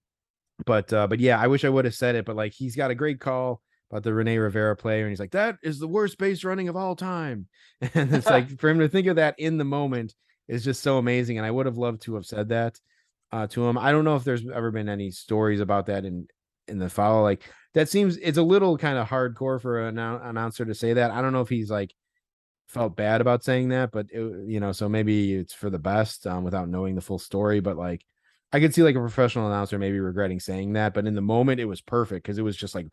[0.66, 2.26] but uh, but yeah, I wish I would have said it.
[2.26, 3.62] But like, he's got a great call
[3.94, 6.76] about the Rene Rivera player, and he's like, that is the worst base running of
[6.76, 7.48] all time,
[7.94, 10.16] and it's like for him to think of that in the moment
[10.48, 11.38] is just so amazing.
[11.38, 12.80] And I would have loved to have said that
[13.32, 13.78] uh, to him.
[13.78, 16.28] I don't know if there's ever been any stories about that in
[16.68, 17.22] in the follow.
[17.22, 17.44] Like
[17.76, 21.12] that seems it's a little kind of hardcore for an announcer to say that.
[21.12, 21.94] I don't know if he's like
[22.68, 26.26] felt bad about saying that, but it, you know, so maybe it's for the best
[26.26, 27.60] um, without knowing the full story.
[27.60, 28.02] But like,
[28.52, 31.60] I could see like a professional announcer maybe regretting saying that, but in the moment
[31.60, 32.88] it was perfect because it was just like,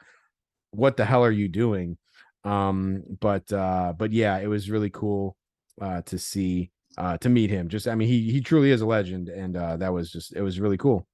[0.72, 1.98] what the hell are you doing?
[2.44, 5.36] Um, but uh, but yeah, it was really cool
[5.80, 7.68] uh to see uh to meet him.
[7.68, 10.42] Just I mean, he he truly is a legend, and uh that was just it
[10.42, 11.06] was really cool.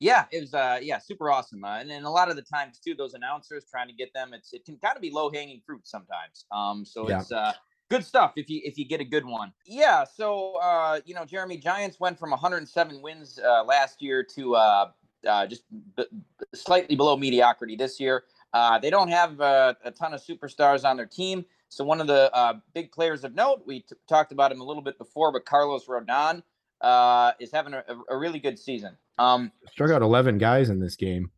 [0.00, 1.64] Yeah, it was uh yeah, super awesome.
[1.64, 4.34] Uh, and then a lot of the times too, those announcers trying to get them,
[4.34, 6.44] it's it can kind of be low hanging fruit sometimes.
[6.52, 7.20] Um, so Yeah.
[7.20, 7.52] it's uh
[7.90, 9.52] good stuff if you if you get a good one.
[9.66, 10.04] Yeah.
[10.04, 14.90] So uh, you know, Jeremy Giants went from 107 wins uh, last year to uh,
[15.26, 15.62] uh just
[15.96, 18.24] b- b- slightly below mediocrity this year.
[18.54, 21.44] Uh, they don't have uh, a ton of superstars on their team.
[21.68, 24.64] So one of the uh, big players of note, we t- talked about him a
[24.64, 26.40] little bit before, but Carlos Rodon
[26.80, 28.96] uh, is having a, a really good season.
[29.18, 31.32] Um, Struck out eleven guys in this game.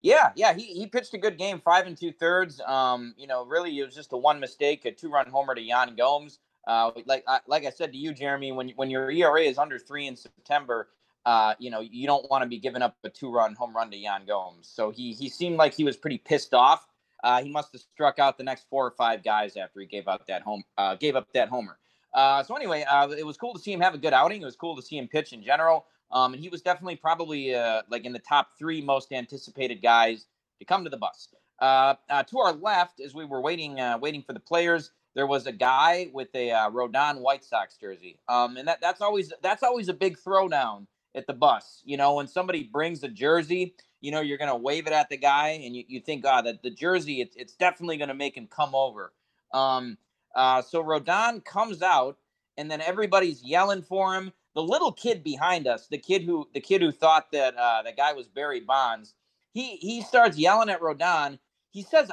[0.00, 2.60] Yeah, yeah, he, he pitched a good game, five and two thirds.
[2.60, 5.62] Um, you know, really, it was just a one mistake, a two run homer to
[5.62, 6.38] Yan Gomes.
[6.66, 10.06] Uh, like like I said to you, Jeremy, when when your ERA is under three
[10.06, 10.88] in September,
[11.26, 13.90] uh, you know, you don't want to be giving up a two run home run
[13.90, 14.68] to Yan Gomes.
[14.70, 16.86] So he he seemed like he was pretty pissed off.
[17.22, 20.06] Uh, he must have struck out the next four or five guys after he gave
[20.06, 21.78] up that home uh, gave up that homer.
[22.12, 24.42] Uh, so anyway, uh, it was cool to see him have a good outing.
[24.42, 25.86] It was cool to see him pitch in general.
[26.12, 30.26] Um, and he was definitely probably uh, like in the top three most anticipated guys
[30.58, 31.28] to come to the bus.
[31.60, 36.10] To our left, as we were waiting, waiting for the players, there was a guy
[36.12, 40.18] with a Rodon White Sox jersey, um, and that that's always that's always a big
[40.18, 41.82] throwdown at the bus.
[41.84, 45.16] You know, when somebody brings a jersey, you know you're gonna wave it at the
[45.16, 48.36] guy, and you, you think, ah, oh, that the jersey, it's it's definitely gonna make
[48.36, 49.12] him come over.
[49.52, 49.98] Um,
[50.34, 52.18] uh, so Rodon comes out,
[52.56, 56.60] and then everybody's yelling for him the little kid behind us, the kid who the
[56.60, 59.14] kid who thought that uh, the guy was Barry Bonds,
[59.52, 61.38] he he starts yelling at Rodon.
[61.70, 62.10] He says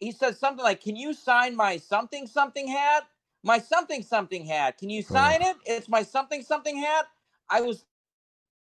[0.00, 3.04] he says something like, "Can you sign my something something hat?
[3.44, 4.78] My something something hat.
[4.78, 5.50] Can you sign oh.
[5.50, 5.56] it?
[5.64, 7.06] It's my something something hat."
[7.48, 7.84] I was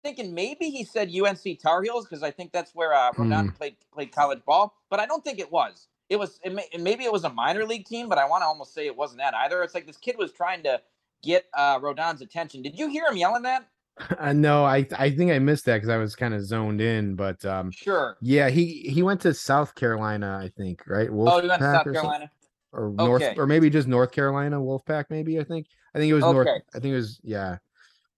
[0.04, 3.50] thinking maybe he said UNC Tar Heels because I think that's where uh, Rodon hmm.
[3.50, 5.88] played played college ball, but I don't think it was.
[6.10, 8.48] It was it may, maybe it was a minor league team, but I want to
[8.48, 9.62] almost say it wasn't that either.
[9.62, 10.82] It's like this kid was trying to
[11.24, 12.62] get uh, Rodon's attention.
[12.62, 13.68] Did you hear him yelling that?
[14.18, 17.16] Uh, no, I I think I missed that because I was kind of zoned in.
[17.16, 21.12] But um, sure, yeah, he he went to South Carolina, I think, right?
[21.12, 22.32] Wolf oh, he went to South Carolina,
[22.72, 22.96] or okay.
[22.96, 25.06] North, or maybe just North Carolina Wolfpack.
[25.10, 26.34] Maybe I think I think it was okay.
[26.34, 26.48] North.
[26.74, 27.58] I think it was yeah.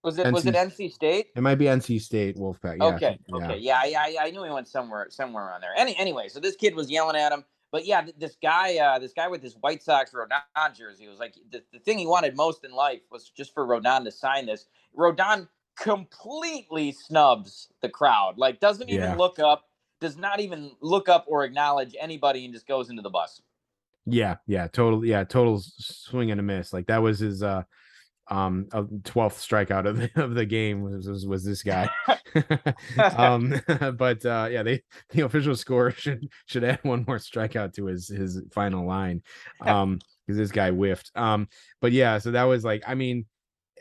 [0.02, 1.28] Was it NC, was it NC State?
[1.36, 2.78] It might be NC State Wolfpack.
[2.78, 5.72] Yeah, okay, okay, yeah, yeah, yeah, I knew he went somewhere somewhere around there.
[5.76, 7.44] Any anyway, so this kid was yelling at him.
[7.70, 11.34] But yeah, this guy, uh, this guy with his White Sox Rodon jersey was like
[11.50, 14.66] the, the thing he wanted most in life was just for Rodon to sign this.
[14.96, 19.14] Rodon completely snubs the crowd, like doesn't even yeah.
[19.14, 19.68] look up,
[20.00, 23.40] does not even look up or acknowledge anybody, and just goes into the bus.
[24.04, 26.72] Yeah, yeah, total, yeah, total swing and a miss.
[26.72, 27.62] Like that was his uh
[28.28, 31.88] um a 12th strikeout of the, of the game was was, was this guy.
[32.98, 33.54] Um
[33.96, 38.08] but uh yeah they the official score should should add one more strikeout to his
[38.08, 39.22] his final line
[39.60, 41.10] um because this guy whiffed.
[41.14, 41.48] Um
[41.80, 43.26] but yeah so that was like i mean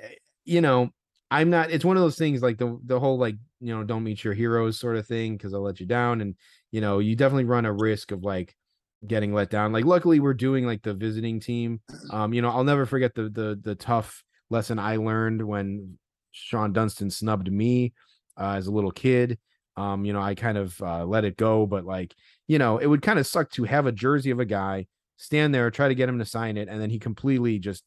[0.01, 0.09] eh,
[0.43, 0.89] you know
[1.29, 4.03] i'm not it's one of those things like the the whole like you know don't
[4.03, 6.35] meet your heroes sort of thing because i'll let you down and
[6.71, 8.55] you know you definitely run a risk of like
[9.07, 9.73] getting let down.
[9.73, 11.81] Like luckily we're doing like the visiting team.
[12.11, 15.97] Um you know i'll never forget the the the tough lesson I learned when
[16.33, 17.93] Shawon Dunston snubbed me
[18.39, 19.39] uh, as a little kid.
[19.77, 22.13] Um, you know, I kind of uh, let it go, but like,
[22.47, 24.87] you know, it would kind of suck to have a jersey of a guy
[25.17, 27.83] stand there, try to get him to sign it, and then he completely just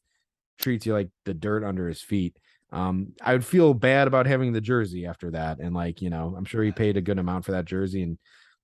[0.59, 2.37] treats you like the dirt under his feet.
[2.71, 6.33] Um, I would feel bad about having the jersey after that, and like, you know,
[6.35, 8.17] I'm sure he paid a good amount for that jersey and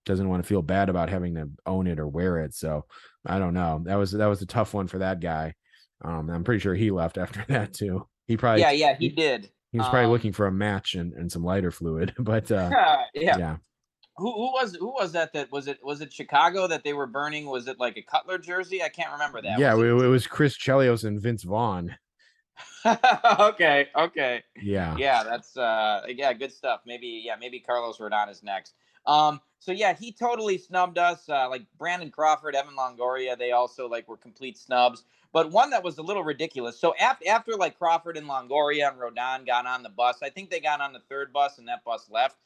[0.05, 2.55] doesn't want to feel bad about having to own it or wear it.
[2.55, 2.85] So
[3.25, 3.81] I don't know.
[3.85, 5.53] That was that was a tough one for that guy.
[6.03, 8.07] Um, I'm pretty sure he left after that too.
[8.27, 9.49] He probably yeah yeah he did.
[9.71, 12.69] He was probably um, looking for a match and, and some lighter fluid, but uh,
[13.13, 13.57] yeah yeah.
[14.17, 15.33] Who, who was who was that?
[15.33, 15.79] That was it?
[15.83, 17.45] Was it Chicago that they were burning?
[17.45, 18.83] Was it like a Cutler jersey?
[18.83, 19.57] I can't remember that.
[19.57, 21.95] Yeah, was it, it was Chris Chelios and Vince Vaughn.
[22.85, 24.43] okay, okay.
[24.61, 25.23] Yeah, yeah.
[25.23, 26.81] That's uh, yeah, good stuff.
[26.85, 28.73] Maybe yeah, maybe Carlos Rodon is next.
[29.07, 31.27] Um, so yeah, he totally snubbed us.
[31.29, 35.83] Uh, like Brandon Crawford, Evan Longoria, they also like were complete snubs but one that
[35.83, 36.79] was a little ridiculous.
[36.79, 40.49] So after after like Crawford and Longoria and Rodon got on the bus, I think
[40.49, 42.37] they got on the third bus and that bus left.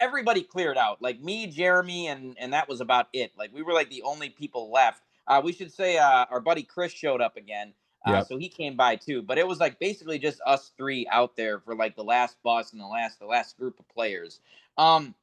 [0.00, 1.02] Everybody cleared out.
[1.02, 3.32] Like me, Jeremy, and and that was about it.
[3.36, 5.02] Like we were like the only people left.
[5.26, 7.72] Uh, we should say uh, our buddy Chris showed up again.
[8.06, 8.26] Uh, yep.
[8.26, 11.60] So he came by too, but it was like basically just us three out there
[11.60, 14.40] for like the last bus and the last the last group of players.
[14.78, 15.14] Um,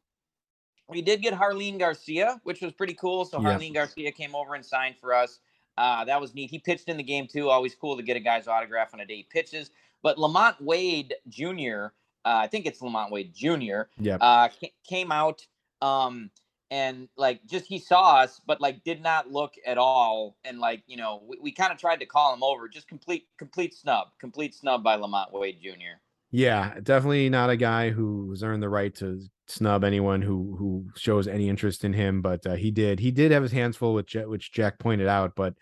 [0.88, 3.26] we did get Jarlin Garcia, which was pretty cool.
[3.26, 3.40] So.
[3.40, 5.40] Jarlin Garcia came over and signed for us.
[5.78, 6.50] Uh, that was neat.
[6.50, 7.50] He pitched in the game too.
[7.50, 9.72] Always cool to get a guy's autograph on a day he pitches.
[10.04, 11.88] But LaMonte Wade Jr.,
[12.26, 13.84] uh, I think it's LaMonte Wade Jr.
[14.00, 14.20] Yep.
[14.22, 14.50] Uh,
[14.88, 15.46] came out
[15.82, 16.30] um,
[16.72, 20.38] and like just he saw us, but like did not look at all.
[20.44, 22.68] And like you know, we, we kind of tried to call him over.
[22.68, 26.00] Just complete complete snub, complete snub by LaMonte Wade Jr.
[26.32, 31.28] Yeah, definitely not a guy who's earned the right to snub anyone who who shows
[31.28, 33.00] any interest in him, but uh, he did.
[33.00, 35.54] He did have his hands full, which which Jack pointed out, but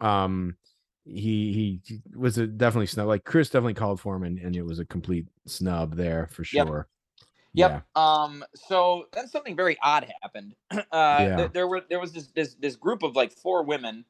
[0.00, 0.56] um,
[1.04, 3.06] he he was a definitely snub.
[3.06, 6.44] Like Chris definitely called for him, and, and it was a complete snub there for
[6.44, 6.88] sure.
[7.52, 7.70] Yep.
[7.70, 7.84] yep.
[7.96, 8.02] Yeah.
[8.02, 8.44] Um.
[8.54, 10.54] So then something very odd happened.
[10.92, 11.36] Uh, yeah.
[11.36, 14.04] th- there were there was this this this group of like four women,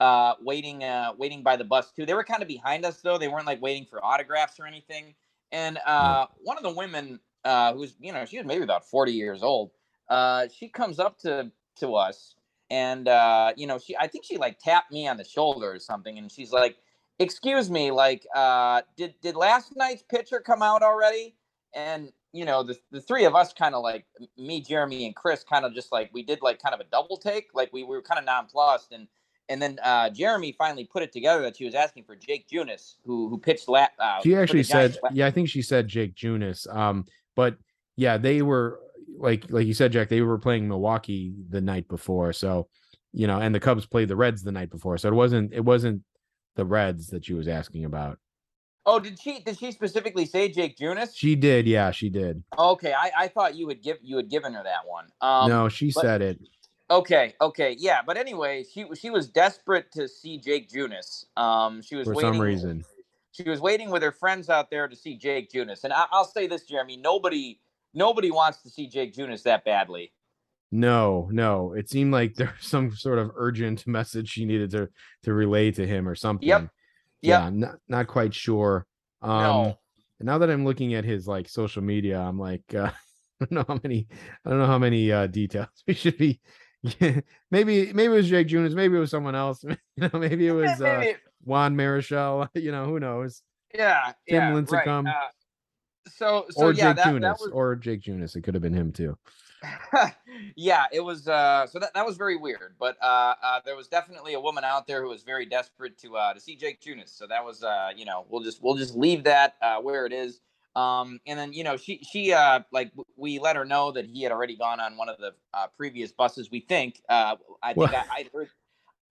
[0.00, 2.06] uh, waiting uh waiting by the bus too.
[2.06, 3.18] They were kind of behind us though.
[3.18, 5.14] They weren't like waiting for autographs or anything.
[5.52, 9.12] And uh, one of the women uh, who's you know she was maybe about 40
[9.12, 9.70] years old
[10.08, 12.34] uh, she comes up to to us,
[12.70, 15.78] and uh, you know, she I think she like tapped me on the shoulder or
[15.78, 16.76] something, and she's like,
[17.18, 21.36] "Excuse me, like, uh, did did last night's pitcher come out already?"
[21.74, 24.04] And you know, the the three of us kind of like
[24.36, 27.16] me, Jeremy, and Chris, kind of just like we did like kind of a double
[27.16, 29.08] take, like we, we were kind of nonplussed, and
[29.48, 32.94] and then uh, Jeremy finally put it together that she was asking for Jake Junis,
[33.04, 36.72] who who pitched la- uh, She actually said, yeah, I think she said Jake Junis.
[36.74, 37.04] Um,
[37.36, 37.56] but
[37.96, 38.80] yeah, they were
[39.18, 40.08] like like you said, Jack.
[40.08, 42.68] They were playing Milwaukee the night before, so
[43.12, 45.64] you know, and the Cubs played the Reds the night before, so it wasn't it
[45.64, 46.02] wasn't
[46.56, 48.18] the Reds that she was asking about.
[48.84, 51.10] Oh, did she did she specifically say Jake Junis?
[51.14, 52.42] She did, yeah, she did.
[52.58, 55.06] Okay, I, I thought you would give you had given her that one.
[55.20, 56.40] Um, no, she but- said it.
[56.92, 61.24] Okay, okay, yeah, but anyway, she she was desperate to see Jake Junis.
[61.38, 62.84] Um, she was For waiting, some reason.
[63.30, 66.26] She was waiting with her friends out there to see Jake Junis, and I, I'll
[66.26, 67.58] say this, Jeremy, nobody
[67.94, 70.12] nobody wants to see Jake Junis that badly.
[70.70, 71.72] No, no.
[71.72, 74.90] It seemed like there was some sort of urgent message she needed to
[75.22, 76.46] to relay to him or something.
[76.46, 76.68] Yep.
[77.22, 78.86] Yeah, not not quite sure.
[79.22, 79.78] Um No.
[80.20, 82.90] now that I'm looking at his like social media, I'm like uh,
[83.40, 84.08] I don't know how many
[84.44, 86.40] I don't know how many uh details we should be
[87.50, 89.64] maybe maybe it was Jake Junis, maybe it was someone else.
[89.64, 93.42] you know, maybe it was uh Maybe- Juan Marichal, you know, who knows.
[93.74, 94.88] yeah, Tim yeah, right.
[94.88, 95.12] Uh,
[96.08, 98.36] so so or yeah, Jake that, Junis, that was or Jake Junis.
[98.36, 99.16] It could have been him too.
[100.56, 102.74] yeah, it was uh so that, that was very weird.
[102.80, 106.16] But uh, uh there was definitely a woman out there who was very desperate to
[106.16, 107.16] uh to see Jake Junis.
[107.16, 110.12] So that was uh, you know, we'll just we'll just leave that uh where it
[110.12, 110.40] is.
[110.74, 114.22] Um and then you know she she uh like we let her know that he
[114.22, 116.50] had already gone on one of the uh, previous buses.
[116.50, 118.48] We think uh I think Well- I, I heard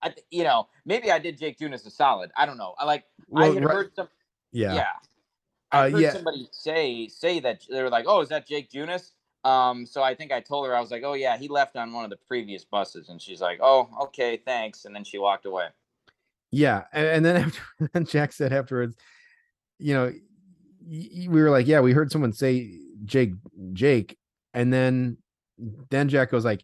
[0.02, 2.32] I th- you know maybe I did Jake Junis a solid.
[2.36, 2.74] I don't know.
[2.80, 3.04] I like
[3.36, 4.08] I had right- heard some
[4.52, 4.74] yeah.
[4.74, 4.88] yeah.
[5.72, 6.14] I Uh, heard yeah.
[6.14, 9.12] somebody say say that they were like, "Oh, is that Jake Junis?"
[9.44, 11.94] Um, so I think I told her I was like, "Oh yeah, he left on
[11.94, 15.46] one of the previous buses," and she's like, "Oh, okay, thanks," and then she walked
[15.46, 15.68] away.
[16.52, 17.54] Yeah, and, and then
[17.94, 18.98] after Jack said afterwards,
[19.80, 20.12] you know,
[20.88, 23.34] we were like, yeah, we heard someone say Jake,
[23.74, 24.18] Jake,
[24.54, 25.18] and then
[25.90, 26.64] then Jack goes like,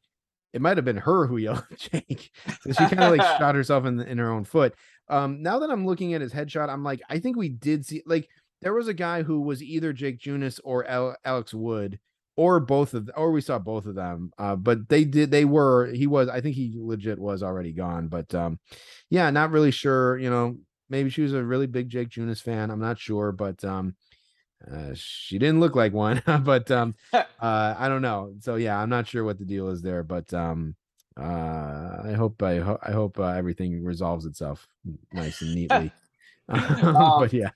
[0.53, 2.31] it might have been her who yelled Jake.
[2.61, 4.73] So she kind of like shot herself in in her own foot.
[5.09, 8.03] Um, now that I'm looking at his headshot, I'm like, I think we did see
[8.05, 8.27] like
[8.61, 11.99] there was a guy who was either Jake Junis or Al- Alex Wood.
[12.39, 14.31] Or both of, or we saw both of them.
[14.37, 18.09] Uh, but they did, they were, he was, I think he legit was already gone.
[18.09, 18.59] But um,
[19.09, 20.19] yeah, not really sure.
[20.19, 20.57] You know,
[20.87, 22.69] maybe she was a really big Jake Junis fan.
[22.69, 23.95] I'm not sure, but um,
[24.71, 26.21] uh, she didn't look like one.
[26.43, 28.33] but um, uh, I don't know.
[28.39, 30.03] So yeah, I'm not sure what the deal is there.
[30.03, 30.75] But um,
[31.19, 34.67] uh, I hope I, ho- I hope uh, everything resolves itself
[35.13, 35.91] nice and neatly.
[36.49, 37.49] Um, but yeah,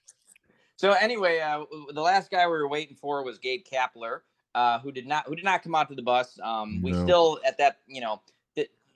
[0.78, 1.64] So anyway, uh,
[1.94, 4.20] the last guy we were waiting for was Gabe Kapler,
[4.56, 6.38] uh, who did not who did not come out to the bus.
[6.44, 7.04] Um, we No.
[7.04, 8.22] still at that you know.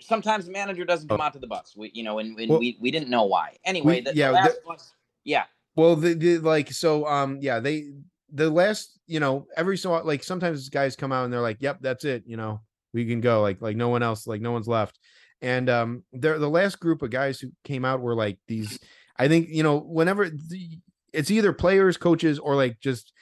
[0.02, 1.24] Sometimes the manager doesn't come Oh.
[1.24, 1.74] out to the bus.
[1.78, 3.56] We, you know, and, and Well- we, we didn't know why.
[3.64, 5.46] Anyway, the, the yeah, the- last bus, yeah,
[5.76, 7.86] Well, the, the like so um yeah, they
[8.32, 11.80] the last, you know, every so like sometimes guys come out and they're like, "Yep,
[11.82, 12.62] that's it, you know.
[12.94, 14.98] We can go." Like like no one else, like no one's left.
[15.42, 18.80] And um they're the last group of guys who came out were like these
[19.18, 20.80] I think, you know, whenever the,
[21.14, 23.14] it's either players, coaches or like just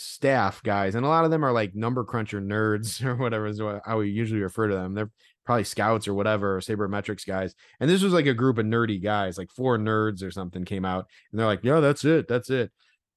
[0.00, 3.60] staff guys and a lot of them are like number cruncher nerds or whatever is
[3.84, 5.10] how we usually refer to them they're
[5.48, 9.02] probably scouts or whatever or sabermetrics guys and this was like a group of nerdy
[9.02, 12.50] guys like four nerds or something came out and they're like yeah that's it that's
[12.50, 12.70] it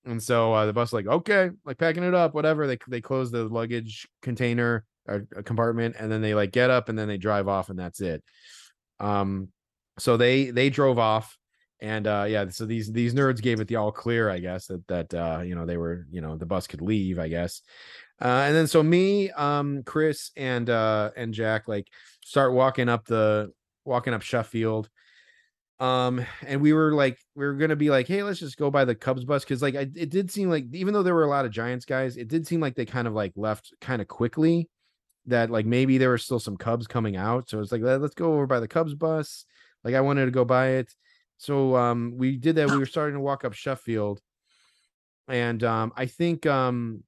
[0.06, 3.32] and so uh, the bus like okay like packing it up whatever they they close
[3.32, 7.18] the luggage container or a compartment and then they like get up and then they
[7.18, 8.24] drive off and that's it
[9.02, 9.50] um
[10.00, 11.38] so they they drove off
[11.82, 14.88] and uh yeah so these these nerds gave it the all clear i guess that
[14.88, 17.62] that uh you know they were you know the bus could leave i guess.
[18.22, 21.88] Uh and then so me um chris and uh and jack like
[22.24, 23.52] start walking up the
[23.84, 24.90] walking up sheffield.
[25.80, 28.86] Um and we were like we were gonna be like hey let's just go by
[28.86, 31.30] the cubs bus because like I, it did seem like even though there were a
[31.30, 34.08] lot of giants guys it did seem like they kind of like left kind of
[34.08, 34.70] quickly
[35.26, 37.50] that like maybe there were still some cubs coming out.
[37.50, 39.46] So it's like "Let- let's go over by the cubs bus.
[39.84, 40.94] Like i wanted to go by it
[41.42, 44.22] so um we did that we were starting to walk up sheffield
[45.28, 47.04] and um i think um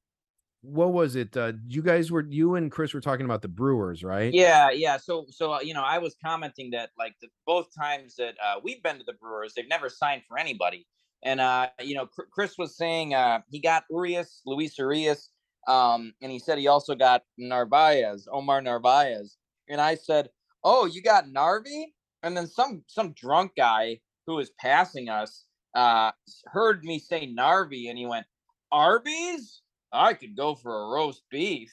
[0.62, 4.04] what was it uh you guys were you and chris were talking about the brewers
[4.04, 4.98] right Yeah, yeah.
[4.98, 8.56] So, so uh, you know, I was commenting that like the both times that uh,
[8.64, 10.88] we've been to the Brewers, they've never signed for anybody.
[11.24, 15.30] And uh, you know, Chris was saying uh, he got Urias, Luis Urias,
[15.68, 19.38] um, and he said he also got Narvaez, Omar Narvaez.
[19.70, 20.30] And I said,
[20.64, 21.86] "Oh, you got Narvi?"
[22.24, 25.46] And then some some drunk guy who was passing us
[25.76, 26.12] uh,
[26.46, 28.26] heard me say Narvi, and he went,
[28.72, 29.62] "Arby's?
[29.92, 31.72] I could go for a roast beef."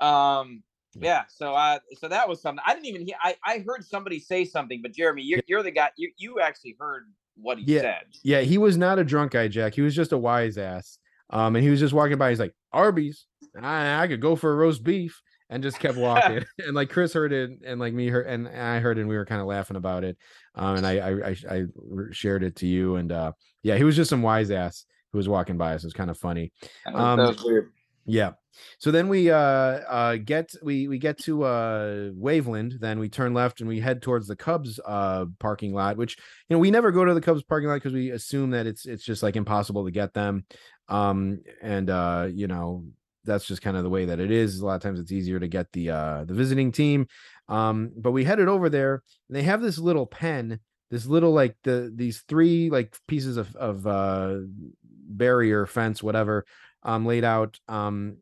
[0.00, 0.62] Um,
[0.94, 1.24] yeah.
[1.28, 3.16] So uh, so that was something I didn't even hear.
[3.22, 5.90] I I heard somebody say something, but Jeremy, you're, you're the guy.
[5.96, 7.04] You you actually heard
[7.36, 7.82] what he Yeah.
[7.82, 8.04] said.
[8.24, 9.74] Yeah, he was not a drunk guy, Jack.
[9.74, 10.98] He was just a wise ass.
[11.30, 12.30] Um, and he was just walking by.
[12.30, 13.26] He's like, Arby's.
[13.60, 15.20] I, I could go for a roast beef,
[15.50, 16.44] and just kept walking.
[16.58, 19.16] and like Chris heard it, and like me heard, and I heard it, and we
[19.16, 20.16] were kind of laughing about it.
[20.54, 21.64] Um, and I, I I I
[22.12, 23.32] shared it to you, and uh,
[23.62, 25.82] yeah, he was just some wise ass who was walking by us.
[25.82, 26.52] It was kind of funny.
[26.86, 27.72] Um, that was weird.
[28.06, 28.32] Yeah.
[28.78, 33.34] So then we uh uh get we we get to uh Waveland, then we turn
[33.34, 36.16] left and we head towards the Cubs uh parking lot, which
[36.48, 38.86] you know we never go to the Cubs parking lot because we assume that it's
[38.86, 40.46] it's just like impossible to get them.
[40.88, 42.84] Um and uh you know
[43.26, 44.60] that's just kind of the way that it is.
[44.60, 47.06] A lot of times it's easier to get the uh the visiting team.
[47.48, 51.56] Um but we headed over there and they have this little pen, this little like
[51.64, 54.38] the these three like pieces of of uh
[54.82, 56.44] barrier fence whatever
[56.82, 58.16] um laid out um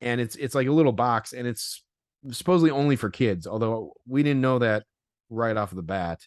[0.00, 1.82] and it's it's like a little box and it's
[2.30, 4.84] supposedly only for kids although we didn't know that
[5.30, 6.26] right off the bat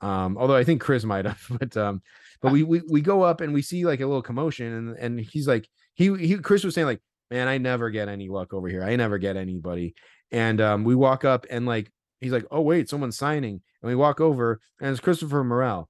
[0.00, 2.02] um although i think chris might have but um
[2.40, 5.20] but we, we we go up and we see like a little commotion and and
[5.20, 7.00] he's like he he chris was saying like
[7.30, 9.94] man i never get any luck over here i never get anybody
[10.30, 11.90] and um we walk up and like
[12.20, 15.88] he's like oh wait someone's signing and we walk over and it's christopher morel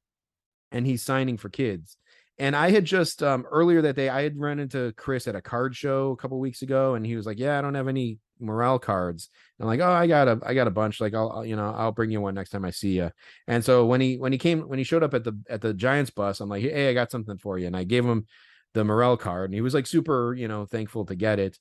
[0.73, 1.97] and he's signing for kids
[2.39, 5.43] and I had just um earlier that day I had run into Chris at a
[5.43, 8.19] card show a couple weeks ago, and he was like, "Yeah, I don't have any
[8.39, 9.29] Morel cards."
[9.59, 11.01] And I'm like, "Oh, I got a I got a bunch.
[11.01, 13.11] Like, I'll, I'll you know I'll bring you one next time I see you."
[13.49, 15.75] And so when he when he came when he showed up at the at the
[15.75, 18.27] Giants bus, I'm like, "Hey, I got something for you," and I gave him
[18.75, 21.59] the Morel card, and he was like super you know thankful to get it.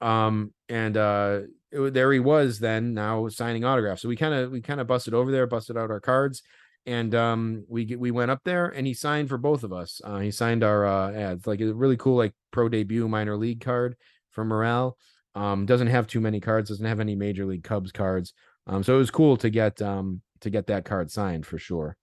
[0.00, 1.40] Um and uh
[1.72, 4.02] it, there he was then now signing autographs.
[4.02, 6.42] So we kind of we kind of busted over there, busted out our cards
[6.86, 10.18] and um we we went up there and he signed for both of us uh
[10.18, 13.96] he signed our uh ads like a really cool like pro debut minor league card
[14.30, 14.96] for Morel
[15.34, 18.32] um doesn't have too many cards doesn't have any major league cubs cards
[18.66, 21.96] um so it was cool to get um to get that card signed for sure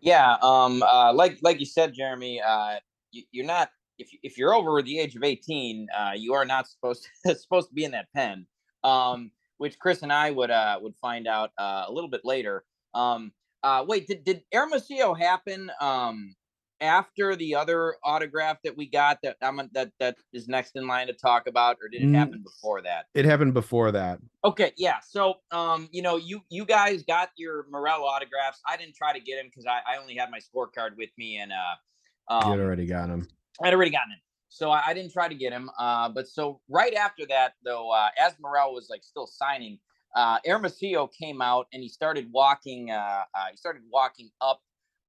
[0.00, 2.76] Yeah, um, uh, like like you said, Jeremy, uh,
[3.12, 6.68] you, you're not if if you're over the age of 18, uh, you are not
[6.68, 8.46] supposed to supposed to be in that pen.
[8.82, 12.64] Um, which Chris and I would uh would find out uh, a little bit later.
[12.94, 13.32] Um,
[13.62, 16.34] uh, wait, did did Hermosillo happen um
[16.80, 21.08] after the other autograph that we got that I'm that that is next in line
[21.08, 22.14] to talk about, or did it Mm.
[22.14, 23.06] happen before that?
[23.14, 25.00] it happened before that Okay, yeah.
[25.06, 28.62] So, um, you know, you you guys got your Morel autographs.
[28.66, 31.36] I didn't try to get him because I, I only had my scorecard with me,
[31.36, 31.74] and uh,
[32.30, 33.26] um, had already got him
[33.62, 35.68] I'd already gotten him, so I, I didn't try to get him.
[35.78, 39.78] Uh, but so right after that, though, uh, as Morel was like still signing,
[40.16, 42.90] uh, Hermosillo came out and he started walking.
[42.90, 42.94] Uh,
[43.34, 44.60] uh, he started walking up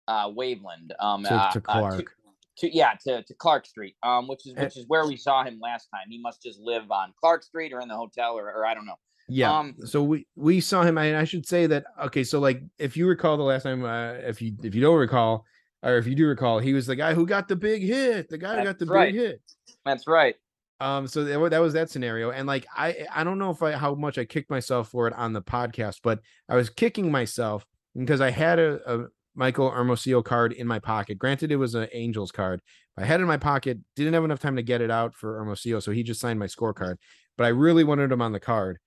[0.10, 0.92] uh, Waveland.
[1.00, 2.12] Um, To- to uh, Clark.
[2.58, 4.64] to, yeah, to, to Clark Street, um, which is Eh.
[4.64, 6.08] which is where we saw him last time.
[6.10, 8.86] He must just live on Clark Street or in the hotel or, or I don't
[8.86, 9.00] know.
[9.30, 12.64] yeah Um, so we we saw him and i should say that okay so like
[12.80, 15.46] if you recall the last time uh, if you if you don't recall
[15.84, 18.38] or if you do recall he was the guy who got the big hit the
[18.38, 19.14] guy who got the That's right.
[19.14, 19.42] big hit
[19.86, 20.36] That's right.
[20.82, 23.74] Um, so that, that was that scenario, and like I I don't know if I
[23.74, 27.68] how much I kicked myself for it on the podcast, but I was kicking myself
[27.96, 31.20] because I had a, a Michael Hermosillo card in my pocket.
[31.20, 32.62] Granted, it was an Angels card.
[32.98, 35.38] I had it in my pocket, didn't have enough time to get it out for
[35.38, 36.96] Hermosillo, so he just signed my scorecard.
[37.38, 38.80] But I really wanted him on the card.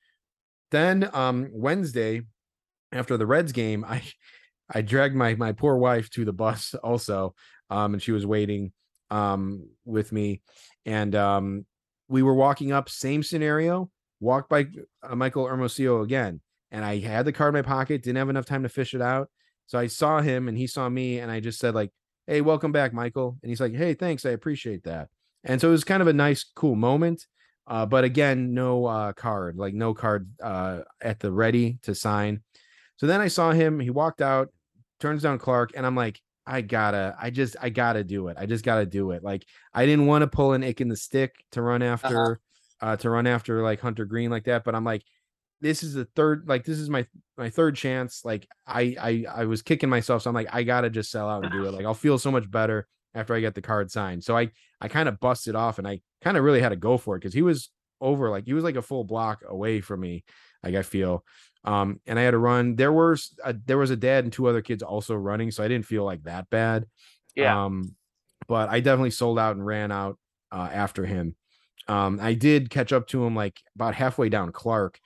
[0.73, 2.23] Then um Wednesday,
[2.91, 4.03] after the Reds game, I
[4.75, 7.35] I dragged my my poor wife to the bus also,
[7.71, 8.73] um, and she was waiting
[9.11, 10.43] um with me,
[10.85, 11.67] and um
[12.09, 13.91] we were walking up, same scenario,
[14.21, 14.67] walked by
[15.03, 16.41] uh, Michael Hermosillo again,
[16.71, 19.01] and I had the card in my pocket, didn't have enough time to fish it
[19.01, 19.31] out,
[19.67, 21.91] so I saw him and he saw me, and I just said like,
[22.27, 25.09] "Hey, welcome back, Michael," and he's like, "Hey, thanks, I appreciate that,"
[25.45, 27.27] and so it was kind of a nice, cool moment.
[27.67, 32.43] Uh, but again, no uh, card, like no card uh, at the ready to sign.
[32.97, 33.81] So then I saw him.
[33.81, 34.51] He walked out,
[35.05, 38.37] turns down Clark, and I'm like, I gotta, I just, I gotta do it.
[38.39, 39.23] I just gotta do it.
[39.23, 42.41] Like I didn't want to pull an ick in the stick to run after,
[42.81, 44.65] uh to run after like Hunter Greene like that.
[44.65, 45.03] But I'm like,
[45.61, 47.07] this is the third, like this is my
[47.37, 48.25] my third chance.
[48.25, 51.45] Like I, I, I was kicking myself, so I'm like, I gotta just sell out
[51.45, 51.73] and do it.
[51.75, 54.25] Like I'll feel so much better after I get the card signed.
[54.25, 54.51] So I,
[54.81, 57.21] I kind of busted off, and I kind of really had to go for it
[57.21, 57.71] because he was
[58.01, 60.25] over, like he was like a full block away from me.
[60.63, 61.25] Like I feel
[61.65, 62.77] um and i had to run.
[62.77, 65.69] There was a, there was a dad and two other kids also running so i
[65.69, 66.87] didn't feel like that bad.
[67.61, 67.95] Um
[68.47, 70.19] but i definitely sold out and ran out
[70.53, 71.37] uh after him.
[71.89, 75.01] Um i did catch up to him like about halfway down clark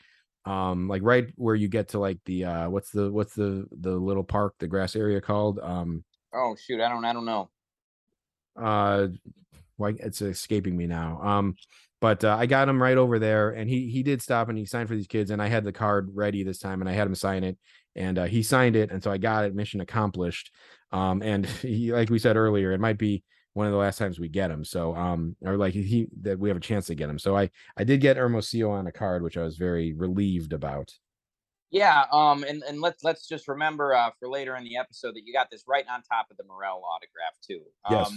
[0.44, 3.90] um like right where you get to like the uh what's the what's the the
[3.90, 5.58] little park the grass area called?
[5.60, 7.50] Um Oh shoot, I don't I don't know.
[8.60, 9.08] uh
[9.76, 11.20] why it's escaping me now.
[11.22, 11.56] Um
[12.00, 14.64] but uh, I got him right over there, and he he did stop and he
[14.64, 17.06] signed for these kids, and I had the card ready this time, and I had
[17.06, 17.58] him sign it,
[17.96, 20.52] and uh, he signed it, and so I got it, mission accomplished.
[20.92, 24.20] Um, and he, like we said earlier, it might be one of the last times
[24.20, 24.64] we get him.
[24.64, 27.18] So, um, or like he that we have a chance to get him.
[27.18, 30.92] So I I did get Hermosillo on a card, which I was very relieved about.
[31.70, 35.22] Yeah, um, and, and let's let's just remember uh, for later in the episode that
[35.26, 37.60] you got this right on top of the Morel autograph too.
[37.90, 38.10] Yes.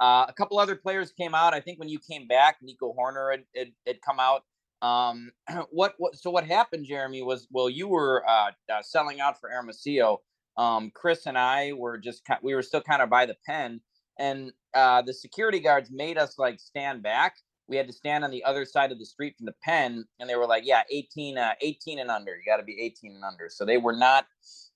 [0.00, 1.54] Uh, a couple other players came out.
[1.54, 4.42] I think when you came back, Nico Hoerner had, had, had come out.
[4.82, 5.30] Um,
[5.70, 6.16] what what?
[6.16, 7.22] So what happened, Jeremy?
[7.22, 10.20] Was well, you were uh, uh selling out for Hermosillo.
[10.56, 13.80] Um, Chris and I were just we were still kind of by the pen,
[14.18, 17.36] and uh, the security guards made us like stand back.
[17.66, 20.28] We had to stand on the other side of the street from the pen, and
[20.28, 22.32] they were like, "Yeah, 18, uh, 18 and under.
[22.32, 24.26] You got to be 18 and under." So they were not,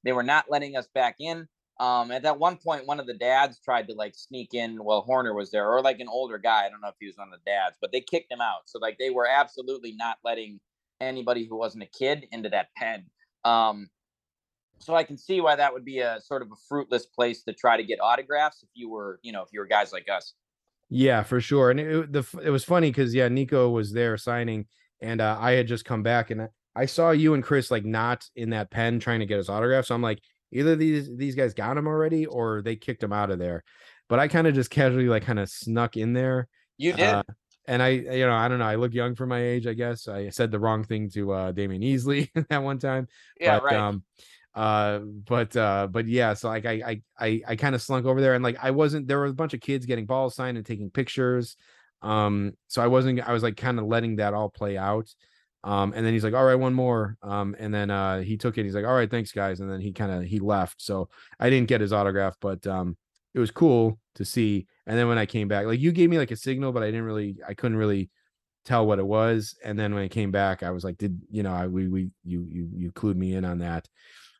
[0.05, 1.49] they were not letting us back in.
[1.81, 5.07] Um, at that one point, one of the dads tried to like sneak in while
[5.07, 6.67] Hoerner was there, or like an older guy.
[6.67, 8.63] I don't know if he was one of the dads, but they kicked him out.
[8.67, 10.59] So like they were absolutely not letting
[11.01, 13.05] anybody who wasn't a kid into that pen.
[13.45, 13.89] Um,
[14.81, 17.53] so I can see why that would be a sort of a fruitless place to
[17.53, 20.35] try to get autographs if you were, you know, if you were guys like us.
[20.89, 21.71] Yeah, for sure.
[21.71, 24.67] And it, the it was funny because yeah, Nico was there signing,
[25.01, 28.25] and uh, I had just come back, and I saw you and Chris like not
[28.35, 29.87] in that pen trying to get his autograph.
[29.87, 30.21] So I'm like,
[30.53, 33.65] either these these guys got him already or they kicked him out of there.
[34.09, 36.49] But I kind of just casually like kind of snuck in there.
[36.77, 37.07] You did.
[37.07, 37.23] Uh,
[37.67, 38.65] and I, you know, I don't know.
[38.65, 40.09] I look young for my age, I guess.
[40.09, 43.09] I said the wrong thing to uh Damion Easley that one time.
[43.39, 43.77] Yeah, but, right.
[43.77, 44.05] Um,
[44.55, 48.21] uh but uh but yeah so like i i i, I kind of slunk over
[48.21, 50.67] there and like i wasn't there were a bunch of kids getting balls signed and
[50.67, 51.57] taking pictures
[52.03, 55.15] um so i wasn't i was like kind of letting that all play out
[55.65, 57.17] um and then he's like all right one more.
[57.23, 59.61] Um and then uh he took it he's like all right thanks guys.
[59.61, 60.81] And then he kind of he left.
[60.83, 61.09] So
[61.41, 62.97] i didn't get his autograph but um
[63.35, 64.67] it was cool to see.
[64.87, 66.87] And then when i came back like you gave me like a signal but i
[66.87, 68.11] didn't really i couldn't really
[68.65, 69.57] tell what it was.
[69.65, 72.11] And then when I came back i was like did you know i we we
[72.25, 73.89] you you you clued me in on that.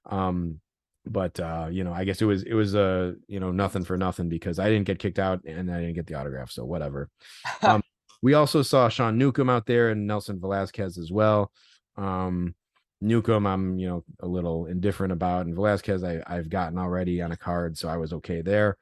[0.07, 0.61] Um,
[1.09, 3.97] but uh, you know, I guess it was it was uh, you know, nothing for
[3.97, 7.09] nothing because I didn't get kicked out and I didn't get the autograph, so whatever.
[7.63, 7.83] um,
[8.23, 11.53] we also saw Sean Newcomb out there and Nelson Velázquez as well.
[11.97, 12.55] Um,
[13.01, 17.33] Newcomb, I'm you know a little indifferent about, and Velázquez, I I've gotten already on
[17.33, 18.77] a card, so I was okay there.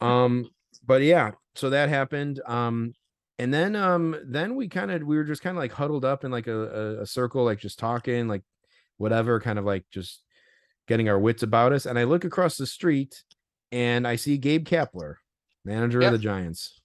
[0.00, 0.48] Um,
[0.84, 2.40] but yeah, so that happened.
[2.46, 2.94] Um,
[3.38, 6.24] and then um, then we kind of we were just kind of like huddled up
[6.24, 8.42] in like a, a, a circle, like just talking, like
[8.96, 10.22] whatever, kind of like just
[10.88, 11.86] getting our wits about us.
[11.86, 13.22] And I look across the street
[13.70, 15.16] and I see Gabe Kapler,
[15.64, 16.12] manager yep.
[16.12, 16.81] of the Giants.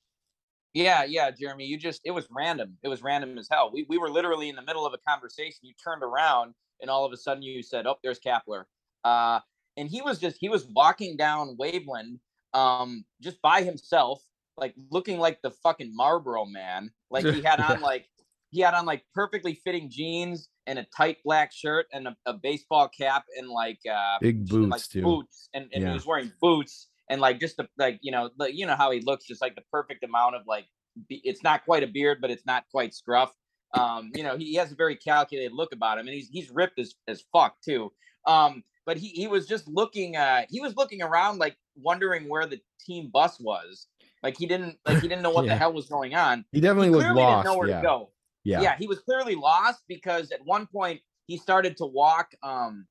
[0.78, 2.78] Yeah, yeah, Jeremy, you just it was random.
[2.84, 3.72] It was random as hell.
[3.74, 5.58] We we were literally in the middle of a conversation.
[5.64, 8.66] You turned around and all of a sudden you said, "Oh, there's Kapler."
[9.04, 9.40] Uh
[9.76, 12.20] and he was just he was walking down Waveland
[12.54, 14.22] um just by himself,
[14.56, 16.92] like looking like the fucking Marlboro man.
[17.10, 18.06] Like he had on like
[18.52, 22.34] he had on like perfectly fitting jeans and a tight black shirt and a, a
[22.34, 25.02] baseball cap and like uh big boots like too.
[25.02, 25.90] boots and, and yeah.
[25.90, 28.92] he was wearing boots and like just the like you know the, you know how
[28.92, 30.66] he looks just like the perfect amount of like
[31.10, 33.34] be, it's not quite a beard but it's not quite scruff
[33.74, 36.50] um you know he, he has a very calculated look about him and he's he's
[36.50, 37.92] ripped as as fuck too
[38.26, 42.46] um but he he was just looking uh he was looking around like wondering where
[42.46, 43.88] the team bus was
[44.24, 45.54] like he didn't like he didn't know what Yeah.
[45.54, 47.44] the hell was going on He definitely he clearly lost.
[47.44, 47.82] didn't know where yeah.
[47.82, 48.12] to go
[48.44, 48.62] yeah.
[48.62, 48.76] yeah.
[48.78, 52.88] he was clearly lost because at one point he started to walk um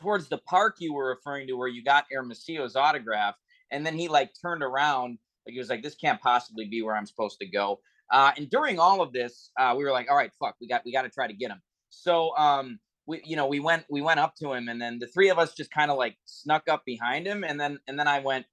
[0.00, 3.34] towards the park you were referring to where you got Hermosillo's autograph
[3.70, 6.96] and then he like turned around like he was like this can't possibly be where
[6.96, 10.16] I'm supposed to go uh and during all of this uh we were like all
[10.16, 11.60] right fuck we got we got to try to get him
[11.90, 15.06] so um we you know we went we went up to him and then the
[15.06, 18.08] three of us just kind of like snuck up behind him and then and then
[18.08, 18.46] I went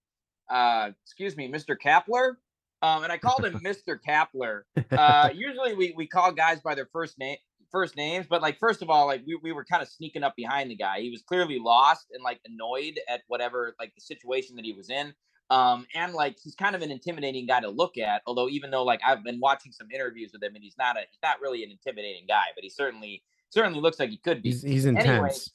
[0.50, 1.76] uh excuse me Mr.
[1.82, 2.36] Kapler
[2.82, 3.98] um, and I called him Mr.
[4.08, 4.62] Kapler.
[4.92, 7.38] Uh, usually we, we call guys by their first name,
[7.72, 10.36] first names, but like first of all, like we, we were kind of sneaking up
[10.36, 11.02] behind the guy.
[11.02, 14.90] He was clearly lost and like annoyed at whatever like the situation that he was
[14.90, 15.14] in.
[15.50, 18.22] Um, and like he's kind of an intimidating guy to look at.
[18.28, 21.02] Although even though like I've been watching some interviews with him and he's not a
[21.10, 24.50] he's not really an intimidating guy, but he certainly certainly looks like he could be.
[24.50, 25.52] He's he's Anyway, intense.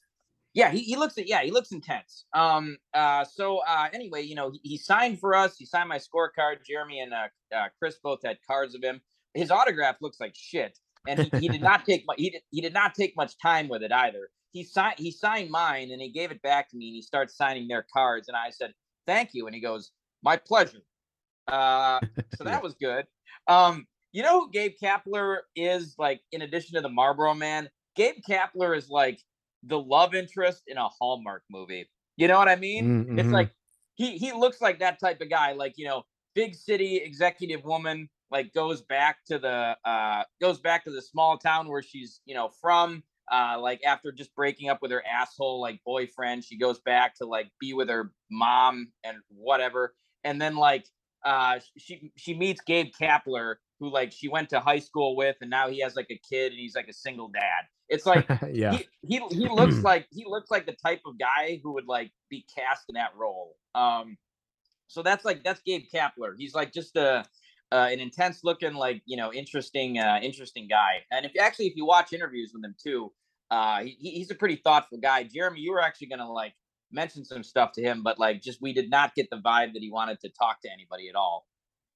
[0.54, 2.26] yeah, he, he looks at yeah, he looks intense.
[2.34, 5.56] Um uh so uh anyway, you know, he, he signed for us.
[5.58, 6.64] He signed my scorecard.
[6.66, 9.00] Jeremy and uh, uh Chris both had cards of him.
[9.34, 10.78] His autograph looks like shit.
[11.06, 13.82] And he, he did not take he did, he did not take much time with
[13.82, 14.30] it either.
[14.52, 17.36] He signed he signed mine and he gave it back to me and he starts
[17.36, 18.74] signing their cards and I said,
[19.06, 19.92] "Thank you." And he goes,
[20.22, 20.82] "My pleasure."
[21.48, 22.00] Uh
[22.32, 23.06] so that was good.
[23.48, 27.70] Um you know who Gabe Kapler is like in addition to the Marlboro man?
[27.96, 29.20] Gabe Kapler is like
[29.62, 31.88] the love interest in a Hallmark movie.
[32.16, 32.92] You know what I mean?
[32.92, 33.32] Mm, It's mhm.
[33.32, 33.52] like
[33.94, 36.04] he he looks like that type of guy, like you know,
[36.34, 41.36] big city executive woman like goes back to the uh goes back to the small
[41.38, 45.60] town where she's you know from uh like after just breaking up with her asshole
[45.60, 49.94] like boyfriend she goes back to like be with her mom and whatever.
[50.24, 50.86] And then like
[51.24, 55.50] uh she she meets gabe kapler who like she went to high school with and
[55.50, 57.64] now he has like a kid and he's like a single dad.
[57.88, 58.72] It's like yeah.
[58.72, 62.10] he, he he looks like he looks like the type of guy who would like
[62.30, 63.56] be cast in that role.
[63.74, 64.16] Um
[64.88, 66.34] so that's like that's gabe kapler.
[66.36, 67.24] He's like just a
[67.72, 70.98] uh, an intense looking, like you know, interesting, uh, interesting guy.
[71.10, 73.10] And if actually, if you watch interviews with him too,
[73.50, 75.24] uh, he, he's a pretty thoughtful guy.
[75.24, 76.52] Jeremy, you were actually gonna like
[76.92, 79.80] mention some stuff to him, but like, just we did not get the vibe that
[79.80, 81.46] he wanted to talk to anybody at all.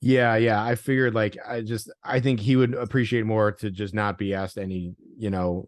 [0.00, 0.62] Yeah, yeah.
[0.64, 4.32] I figured like I just I think he would appreciate more to just not be
[4.32, 5.66] asked any, you know,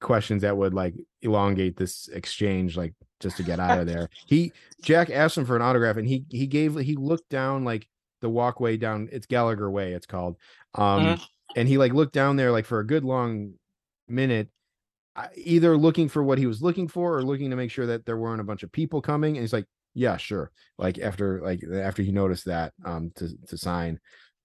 [0.00, 4.10] questions that would like elongate this exchange, like just to get out of there.
[4.26, 4.52] he
[4.82, 7.88] Jack asked him for an autograph and he he gave he looked down like
[8.26, 10.36] the walkway down it's Gallagher Way, it's called.
[10.74, 11.20] Um Mhm.
[11.54, 13.54] and he like looked down there like for a good long
[14.08, 14.48] minute
[15.36, 18.18] either looking for what he was looking for or looking to make sure that there
[18.18, 22.02] weren't a bunch of people coming and he's like yeah sure like after like after
[22.02, 23.98] he noticed that um to to sign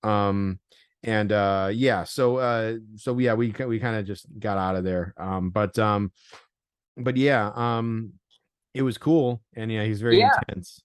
[0.04, 0.60] um
[1.04, 4.84] and uh yeah so uh so yeah we we kind of just got out of
[4.86, 6.12] there um but um
[6.96, 8.14] but yeah um
[8.74, 10.32] it was cool and yeah he's very Yeah.
[10.48, 10.82] intense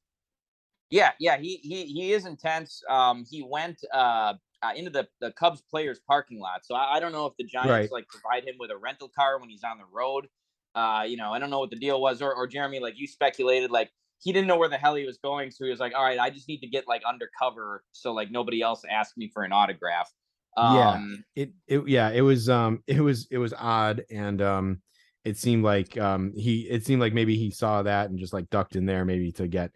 [0.90, 2.82] Yeah, yeah, he he he is intense.
[2.88, 7.00] Um, he went uh, uh into the the Cubs players parking lot, so I, I
[7.00, 7.92] don't know if the Giants Right.
[7.92, 10.28] like provide him with a rental car when he's on the road.
[10.74, 13.06] Uh, you know, I don't know what the deal was, or or Jeremy, like you
[13.06, 13.90] speculated, like
[14.20, 16.18] he didn't know where the hell he was going, so he was like, all right,
[16.18, 19.52] I just need to get like undercover, so like nobody else asks me for an
[19.52, 20.10] autograph.
[20.56, 20.90] Yeah.
[20.94, 24.80] Um, it, it yeah it was um it was it was odd and um
[25.22, 28.48] it seemed like um he it seemed like maybe he saw that and just like
[28.48, 29.72] ducked in there maybe to get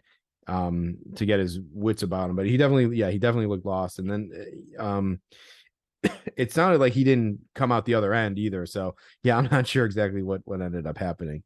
[0.47, 3.99] um to get his wits about him but he definitely yeah he definitely looked lost
[3.99, 4.31] and then
[4.79, 5.21] uh, um
[6.35, 9.67] it sounded like he didn't come out the other end either so yeah i'm not
[9.67, 11.43] sure exactly what what ended up happening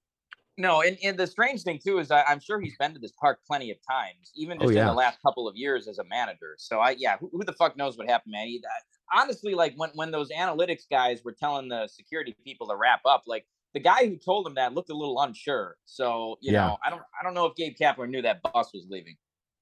[0.58, 3.12] No, and, and the strange thing too is I, I'm sure he's been to this
[3.20, 6.06] park plenty of times, even Oh, just in the last couple of years as a
[6.06, 6.56] manager.
[6.58, 8.48] So I yeah, who, who the fuck knows what happened, man?
[8.48, 12.76] He, I- honestly, like when when those analytics guys were telling the security people to
[12.78, 15.76] wrap up, like the guy who told him that looked a little unsure.
[15.86, 16.66] So you Yeah.
[16.70, 19.16] know, I don't I don't know if Gabe Kapler knew that bus was leaving.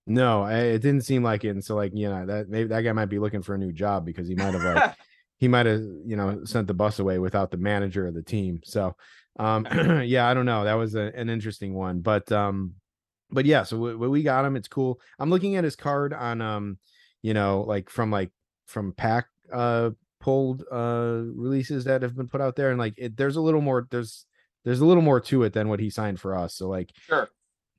[0.06, 2.92] no it didn't seem like it and so like you know that maybe that guy
[2.92, 4.96] might be looking for a new job because he might have like
[5.40, 8.60] he might have you know sent the bus away without the manager of the team
[8.66, 8.94] so
[9.40, 9.66] um
[10.06, 12.74] yeah i don't know that was a, an interesting one but um
[13.32, 16.42] but yeah so we, we got him it's cool i'm looking at his card on
[16.42, 16.78] um
[17.22, 18.32] you know like from like
[18.68, 19.90] from pack uh
[20.24, 23.60] pulled uh releases that have been put out there and like it, there's a little
[23.60, 24.26] more there's
[24.64, 27.28] there's a little more to it than what he signed for us so like sure.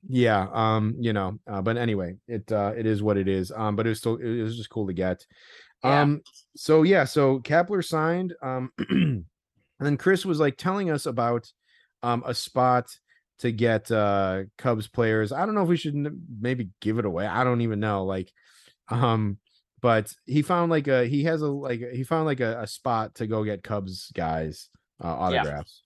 [0.07, 3.75] yeah um you know uh, but anyway it uh it is what it is um
[3.75, 5.25] but it was still it was just cool to get
[5.83, 6.01] Yeah.
[6.01, 6.21] um
[6.55, 9.25] so yeah so kapler signed um and
[9.79, 11.51] then Chris was like telling us about
[12.03, 12.85] um a spot
[13.39, 15.95] to get uh Cubs players I don't know if we should
[16.39, 18.31] maybe give it away I don't even know like
[18.89, 19.39] um
[19.81, 23.15] but he found like a he has a like he found like a, a spot
[23.15, 24.69] to go get Cubs guys
[25.03, 25.83] uh, autographs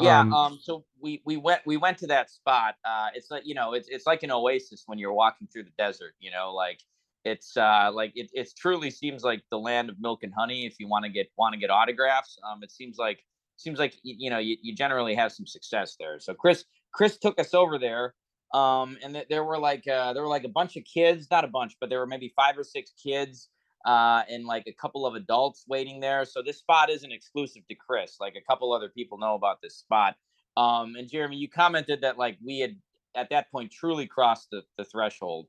[0.00, 0.20] Yeah.
[0.20, 2.76] Um, Um, So we we went we went to that spot.
[2.84, 5.72] Uh, it's like you know it's it's like an oasis when you're walking through the
[5.76, 6.14] desert.
[6.20, 6.80] You know, like
[7.24, 10.66] it's uh like it it truly seems like the land of milk and honey.
[10.66, 13.24] If you want to get want to get autographs, um, it seems like
[13.56, 16.20] seems like you know you, you generally have some success there.
[16.20, 18.14] So Chris Chris took us over there.
[18.54, 21.44] Um, and th- there were like uh, there were like a bunch of kids, not
[21.44, 23.48] a bunch, but there were maybe five or six kids
[23.84, 26.24] uh, and like a couple of adults waiting there.
[26.24, 28.16] So this spot isn't exclusive to Chris.
[28.20, 30.16] Like a couple other people know about this spot.
[30.56, 32.76] Um, and Jeremy, you commented that like we had
[33.14, 35.46] at that point truly crossed the, the threshold.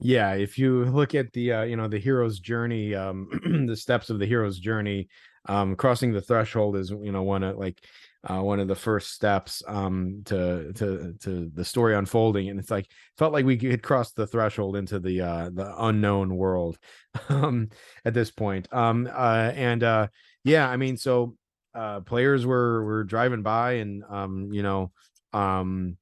[0.00, 3.28] yeah if you look at the uh you know the hero's journey um
[3.66, 5.08] the steps of the hero's journey
[5.46, 7.84] um crossing the threshold is you know one of like
[8.28, 12.70] uh one of the first steps um to to to the story unfolding and it's
[12.70, 12.86] like
[13.16, 16.78] felt like we had crossed the threshold into the uh the unknown world
[17.28, 17.68] um
[18.04, 20.06] at this point um uh and uh
[20.44, 21.34] yeah i mean so
[21.74, 24.92] uh players were were driving by and um you know
[25.32, 25.96] um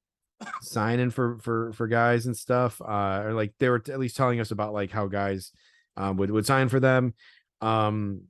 [0.60, 4.40] signing for for for guys and stuff uh or like they were at least telling
[4.40, 5.52] us about like how guys
[5.96, 7.14] um would would sign for them
[7.60, 8.22] um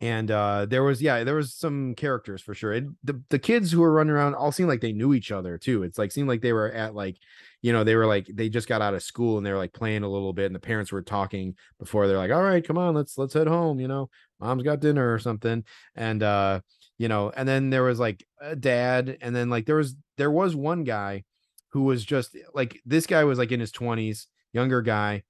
[0.00, 3.70] and uh there was yeah there was some characters for sure it, the the kids
[3.70, 6.28] who were running around all seemed like they knew each other too it's like seemed
[6.28, 7.16] like they were at like
[7.62, 9.72] you know they were like they just got out of school and they were like
[9.72, 12.76] playing a little bit and the parents were talking before they're like all right come
[12.76, 14.10] on let's let's head home you know
[14.40, 15.64] mom's got dinner or something
[15.94, 16.60] and uh
[16.98, 20.30] you know and then there was like a dad and then like there was there
[20.30, 21.22] was one guy
[21.70, 25.22] who was just like this guy was like in his 20s younger guy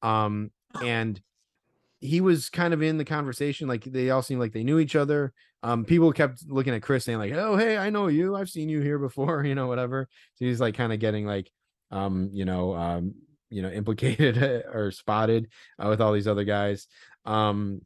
[0.00, 0.50] um
[0.82, 1.20] and
[2.02, 4.96] he was kind of in the conversation, like they all seemed like they knew each
[4.96, 5.32] other.
[5.62, 8.34] Um, people kept looking at Chris saying like, "Oh, hey, I know you.
[8.34, 10.08] I've seen you here before," you know, whatever.
[10.34, 11.50] So he's like kind of getting like,
[11.92, 13.14] um, you know, um,
[13.50, 15.48] you know, implicated or spotted
[15.78, 16.88] uh, with all these other guys.
[17.24, 17.82] Um,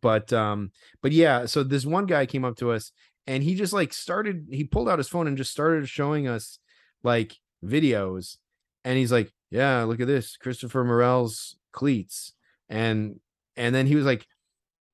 [0.00, 0.70] but um,
[1.02, 2.92] but yeah, so this one guy came up to us
[3.26, 4.46] and he just like started.
[4.50, 6.60] He pulled out his phone and just started showing us
[7.02, 8.36] like videos,
[8.84, 12.32] and he's like, "Yeah, look at this, Christopher Morel's cleats,"
[12.68, 13.18] and
[13.58, 14.26] and then he was like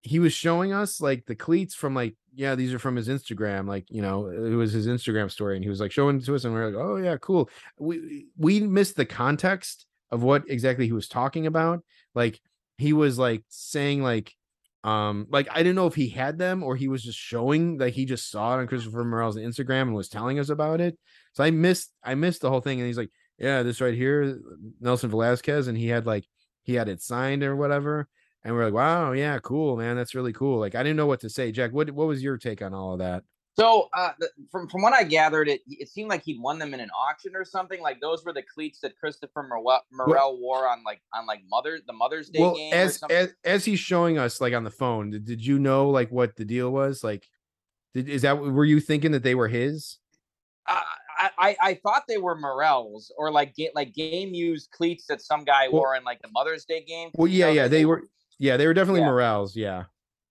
[0.03, 3.69] he was showing us like the cleats from like yeah these are from his instagram
[3.69, 6.45] like you know it was his instagram story and he was like showing to us
[6.45, 7.49] and we are like oh yeah cool.
[7.79, 11.85] We we missed the context of what exactly he was talking about.
[12.15, 12.41] Like
[12.77, 14.33] he was like saying like
[14.83, 17.95] um like i didn't know if he had them or he was just showing that
[17.95, 20.99] he just saw it on christopher morel's instagram and was telling us about it.
[21.33, 24.41] So i missed i missed the whole thing and he's like yeah this right here
[24.81, 26.27] nelson velázquez and he had like
[26.65, 28.09] he had it signed or whatever
[28.45, 30.59] and we're like, wow, yeah, cool, man, that's really cool.
[30.59, 31.73] Like, I didn't know what to say, Jack.
[31.73, 33.25] What what was your take on all of that?
[33.57, 36.75] So, uh, the, from from what I gathered, it it seemed like he'd won them
[36.75, 37.81] in an auction or something.
[37.81, 41.79] Like those were the cleats that Christopher Morel, Morel wore on like on like Mother
[41.87, 42.75] the Mother's Day well, game.
[42.75, 46.11] As as as he's showing us like on the phone, did, did you know like
[46.11, 47.05] what the deal was?
[47.05, 47.29] Like,
[47.95, 49.99] did is that were you thinking that they were his?
[50.69, 50.81] Uh,
[51.39, 55.45] I, I thought they were Morels or like get like game used cleats that some
[55.45, 57.11] guy well, wore in like the Mother's Day game.
[57.15, 58.09] Well, yeah, you know, yeah, they, they were
[58.39, 59.07] yeah, they were definitely yeah.
[59.07, 59.57] Morels.
[59.57, 59.85] Yeah.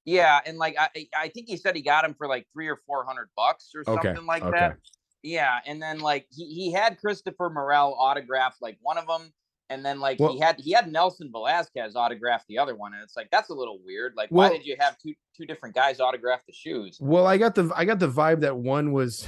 [0.06, 2.78] Yeah, and like I, I think he said he got him for like three or
[2.86, 4.26] four hundred bucks or something okay.
[4.26, 4.60] like okay.
[4.60, 4.78] that.
[5.22, 9.32] Yeah, and then like he, he had Christopher Morel autographed like one of them,
[9.70, 13.02] and then like well, he had he had Nelson Velázquez autograph the other one, and
[13.02, 14.14] it's like that's a little weird.
[14.18, 16.98] Like, well, why did you have two two different guys autograph the shoes?
[17.00, 19.26] Well, I got the I got the vibe that one was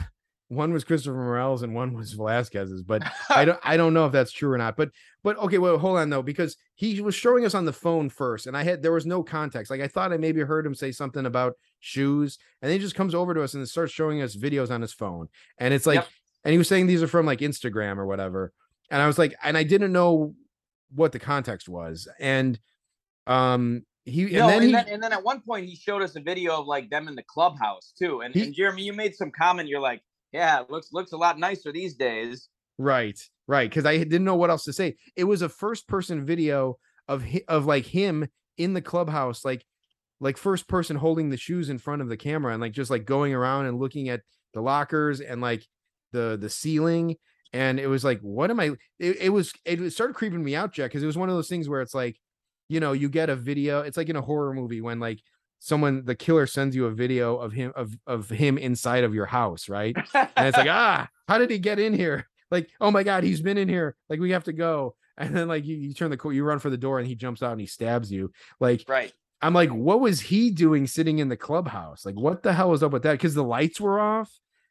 [0.49, 4.11] one was Christopher Morel's and one was Velázquez's, but I don't I don't know if
[4.11, 4.77] that's true or not.
[4.77, 4.91] But
[5.23, 8.45] but okay, well, hold on though, because he was showing us on the phone first,
[8.45, 9.71] and I had there was no context.
[9.71, 12.95] Like I thought I maybe heard him say something about shoes, and then he just
[12.95, 15.29] comes over to us and starts showing us videos on his phone.
[15.57, 16.07] And it's like, yep.
[16.43, 18.53] and he was saying these are from like Instagram or whatever.
[18.91, 20.35] And I was like, and I didn't know
[20.93, 22.07] what the context was.
[22.19, 22.59] And
[23.27, 26.03] um he no, and, then, and, he, then, and then at one point he showed
[26.03, 28.21] us a video of like them in the clubhouse too.
[28.21, 29.67] And, he, and Jeremy, you made some comment.
[29.67, 30.03] You're like,
[30.35, 32.49] yeah, looks looks a lot nicer these days.
[32.77, 33.17] Right,
[33.47, 33.69] right.
[33.69, 34.95] Because I didn't know what else to say.
[35.15, 39.65] It was a first person video of of like him in the clubhouse, like
[40.19, 43.05] like first person holding the shoes in front of the camera and like just like
[43.05, 44.21] going around and looking at
[44.53, 45.65] the lockers and like
[46.11, 47.15] the the ceiling.
[47.53, 48.71] And it was like, what am I?
[48.99, 51.47] It, it was it started creeping me out, Jack, because it was one of those
[51.47, 52.17] things where it's like,
[52.67, 53.83] you know, you get a video.
[53.83, 55.21] It's like in a horror movie when like
[55.59, 59.25] someone the killer sends you a video of him of of him inside of your
[59.25, 59.95] house, right?
[60.13, 62.27] and it's like, ah, how did he get in here?
[62.51, 63.95] Like, oh my god, he's been in here.
[64.07, 64.95] Like, we have to go.
[65.17, 67.41] And then like you, you turn the you run for the door and he jumps
[67.41, 68.31] out and he stabs you.
[68.59, 69.11] Like, right.
[69.41, 72.05] I'm like, what was he doing sitting in the clubhouse?
[72.05, 73.13] Like, what the hell was up with that?
[73.13, 74.29] Because the lights were off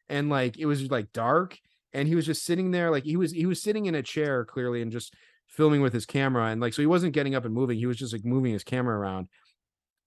[0.08, 1.58] and like it was like dark,
[1.92, 4.44] and he was just sitting there, like he was he was sitting in a chair
[4.44, 5.14] clearly and just
[5.46, 7.78] filming with his camera, and like so he wasn't getting up and moving.
[7.78, 9.28] He was just like moving his camera around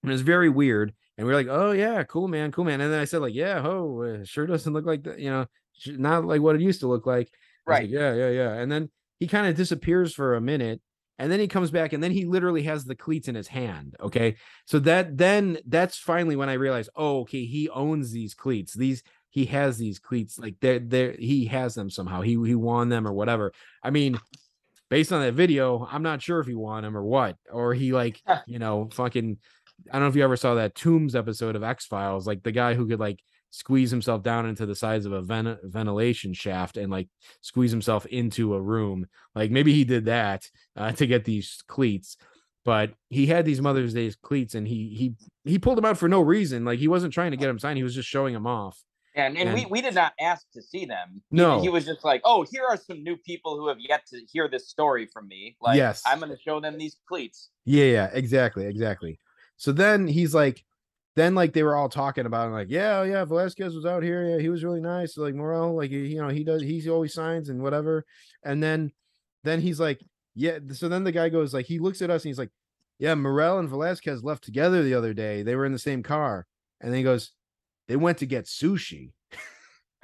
[0.03, 0.93] and it was very weird.
[1.17, 2.81] And we are like, oh yeah, cool man, cool man.
[2.81, 5.45] And then I said like, yeah, oh, it sure doesn't look like that, you know,
[5.87, 7.31] not like what it used to look like.
[7.65, 7.83] Right.
[7.83, 8.53] Like, yeah, yeah, yeah.
[8.53, 10.81] And then he kind of disappears for a minute,
[11.17, 13.95] and then he comes back, and then he literally has the cleats in his hand.
[13.99, 18.73] Okay, so that then that's finally when I realized, oh, okay, he owns these cleats.
[18.73, 21.15] These he has these cleats, like they're there.
[21.17, 22.21] He has them somehow.
[22.21, 23.51] He he won them or whatever.
[23.83, 24.19] I mean,
[24.89, 27.91] based on that video, I'm not sure if he won them or what, or he
[27.93, 29.37] like you know fucking
[29.89, 32.51] I don't know if you ever saw that Tooms episode of X Files, like the
[32.51, 33.19] guy who could like
[33.51, 37.07] squeeze himself down into the size of a ven- ventilation shaft and like
[37.41, 39.07] squeeze himself into a room.
[39.35, 42.17] Like maybe he did that uh, to get these cleats,
[42.65, 44.89] but he had these Mother's Day cleats and he
[45.43, 46.65] he he pulled them out for no reason.
[46.65, 48.83] Like he wasn't trying to get them signed; he was just showing them off.
[49.15, 51.23] And, and, and we, we did not ask to see them.
[51.31, 54.05] No, he, he, was just like, "Oh, here are some new people who have yet
[54.13, 55.57] to hear this story from me.
[55.59, 59.19] Like, yes, I'm going to show them these cleats." Yeah, yeah, exactly, exactly.
[59.57, 60.63] So then he's like,
[61.15, 64.23] then like they were all talking about it, like, yeah, yeah, Velázquez was out here.
[64.23, 65.17] Yeah, he was really nice.
[65.17, 68.05] Like Morel, like you know, he does he always signs and whatever.
[68.43, 68.91] And then
[69.43, 69.99] then he's like,
[70.35, 70.59] yeah.
[70.73, 72.51] So then the guy goes like, he looks at us and he's like,
[72.99, 75.43] yeah, Morel and Velázquez left together the other day.
[75.43, 76.45] They were in the same car.
[76.81, 77.31] And then he goes,
[77.87, 79.11] they went to get sushi.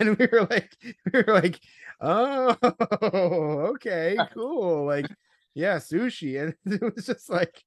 [0.00, 0.76] and we were like,
[1.12, 1.60] we were like,
[2.00, 2.56] oh,
[3.74, 4.86] okay, cool.
[4.86, 5.06] Like,
[5.54, 6.40] yeah, sushi.
[6.42, 7.62] And it was just like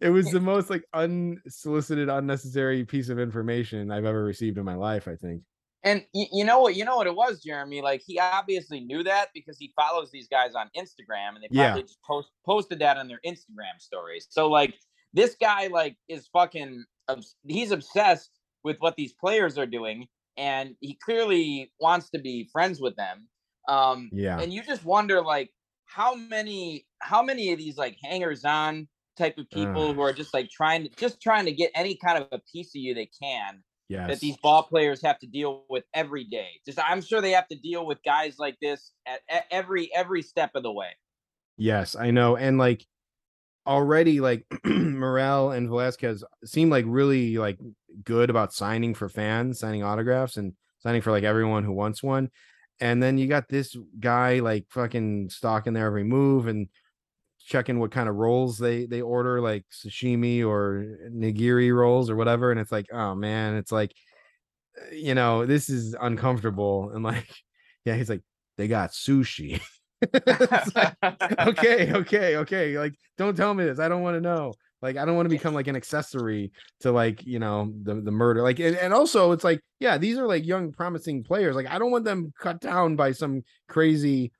[0.00, 4.74] it was the most like unsolicited, unnecessary piece of information I've ever received in my
[4.74, 5.42] life, I think.
[5.84, 6.76] And you, you know what?
[6.76, 7.80] You know what it was, Jeremy.
[7.82, 11.68] Like he obviously knew that because he follows these guys on Instagram, and they Yeah.
[11.68, 14.26] probably just post, posted that on their Instagram stories.
[14.30, 14.74] So like
[15.12, 16.84] this guy like is fucking.
[17.46, 18.30] He's obsessed
[18.62, 20.06] with what these players are doing,
[20.36, 23.28] and he clearly wants to be friends with them.
[23.68, 24.38] Um, Yeah.
[24.40, 25.50] and you just wonder like
[25.86, 28.88] how many how many of these like hangers on
[29.18, 29.96] type of people Ugh.
[29.96, 32.68] who are just like trying to just trying to get any kind of a piece
[32.68, 33.62] of you they can
[33.92, 34.08] Yes.
[34.08, 36.48] that these ball players have to deal with every day.
[36.64, 40.22] Just I'm sure they have to deal with guys like this at, at every every
[40.22, 40.96] step of the way.
[41.58, 42.36] Yes, I know.
[42.36, 42.86] And like
[43.66, 47.58] already like Morel and Velázquez seem like really like
[48.02, 52.30] good about signing for fans, signing autographs and signing for like everyone who wants one.
[52.80, 56.68] And then you got this guy like fucking stalking their every move and
[57.52, 62.50] checking what kind of rolls they they order like sashimi or nigiri rolls or whatever
[62.50, 63.92] and it's like oh man it's like
[64.80, 67.28] uh, you know this is uncomfortable and like
[67.84, 68.22] yeah he's like
[68.56, 69.60] they got sushi
[70.74, 70.96] like,
[71.46, 72.78] okay, okay, okay.
[72.78, 73.78] Like, don't tell me this.
[73.78, 74.52] I don't want to know.
[74.80, 76.50] Like, I don't want to become like an accessory
[76.80, 78.42] to like, you know, the the murder.
[78.42, 81.54] Like, and, and also it's like, yeah, these are like young, promising players.
[81.54, 84.32] Like, I don't want them cut down by some crazy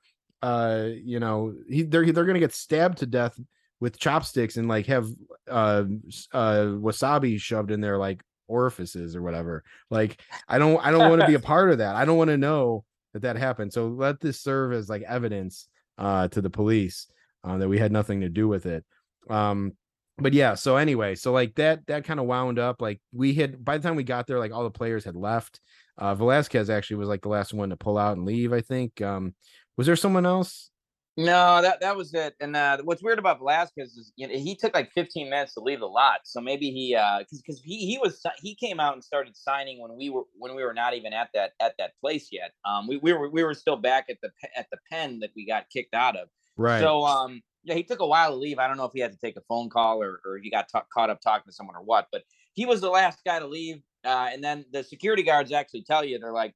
[0.43, 3.39] uh, you know, he they're they're gonna get stabbed to death
[3.79, 5.07] with chopsticks and like have
[5.49, 5.85] uh
[6.33, 9.63] uh wasabi shoved in their like orifices or whatever.
[9.89, 11.95] Like, I don't I don't want to be a part of that.
[11.95, 12.83] I don't want to know
[13.13, 13.71] that that happened.
[13.71, 17.07] So let this serve as like evidence uh to the police
[17.45, 18.83] uh, that we had nothing to do with it.
[19.29, 19.71] Um
[20.17, 23.63] but yeah, so anyway, so like that that kind of wound up like we had
[23.63, 25.61] by the time we got there like all the players had left.
[25.97, 29.01] Uh Velázquez actually was like the last one to pull out and leave, I think.
[29.01, 29.35] Um
[29.77, 30.69] was there someone else?
[31.15, 32.33] No, that that was it.
[32.39, 35.59] And uh, what's weird about Velázquez is you know, he took like 15 minutes to
[35.59, 36.21] leave the lot.
[36.23, 39.79] So maybe he uh because because he he was he came out and started signing
[39.79, 42.51] when we were when we were not even at that at that place yet.
[42.65, 45.45] Um, we, we were we were still back at the at the pen that we
[45.45, 46.29] got kicked out of.
[46.57, 46.79] Right.
[46.79, 48.57] So um yeah, he took a while to leave.
[48.57, 50.67] I don't know if he had to take a phone call or or he got
[50.67, 52.23] ta- caught up talking to someone or what, but
[52.53, 53.81] he was the last guy to leave.
[54.03, 56.53] Uh, and then the security guards actually tell you they're like,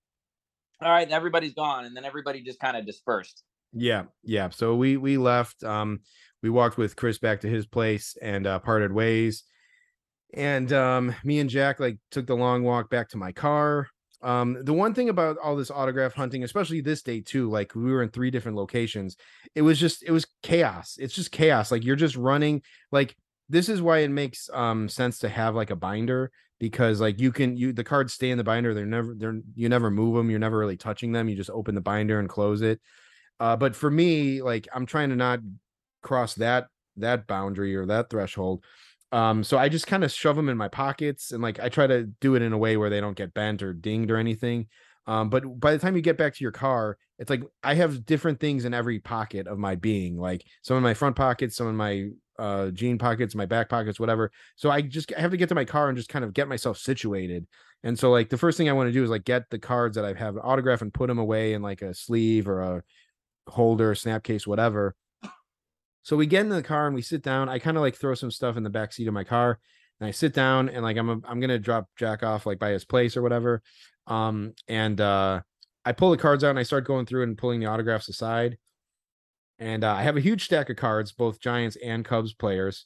[0.81, 3.43] all right, everybody's gone, and then everybody just kind of dispersed.
[3.73, 4.49] Yeah, yeah.
[4.49, 5.63] So we we left.
[5.63, 6.01] Um,
[6.43, 9.43] we walked with Chris back to his place and uh, parted ways.
[10.33, 13.87] And um, me and Jack like took the long walk back to my car.
[14.21, 17.91] Um, the one thing about all this autograph hunting, especially this day too, like we
[17.91, 19.15] were in three different locations,
[19.55, 20.97] it was just it was chaos.
[20.99, 21.71] It's just chaos.
[21.71, 22.61] Like you're just running.
[22.91, 23.15] Like
[23.49, 27.31] this is why it makes um sense to have like a binder because like you
[27.31, 28.73] can you the cards stay in the binder.
[28.73, 30.29] They're never they're you never move them.
[30.29, 31.29] You're never really touching them.
[31.29, 32.79] You just open the binder and close it.
[33.39, 35.39] Uh, but for me, like I'm trying to not
[36.01, 36.67] cross that
[36.97, 38.63] that boundary or that threshold.
[39.11, 41.87] Um, so I just kind of shove them in my pockets and like I try
[41.87, 44.67] to do it in a way where they don't get bent or dinged or anything.
[45.05, 48.05] Um, but by the time you get back to your car, it's like I have
[48.05, 51.69] different things in every pocket of my being, like some in my front pockets, some
[51.69, 52.09] in my
[52.39, 54.31] uh jean pockets, my back pockets, whatever.
[54.55, 56.47] So I just I have to get to my car and just kind of get
[56.47, 57.47] myself situated.
[57.83, 59.95] And so like the first thing I want to do is like get the cards
[59.95, 62.83] that I have autograph and put them away in like a sleeve or a
[63.49, 64.95] holder, snap case, whatever.
[66.03, 67.49] So we get in the car and we sit down.
[67.49, 69.59] I kind of like throw some stuff in the back seat of my car,
[69.99, 72.69] and I sit down and like I'm a, I'm gonna drop Jack off like by
[72.69, 73.61] his place or whatever.
[74.05, 75.41] Um, and uh,
[75.83, 78.57] I pull the cards out and I start going through and pulling the autographs aside.
[79.59, 82.85] And uh, I have a huge stack of cards, both Giants and Cubs players.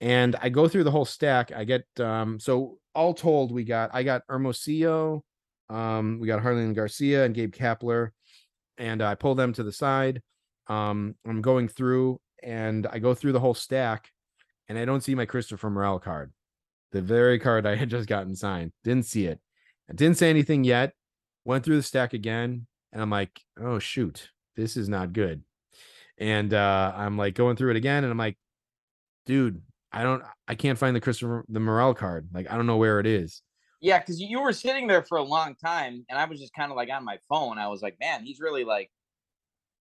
[0.00, 1.52] And I go through the whole stack.
[1.54, 5.24] I get um, so all told, we got I got Hermosillo,
[5.70, 8.10] um, we got Harlan Garcia and Gabe Kapler,
[8.76, 10.22] and I pull them to the side.
[10.66, 14.10] Um, I'm going through and I go through the whole stack,
[14.68, 16.32] and I don't see my Christopher Morel card,
[16.92, 18.72] the very card I had just gotten signed.
[18.84, 19.40] Didn't see it.
[19.90, 20.92] I didn't say anything yet.
[21.44, 25.42] Went through the stack again, and I'm like, oh shoot, this is not good.
[26.20, 28.36] And uh, I'm like going through it again, and I'm like,
[29.26, 29.62] dude,
[29.92, 32.28] I don't, I can't find the Christopher the Morel card.
[32.32, 33.42] Like, I don't know where it is.
[33.80, 36.72] Yeah, because you were sitting there for a long time, and I was just kind
[36.72, 37.58] of like on my phone.
[37.58, 38.90] I was like, man, he's really like,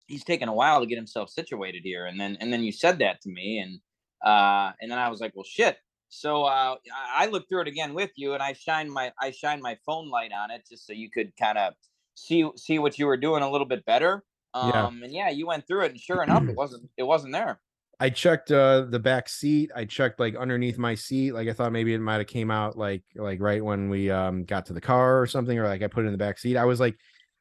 [0.08, 2.06] he's taking a while to get himself situated here.
[2.06, 3.80] And then, and then you said that to me, and
[4.24, 5.78] uh, and then I was like, well, shit.
[6.08, 6.76] So uh,
[7.14, 10.10] I looked through it again with you, and I shined my I shined my phone
[10.10, 11.74] light on it just so you could kind of
[12.14, 14.24] see see what you were doing a little bit better.
[14.56, 15.04] Um, Yeah.
[15.04, 17.60] and yeah, you went through it, and sure enough, it wasn't it wasn't there.
[17.98, 19.70] I checked uh the back seat.
[19.74, 21.32] I checked like underneath my seat.
[21.32, 24.44] Like I thought maybe it might have came out like like right when we um
[24.44, 26.56] got to the car or something, or like I put it in the back seat.
[26.56, 26.96] I was like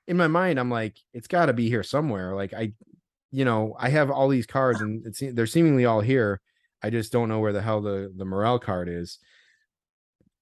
[0.08, 2.36] in my mind, I'm like, it's gotta be here somewhere.
[2.36, 2.74] Like I
[3.32, 6.42] you know, I have all these cards and it's they're seemingly all here.
[6.84, 9.20] I just don't know where the hell the the Morel card is.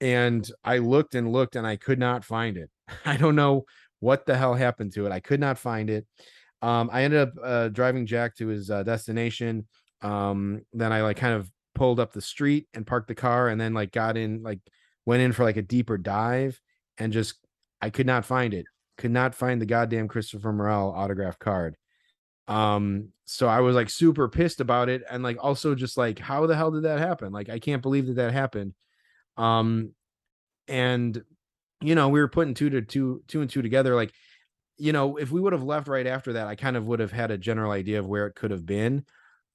[0.02, 2.70] And I looked and looked and I could not find it.
[3.06, 3.66] I don't know
[4.00, 5.12] what the hell happened to it.
[5.12, 6.06] I could not find it.
[6.64, 9.68] Um, I ended up uh, driving Jack to his uh, destination.
[10.02, 13.60] Um, then I like kind of pulled up the street and parked the car, and
[13.60, 14.60] then like got in, like
[15.06, 16.60] went in for like a deeper dive,
[16.98, 17.36] and just
[17.82, 18.66] I could not find it.
[18.98, 21.76] Could not find the goddamn Christopher Morel autograph card.
[22.48, 26.46] Um, so I was like super pissed about it, and like also just like, how
[26.48, 27.34] the hell did that happen?
[27.34, 28.74] Like, I can't believe that that happened.
[29.36, 29.92] Um,
[30.70, 31.22] and
[31.82, 33.96] you know, we were putting two to two, two and two together.
[33.96, 34.14] Like,
[34.78, 37.12] you know, if we would have left right after that, I kind of would have
[37.12, 39.06] had a general idea of where it could have been.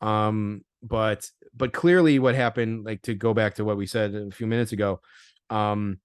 [0.01, 4.31] Um, but but clearly what happened, like to go back to what we said a
[4.31, 5.01] few minutes ago,
[5.51, 5.99] um,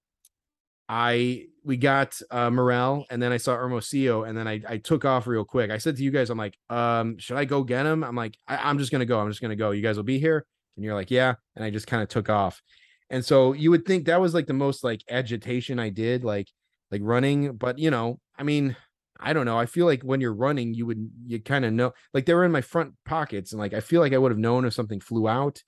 [0.89, 5.05] I we got uh Morel and then I saw Hermosillo and then I I took
[5.05, 5.71] off real quick.
[5.71, 8.03] I said to you guys, I'm like, um, should I go get him?
[8.03, 9.19] I'm like, I, I'm just gonna go.
[9.19, 9.71] I'm just gonna go.
[9.71, 10.45] You guys will be here.
[10.75, 11.35] And you're like, yeah.
[11.55, 12.61] And I just kind of took off.
[13.09, 16.47] And so you would think that was like the most like agitation I did, like
[16.91, 17.55] like running.
[17.57, 18.75] But you know, I mean,
[19.23, 19.57] I don't know.
[19.57, 22.43] I feel like when you're running, you would you kind of know like they were
[22.43, 24.99] in my front pockets, and like I feel like I would have known if something
[24.99, 25.63] flew out.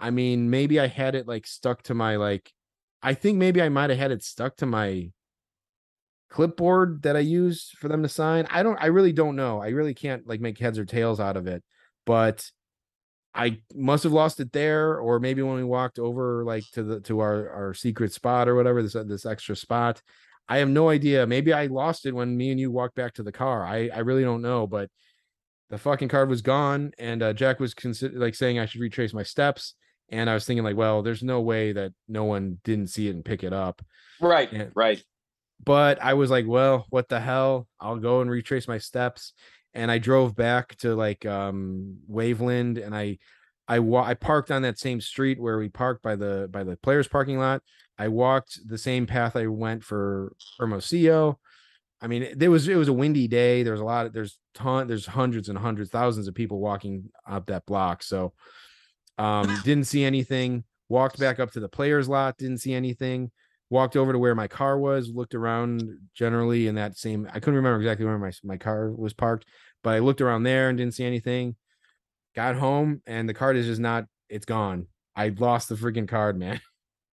[0.00, 2.52] I mean, maybe I had it like stuck to my like
[3.00, 5.10] I think maybe I might have had it stuck to my
[6.30, 8.46] clipboard that I use for them to sign.
[8.50, 9.62] I don't I really don't know.
[9.62, 11.62] I really can't like make heads or tails out of it.
[12.06, 12.50] But
[13.34, 17.00] I must have lost it there, or maybe when we walked over like to the
[17.02, 20.02] to our our secret spot or whatever this uh, this extra spot.
[20.50, 21.26] I have no idea.
[21.26, 23.64] Maybe I lost it when me and you walked back to the car.
[23.64, 24.90] I I really don't know, but
[25.70, 29.14] the fucking card was gone, and uh, Jack was consider like saying I should retrace
[29.14, 29.74] my steps,
[30.10, 33.14] and I was thinking like, well, there's no way that no one didn't see it
[33.14, 33.80] and pick it up.
[34.20, 34.66] Right, Yeah.
[34.74, 35.02] right.
[35.64, 37.68] But I was like, well, what the hell?
[37.78, 39.32] I'll go and retrace my steps,
[39.72, 43.18] and I drove back to like um Waveland, and I
[43.68, 46.76] I wa- I parked on that same street where we parked by the by the
[46.78, 47.62] players parking lot.
[48.00, 51.38] I walked the same path I went for Hermosillo.
[52.00, 53.62] I mean, it, there was it was a windy day.
[53.62, 57.10] There was a lot of there's ton there's hundreds and hundreds, thousands of people walking
[57.28, 58.02] up that block.
[58.02, 58.32] So
[59.18, 60.64] um didn't see anything.
[60.88, 63.30] Walked back up to the players lot, didn't see anything.
[63.68, 65.82] Walked over to where my car was, looked around
[66.14, 69.44] generally in that same I couldn't remember exactly where my my car was parked,
[69.84, 71.54] but I looked around there and didn't see anything.
[72.34, 74.86] Got home and the card is just not it's gone.
[75.14, 76.62] I lost the freaking card, man.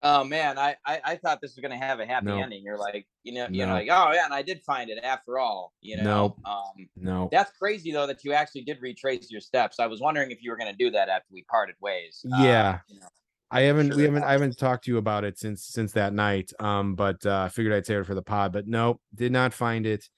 [0.05, 2.41] Oh man, I, I I thought this was gonna have a happy No.
[2.41, 2.61] ending.
[2.63, 5.39] You're like, you know, you know, like, oh yeah, and I did find it after
[5.39, 5.73] all.
[5.81, 6.39] You know, Nope.
[6.45, 7.30] um, No.
[7.31, 9.80] that's crazy though that you actually did retrace your steps.
[9.80, 12.25] I was wondering if you were gonna do that after we parted ways.
[12.31, 12.80] Uh, Yeah.
[12.89, 13.07] you know.
[13.49, 16.11] I haven't sure we haven't I haven't talked to you about it since since that
[16.13, 16.51] night.
[16.59, 19.53] Um, but uh I figured I'd say it for the pod, but nope, did not
[19.53, 20.09] find it.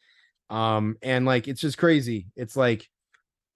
[0.50, 2.28] Um, and like it's just crazy.
[2.36, 2.90] It's like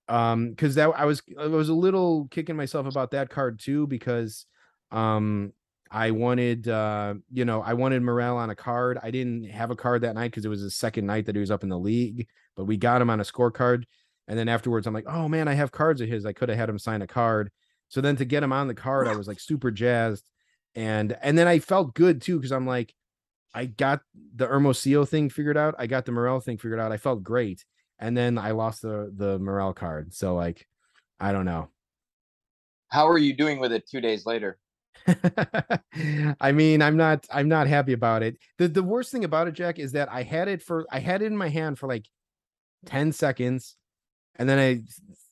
[0.09, 3.87] um because that I was I was a little kicking myself about that card too,
[3.87, 4.45] because
[4.91, 5.53] um
[5.91, 8.99] I wanted uh you know I wanted Morel on a card.
[9.01, 11.41] I didn't have a card that night because it was the second night that he
[11.41, 13.85] was up in the league, but we got him on a scorecard.
[14.27, 16.25] And then afterwards, I'm like, oh man, I have cards of his.
[16.25, 17.49] I could have had him sign a card.
[17.87, 20.23] So then to get him on the card, I was like super jazzed.
[20.75, 22.93] And and then I felt good too, because I'm like,
[23.53, 24.01] I got
[24.35, 25.73] the Hermosillo thing figured out.
[25.79, 26.91] I got the Morel thing figured out.
[26.91, 27.65] I felt great.
[27.97, 30.13] And then I lost the the Morel card.
[30.13, 30.67] So like,
[31.19, 31.69] I don't know.
[32.89, 34.59] How are you doing with it two days later?
[36.39, 38.37] I mean, I'm not I'm not happy about it.
[38.57, 41.21] The the worst thing about it, Jack, is that I had it for I had
[41.21, 42.05] it in my hand for like
[42.85, 43.75] 10 seconds
[44.35, 44.81] and then I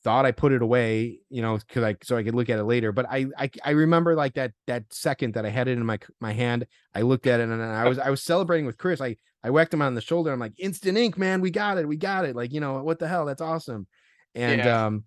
[0.04, 2.64] thought I put it away, you know, cuz I so I could look at it
[2.64, 5.84] later, but I I I remember like that that second that I had it in
[5.86, 9.00] my my hand, I looked at it and I was I was celebrating with Chris.
[9.00, 10.32] I I whacked him on the shoulder.
[10.32, 11.40] I'm like, "Instant ink, man.
[11.40, 11.86] We got it.
[11.88, 13.24] We got it." Like, you know, what the hell?
[13.24, 13.86] That's awesome.
[14.34, 14.86] And Yeah.
[14.86, 15.04] um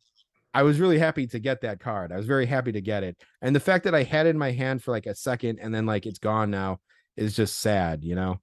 [0.54, 2.12] I was really happy to get that card.
[2.12, 3.18] I was very happy to get it.
[3.42, 5.74] And the fact that I had it in my hand for like a second and
[5.74, 6.80] then like it's gone now
[7.16, 8.40] is just sad, you know?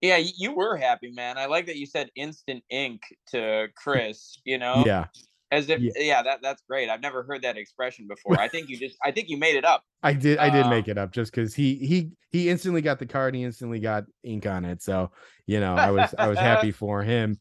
[0.00, 1.38] Yeah, you were happy, man.
[1.38, 4.40] I like that you said instant ink to Chris.
[4.44, 5.06] You know, Yeah.
[5.50, 5.90] as if Yeah.
[5.96, 6.88] yeah, that that's great.
[6.88, 8.38] I've never heard that expression before.
[8.38, 9.82] I think you just I think you made it up.
[10.02, 12.98] I did I did Uh, make it up just because he he he instantly got
[13.00, 14.82] the card, he instantly got ink on it.
[14.82, 15.10] So,
[15.46, 17.40] you know, I was I was happy for him.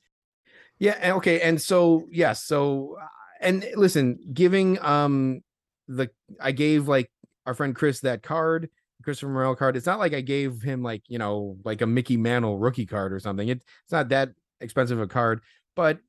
[0.80, 1.42] Yeah, okay.
[1.42, 3.06] And so yes, so uh,
[3.40, 5.42] and listen, giving um
[5.88, 6.10] the
[6.40, 7.10] I gave like
[7.46, 8.70] our friend Chris that card,
[9.04, 9.78] Christopher Morel card.
[9.78, 13.14] It's not like I gave him like, you know, like a Mickey Mantle rookie card
[13.14, 13.48] or something.
[13.48, 15.42] It, it's not that expensive a card,
[15.76, 16.00] but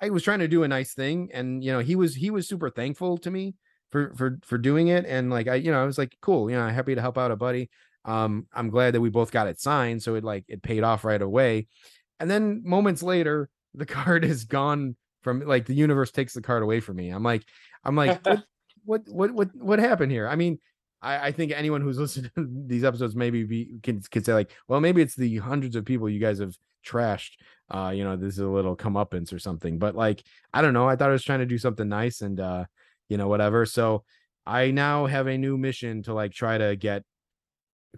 [0.00, 2.48] I was trying to do a nice thing and you know, he was he was
[2.48, 3.54] super thankful to me
[3.90, 6.56] for for for doing it and like I you know, I was like cool, you
[6.56, 7.70] know, happy to help out a buddy.
[8.04, 11.04] Um I'm glad that we both got it signed so it like it paid off
[11.04, 11.68] right away.
[12.20, 14.96] And then moments later, the card is gone
[15.26, 17.10] from like the universe takes the card away from me.
[17.10, 17.42] I'm like
[17.82, 18.44] I'm like what
[18.84, 20.28] what what what what happened here?
[20.28, 20.60] I mean,
[21.02, 24.52] I, I think anyone who's listened to these episodes maybe be can, can say like,
[24.68, 26.54] well, maybe it's the hundreds of people you guys have
[26.86, 27.32] trashed.
[27.68, 29.80] Uh, you know, this is a little comeuppance or something.
[29.80, 30.22] But like,
[30.54, 30.88] I don't know.
[30.88, 32.66] I thought I was trying to do something nice and uh,
[33.08, 33.66] you know, whatever.
[33.66, 34.04] So
[34.46, 37.02] I now have a new mission to like try to get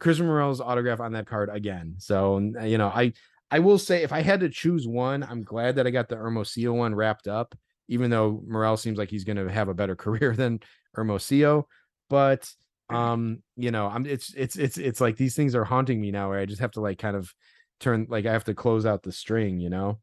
[0.01, 1.97] Chris Morel's autograph on that card again.
[1.99, 3.13] So you know, I
[3.51, 6.17] I will say if I had to choose one, I'm glad that I got the
[6.17, 7.55] Hermosillo one wrapped up,
[7.89, 10.61] even though Morel seems like he's going to have a better career than
[10.95, 11.69] Hermosillo.
[12.11, 12.51] But
[12.91, 16.31] um, you know, I'm it's it's it's it's like these things are haunting me now
[16.31, 17.33] where I just have to like kind of
[17.81, 19.99] turn like I have to close out the string, you know.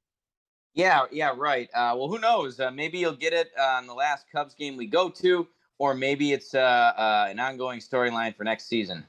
[0.74, 1.70] Yeah, yeah, right.
[1.74, 2.60] Uh, well, who knows?
[2.60, 5.48] Uh, maybe you'll get it uh, on the last Cubs game we go to,
[5.78, 9.06] or maybe it's uh, uh, an ongoing storyline for next season.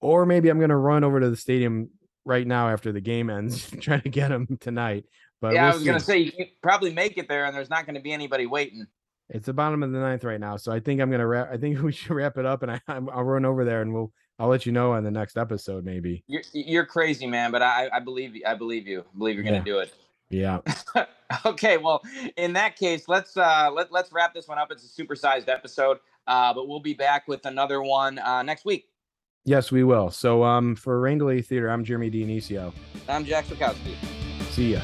[0.00, 1.90] Or maybe I'm gonna run over to the stadium
[2.24, 5.04] right now after the game ends, trying to get him tonight.
[5.40, 5.86] But yeah, we'll I was see.
[5.86, 8.86] gonna say you can probably make it there, and there's not gonna be anybody waiting.
[9.30, 11.50] It's the bottom of the ninth right now, so I think I'm gonna wrap.
[11.52, 14.12] I think we should wrap it up, and I, I'll run over there, and we'll
[14.38, 16.24] I'll let you know on the next episode, maybe.
[16.26, 19.00] You're you're crazy, man, but I I believe I believe you.
[19.00, 19.62] I believe you're gonna Yeah.
[19.64, 19.94] do it.
[20.32, 20.60] Yeah,
[21.46, 22.02] okay, well,
[22.36, 24.70] in that case, let's uh let, let's wrap this one up.
[24.70, 25.98] It's a supersized episode.
[26.26, 28.86] Uh, but we'll be back with another one uh, next week.
[29.44, 30.10] Yes, we will.
[30.10, 32.72] So, um, for Rain Delay Theater, I'm Jeremy Dionisio.
[33.08, 33.94] I'm Jack Sokowski.
[34.50, 34.80] See ya.